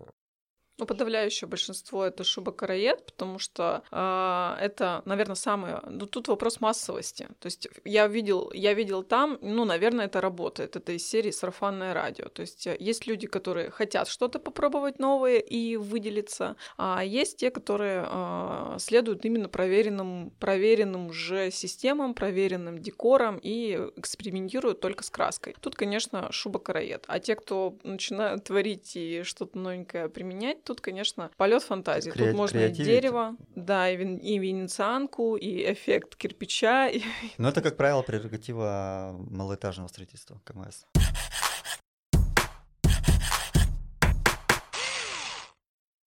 Ну, 0.81 0.87
подавляющее 0.87 1.47
большинство 1.47 2.07
это 2.07 2.25
шуба-караед, 2.25 3.05
потому 3.05 3.39
что 3.39 3.83
э, 3.93 4.65
это, 4.65 5.03
наверное, 5.05 5.35
самое... 5.35 5.81
Ну, 5.87 6.07
тут 6.07 6.29
вопрос 6.29 6.61
массовости. 6.61 7.29
То 7.39 7.47
есть 7.47 7.69
я 7.85 8.07
видел, 8.07 8.51
я 8.55 8.73
видел 8.73 9.03
там, 9.03 9.39
ну, 9.43 9.67
наверное, 9.67 10.07
это 10.07 10.23
работает. 10.23 10.77
Это 10.77 10.93
из 10.93 11.07
серии 11.07 11.33
сарафанное 11.33 11.93
радио. 11.93 12.29
То 12.29 12.41
есть 12.41 12.67
э, 12.67 12.77
есть 12.81 13.07
люди, 13.07 13.27
которые 13.27 13.71
хотят 13.71 14.09
что-то 14.09 14.39
попробовать 14.39 14.99
новое 14.99 15.39
и 15.39 15.77
выделиться, 15.77 16.57
а 16.79 17.05
есть 17.05 17.37
те, 17.37 17.51
которые 17.51 18.07
э, 18.09 18.77
следуют 18.79 19.27
именно 19.27 19.51
проверенным, 19.51 20.31
проверенным 20.41 21.09
уже 21.09 21.51
системам, 21.51 22.15
проверенным 22.15 22.79
декорам 22.79 23.39
и 23.43 23.79
экспериментируют 23.97 24.81
только 24.81 25.05
с 25.05 25.11
краской. 25.11 25.55
Тут, 25.61 25.75
конечно, 25.75 26.33
шуба-караед. 26.33 27.05
А 27.07 27.19
те, 27.19 27.37
кто 27.37 27.77
начинают 27.83 28.45
творить 28.45 28.97
и 28.97 29.25
что-то 29.25 29.59
новенькое 29.59 30.09
применять, 30.09 30.65
тут, 30.71 30.81
конечно, 30.81 31.33
полет 31.37 31.65
фантазии. 31.65 32.13
Кре- 32.13 32.27
тут 32.29 32.37
можно 32.37 32.61
и 32.61 32.71
дерево, 32.71 33.37
да, 33.57 33.91
и, 33.91 33.97
вен- 33.97 34.19
и 34.19 34.39
венецианку, 34.39 35.35
и 35.35 35.73
эффект 35.73 36.15
кирпича. 36.15 36.89
И... 36.91 37.03
Но 37.39 37.49
это, 37.49 37.61
как 37.61 37.77
правило, 37.77 38.03
прерогатива 38.03 39.17
малоэтажного 39.19 39.89
строительства 39.89 40.41
КМС. 40.45 40.85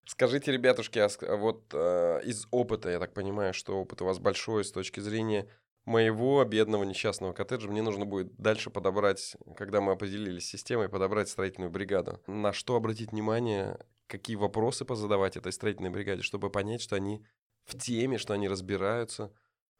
Скажите, 0.05 0.53
ребятушки, 0.53 0.99
а 0.99 1.35
вот 1.35 1.65
э, 1.73 2.21
из 2.23 2.47
опыта, 2.51 2.89
я 2.89 2.99
так 2.99 3.13
понимаю, 3.13 3.53
что 3.53 3.81
опыт 3.81 4.01
у 4.01 4.05
вас 4.05 4.19
большой 4.19 4.63
с 4.63 4.71
точки 4.71 5.01
зрения 5.01 5.49
моего 5.85 6.43
бедного 6.45 6.83
несчастного 6.83 7.33
коттеджа 7.33 7.67
мне 7.67 7.81
нужно 7.81 8.05
будет 8.05 8.35
дальше 8.37 8.69
подобрать, 8.69 9.35
когда 9.57 9.81
мы 9.81 9.91
определились 9.91 10.45
с 10.45 10.49
системой, 10.49 10.89
подобрать 10.89 11.29
строительную 11.29 11.71
бригаду. 11.71 12.21
На 12.27 12.53
что 12.53 12.75
обратить 12.75 13.11
внимание, 13.11 13.77
какие 14.13 14.35
вопросы 14.35 14.85
позадавать 14.85 15.37
этой 15.37 15.51
строительной 15.51 15.89
бригаде, 15.89 16.21
чтобы 16.21 16.51
понять, 16.51 16.81
что 16.81 16.95
они 16.95 17.25
в 17.63 17.75
теме, 17.75 18.19
что 18.19 18.35
они 18.35 18.47
разбираются, 18.47 19.33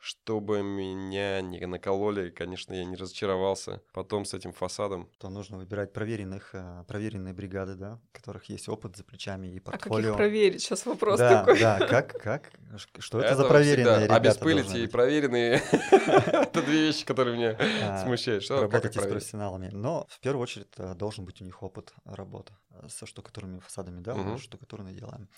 чтобы 0.03 0.61
меня 0.63 1.39
не 1.39 1.65
накололи, 1.65 2.29
конечно, 2.29 2.73
я 2.73 2.83
не 2.83 2.97
разочаровался 2.97 3.81
потом 3.93 4.25
с 4.25 4.33
этим 4.33 4.51
фасадом. 4.51 5.09
То 5.17 5.29
нужно 5.29 5.57
выбирать 5.57 5.93
проверенных, 5.93 6.49
э, 6.51 6.83
проверенные 6.89 7.33
бригады, 7.33 7.75
да, 7.75 8.01
у 8.03 8.17
которых 8.17 8.43
есть 8.49 8.67
опыт 8.67 8.97
за 8.97 9.05
плечами 9.05 9.47
и 9.47 9.59
А 9.59 9.61
портфолио. 9.61 10.03
как 10.03 10.11
их 10.11 10.17
проверить? 10.17 10.61
Сейчас 10.61 10.85
вопрос 10.85 11.19
да, 11.19 11.45
такой. 11.45 11.57
да, 11.57 11.79
как, 11.87 12.21
как, 12.21 12.51
что 12.99 13.21
это, 13.21 13.29
за 13.29 13.43
всегда 13.43 13.49
проверенные 13.49 13.95
ребята 14.03 14.15
Обеспылить 14.15 14.75
и 14.75 14.87
проверенные. 14.87 15.63
Это 15.71 16.61
две 16.61 16.87
вещи, 16.87 17.05
которые 17.05 17.37
меня 17.37 17.57
А, 17.83 18.03
смущают. 18.03 18.43
Что, 18.43 18.61
Работайте 18.61 18.99
с 18.99 19.07
профессионалами. 19.07 19.69
Но 19.71 20.05
в 20.09 20.19
первую 20.19 20.43
очередь 20.43 20.67
э, 20.79 20.95
должен 20.95 21.23
быть 21.23 21.41
у 21.41 21.45
них 21.45 21.63
опыт 21.63 21.93
работы 22.03 22.53
э, 22.71 22.89
со 22.89 23.05
штукатурными 23.05 23.59
фасадами, 23.59 24.01
да, 24.01 24.15
мы 24.15 24.37
штукатурные 24.37 24.93
делаем. 24.93 25.29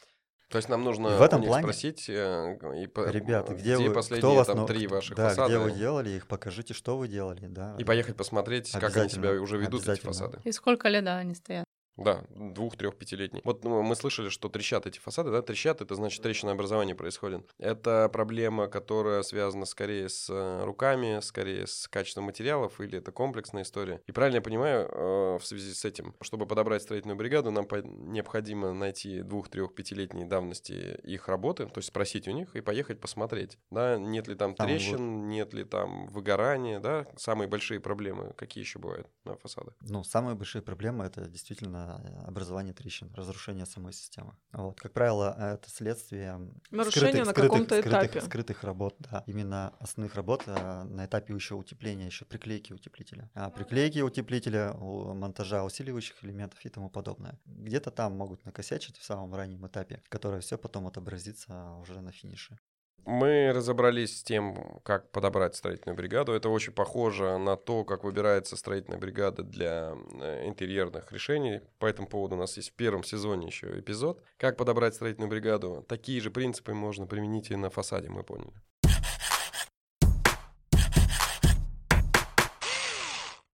То 0.49 0.57
есть 0.57 0.69
нам 0.69 0.83
нужно 0.83 1.07
И 1.07 1.17
в 1.17 1.21
этом 1.21 1.39
у 1.39 1.41
них 1.43 1.49
плане- 1.49 1.63
спросить, 1.63 2.05
э, 2.07 2.57
и 2.83 2.87
по- 2.87 3.09
Ребята, 3.09 3.55
где, 3.55 3.77
вы, 3.77 3.91
последние 3.93 4.19
кто 4.29 4.35
вас, 4.35 4.47
там 4.47 4.57
нау- 4.57 4.67
три 4.67 4.85
кто- 4.85 4.95
ваших 4.95 5.15
да, 5.17 5.29
фасада, 5.29 5.47
где 5.49 5.57
вы 5.57 5.71
делали 5.71 6.09
их, 6.11 6.27
покажите, 6.27 6.73
что 6.73 6.97
вы 6.97 7.07
делали, 7.07 7.47
да. 7.47 7.75
и 7.79 7.83
поехать 7.83 8.15
посмотреть, 8.15 8.71
как 8.71 8.95
они 8.95 9.09
себя 9.09 9.31
уже 9.33 9.57
ведут, 9.57 9.87
эти 9.87 9.99
фасады. 10.01 10.39
И 10.43 10.51
сколько 10.51 10.87
лет, 10.89 11.03
да, 11.03 11.17
они 11.17 11.33
стоят? 11.35 11.65
Да, 11.97 12.25
двух, 12.29 12.75
трех, 12.75 12.97
пятилетний. 12.97 13.41
Вот 13.45 13.63
ну, 13.63 13.81
мы 13.81 13.95
слышали, 13.95 14.29
что 14.29 14.49
трещат 14.49 14.85
эти 14.85 14.99
фасады, 14.99 15.31
да, 15.31 15.41
трещат, 15.41 15.81
это 15.81 15.95
значит 15.95 16.21
трещинообразование 16.21 16.95
происходит. 16.95 17.49
Это 17.57 18.09
проблема, 18.11 18.67
которая 18.67 19.21
связана 19.23 19.65
скорее 19.65 20.09
с 20.09 20.29
э, 20.29 20.63
руками, 20.65 21.19
скорее 21.21 21.67
с 21.67 21.87
качеством 21.87 22.25
материалов, 22.25 22.81
или 22.81 22.97
это 22.97 23.11
комплексная 23.11 23.63
история. 23.63 24.01
И 24.07 24.11
правильно 24.11 24.37
я 24.37 24.41
понимаю, 24.41 24.89
э, 24.91 25.37
в 25.39 25.45
связи 25.45 25.73
с 25.73 25.85
этим, 25.85 26.15
чтобы 26.21 26.45
подобрать 26.45 26.81
строительную 26.81 27.17
бригаду, 27.17 27.51
нам 27.51 27.65
по- 27.65 27.81
необходимо 27.81 28.73
найти 28.73 29.21
двух, 29.21 29.49
трех, 29.49 29.73
пятилетней 29.73 30.25
давности 30.25 30.99
их 31.03 31.27
работы, 31.29 31.65
то 31.67 31.77
есть 31.77 31.87
спросить 31.89 32.27
у 32.27 32.31
них 32.31 32.55
и 32.55 32.61
поехать 32.61 32.99
посмотреть, 32.99 33.57
да, 33.71 33.97
нет 33.97 34.27
ли 34.27 34.35
там 34.35 34.53
Там 34.55 34.67
трещин, 34.67 35.27
нет 35.29 35.53
ли 35.53 35.63
там 35.63 36.07
выгорания, 36.07 36.79
да, 36.79 37.07
самые 37.15 37.47
большие 37.47 37.79
проблемы, 37.79 38.33
какие 38.37 38.63
еще 38.63 38.79
бывают 38.79 39.07
на 39.23 39.37
фасадах. 39.37 39.75
Ну, 39.81 40.03
самые 40.03 40.35
большие 40.35 40.61
проблемы 40.61 41.05
это 41.05 41.25
действительно 41.27 41.84
образование 42.25 42.73
трещин, 42.73 43.13
разрушение 43.13 43.65
самой 43.65 43.93
системы. 43.93 44.35
Вот, 44.51 44.79
как 44.79 44.93
правило, 44.93 45.35
это 45.37 45.69
следствие 45.69 46.39
Нарушение 46.71 47.23
скрытых- 47.23 47.25
на 47.25 47.31
скрытых- 47.31 47.41
каком-то 47.49 47.75
скрытых- 47.81 47.87
этапе. 48.05 48.21
Скрытых 48.21 48.63
работ, 48.63 48.95
да. 48.99 49.23
Именно 49.27 49.69
основных 49.79 50.15
работ 50.15 50.43
э, 50.47 50.83
на 50.83 51.05
этапе 51.05 51.33
еще 51.33 51.55
утепления, 51.55 52.05
еще 52.07 52.25
приклейки 52.25 52.73
утеплителя. 52.73 53.29
А 53.33 53.49
приклейки 53.49 53.99
утеплителя, 53.99 54.73
монтажа 54.73 55.63
усиливающих 55.63 56.23
элементов 56.23 56.59
и 56.65 56.69
тому 56.69 56.89
подобное. 56.89 57.39
Где-то 57.45 57.91
там 57.91 58.13
могут 58.17 58.45
накосячить 58.45 58.97
в 58.97 59.03
самом 59.03 59.33
раннем 59.35 59.65
этапе, 59.67 60.01
которое 60.09 60.41
все 60.41 60.57
потом 60.57 60.87
отобразится 60.87 61.71
уже 61.81 62.01
на 62.01 62.11
финише. 62.11 62.57
Мы 63.05 63.51
разобрались 63.53 64.19
с 64.19 64.23
тем, 64.23 64.79
как 64.83 65.11
подобрать 65.11 65.55
строительную 65.55 65.95
бригаду. 65.95 66.31
Это 66.31 66.49
очень 66.49 66.73
похоже 66.73 67.37
на 67.37 67.55
то, 67.55 67.83
как 67.83 68.03
выбирается 68.03 68.57
строительная 68.57 68.97
бригада 68.97 69.43
для 69.43 69.93
э, 70.19 70.47
интерьерных 70.47 71.11
решений. 71.11 71.61
По 71.77 71.85
этому 71.85 72.07
поводу 72.07 72.35
у 72.35 72.39
нас 72.39 72.57
есть 72.57 72.71
в 72.71 72.73
первом 72.73 73.03
сезоне 73.03 73.45
еще 73.45 73.79
эпизод. 73.79 74.23
Как 74.37 74.57
подобрать 74.57 74.95
строительную 74.95 75.29
бригаду. 75.29 75.85
Такие 75.87 76.19
же 76.19 76.31
принципы 76.31 76.73
можно 76.73 77.05
применить 77.05 77.51
и 77.51 77.55
на 77.55 77.69
фасаде, 77.69 78.09
мы 78.09 78.23
поняли. 78.23 78.53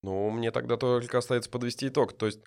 Ну, 0.01 0.29
мне 0.29 0.51
тогда 0.51 0.77
только 0.77 1.17
остается 1.17 1.49
подвести 1.49 1.89
итог. 1.89 2.13
То 2.13 2.25
есть, 2.25 2.39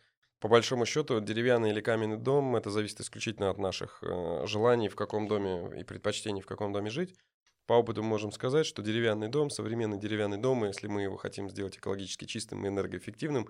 по 0.45 0.49
большому 0.49 0.85
счету, 0.85 1.21
деревянный 1.21 1.71
или 1.71 1.81
каменный 1.81 2.19
дом, 2.19 2.55
это 2.55 2.69
зависит 2.69 3.01
исключительно 3.01 3.49
от 3.49 3.57
наших 3.57 4.01
э, 4.03 4.45
желаний, 4.47 4.91
в 4.91 4.95
каком 4.95 5.27
доме 5.27 5.81
и 5.81 5.85
предпочтений, 5.85 6.43
в 6.43 6.47
каком 6.47 6.71
доме 6.71 6.91
жить. 6.91 7.15
По 7.65 7.73
опыту 7.73 8.03
мы 8.03 8.11
можем 8.11 8.31
сказать, 8.31 8.67
что 8.67 8.83
деревянный 8.83 9.29
дом, 9.29 9.49
современный 9.49 9.97
деревянный 9.97 10.37
дом, 10.37 10.67
если 10.67 10.87
мы 10.87 11.01
его 11.01 11.17
хотим 11.17 11.49
сделать 11.49 11.79
экологически 11.79 12.27
чистым 12.27 12.63
и 12.63 12.69
энергоэффективным, 12.69 13.49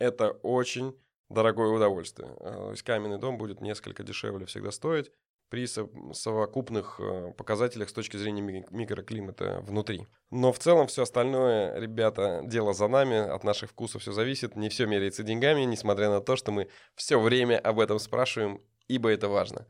это 0.00 0.32
очень 0.42 1.00
дорогое 1.28 1.68
удовольствие. 1.68 2.34
А, 2.40 2.54
То 2.54 2.70
есть 2.72 2.82
каменный 2.82 3.18
дом 3.18 3.38
будет 3.38 3.60
несколько 3.60 4.02
дешевле 4.02 4.44
всегда 4.46 4.72
стоить 4.72 5.12
при 5.52 5.66
со- 5.66 5.86
совокупных 6.14 6.98
э, 6.98 7.32
показателях 7.36 7.90
с 7.90 7.92
точки 7.92 8.16
зрения 8.16 8.40
ми- 8.40 8.64
микроклимата 8.70 9.60
внутри. 9.60 10.06
Но 10.30 10.50
в 10.50 10.58
целом 10.58 10.86
все 10.86 11.02
остальное, 11.02 11.78
ребята, 11.78 12.40
дело 12.42 12.72
за 12.72 12.88
нами, 12.88 13.18
от 13.18 13.44
наших 13.44 13.68
вкусов 13.68 14.00
все 14.00 14.12
зависит, 14.12 14.56
не 14.56 14.70
все 14.70 14.86
меряется 14.86 15.22
деньгами, 15.22 15.60
несмотря 15.64 16.08
на 16.08 16.22
то, 16.22 16.36
что 16.36 16.52
мы 16.52 16.68
все 16.94 17.20
время 17.20 17.58
об 17.58 17.80
этом 17.80 17.98
спрашиваем, 17.98 18.62
ибо 18.88 19.10
это 19.10 19.28
важно. 19.28 19.66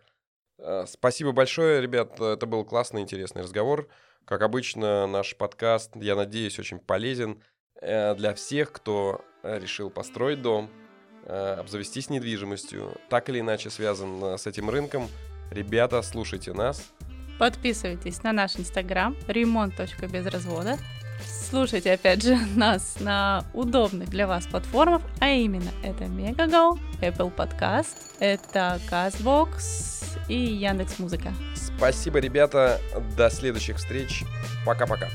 Э, 0.59 0.85
Спасибо 0.87 1.33
большое, 1.33 1.80
ребят. 1.80 2.20
Это 2.20 2.47
был 2.47 2.64
классный, 2.64 3.03
интересный 3.03 3.43
разговор. 3.43 3.89
Как 4.24 4.43
обычно, 4.43 5.09
наш 5.09 5.37
подкаст, 5.37 5.91
я 5.97 6.14
надеюсь, 6.14 6.61
очень 6.61 6.78
полезен 6.78 7.43
э, 7.80 8.14
для 8.14 8.35
всех, 8.35 8.70
кто 8.70 9.20
решил 9.43 9.91
построить 9.91 10.43
дом, 10.43 10.70
обзавестись 11.26 12.09
недвижимостью, 12.09 12.93
так 13.09 13.28
или 13.28 13.41
иначе 13.41 13.68
связан 13.70 14.22
с 14.39 14.47
этим 14.47 14.70
рынком. 14.70 15.09
Ребята, 15.53 16.00
слушайте 16.00 16.53
нас. 16.55 16.82
Подписывайтесь 17.38 18.22
на 18.22 18.32
наш 18.32 18.57
инстаграм 18.57 19.14
ремонт.безразвода. 19.26 20.78
Слушайте, 21.26 21.92
опять 21.92 22.22
же, 22.22 22.38
нас 22.57 22.96
на 23.00 23.44
удобных 23.53 24.09
для 24.09 24.26
вас 24.26 24.46
платформах, 24.46 25.03
а 25.20 25.28
именно 25.28 25.70
это 25.82 26.05
Megago, 26.05 26.78
Apple 27.03 27.34
Podcast, 27.34 27.96
это 28.18 28.80
CastBox 28.90 30.18
и 30.28 30.36
Яндекс 30.36 30.98
Музыка. 30.98 31.34
Спасибо, 31.55 32.18
ребята. 32.18 32.80
До 33.16 33.28
следующих 33.28 33.76
встреч. 33.76 34.24
Пока-пока. 34.64 35.09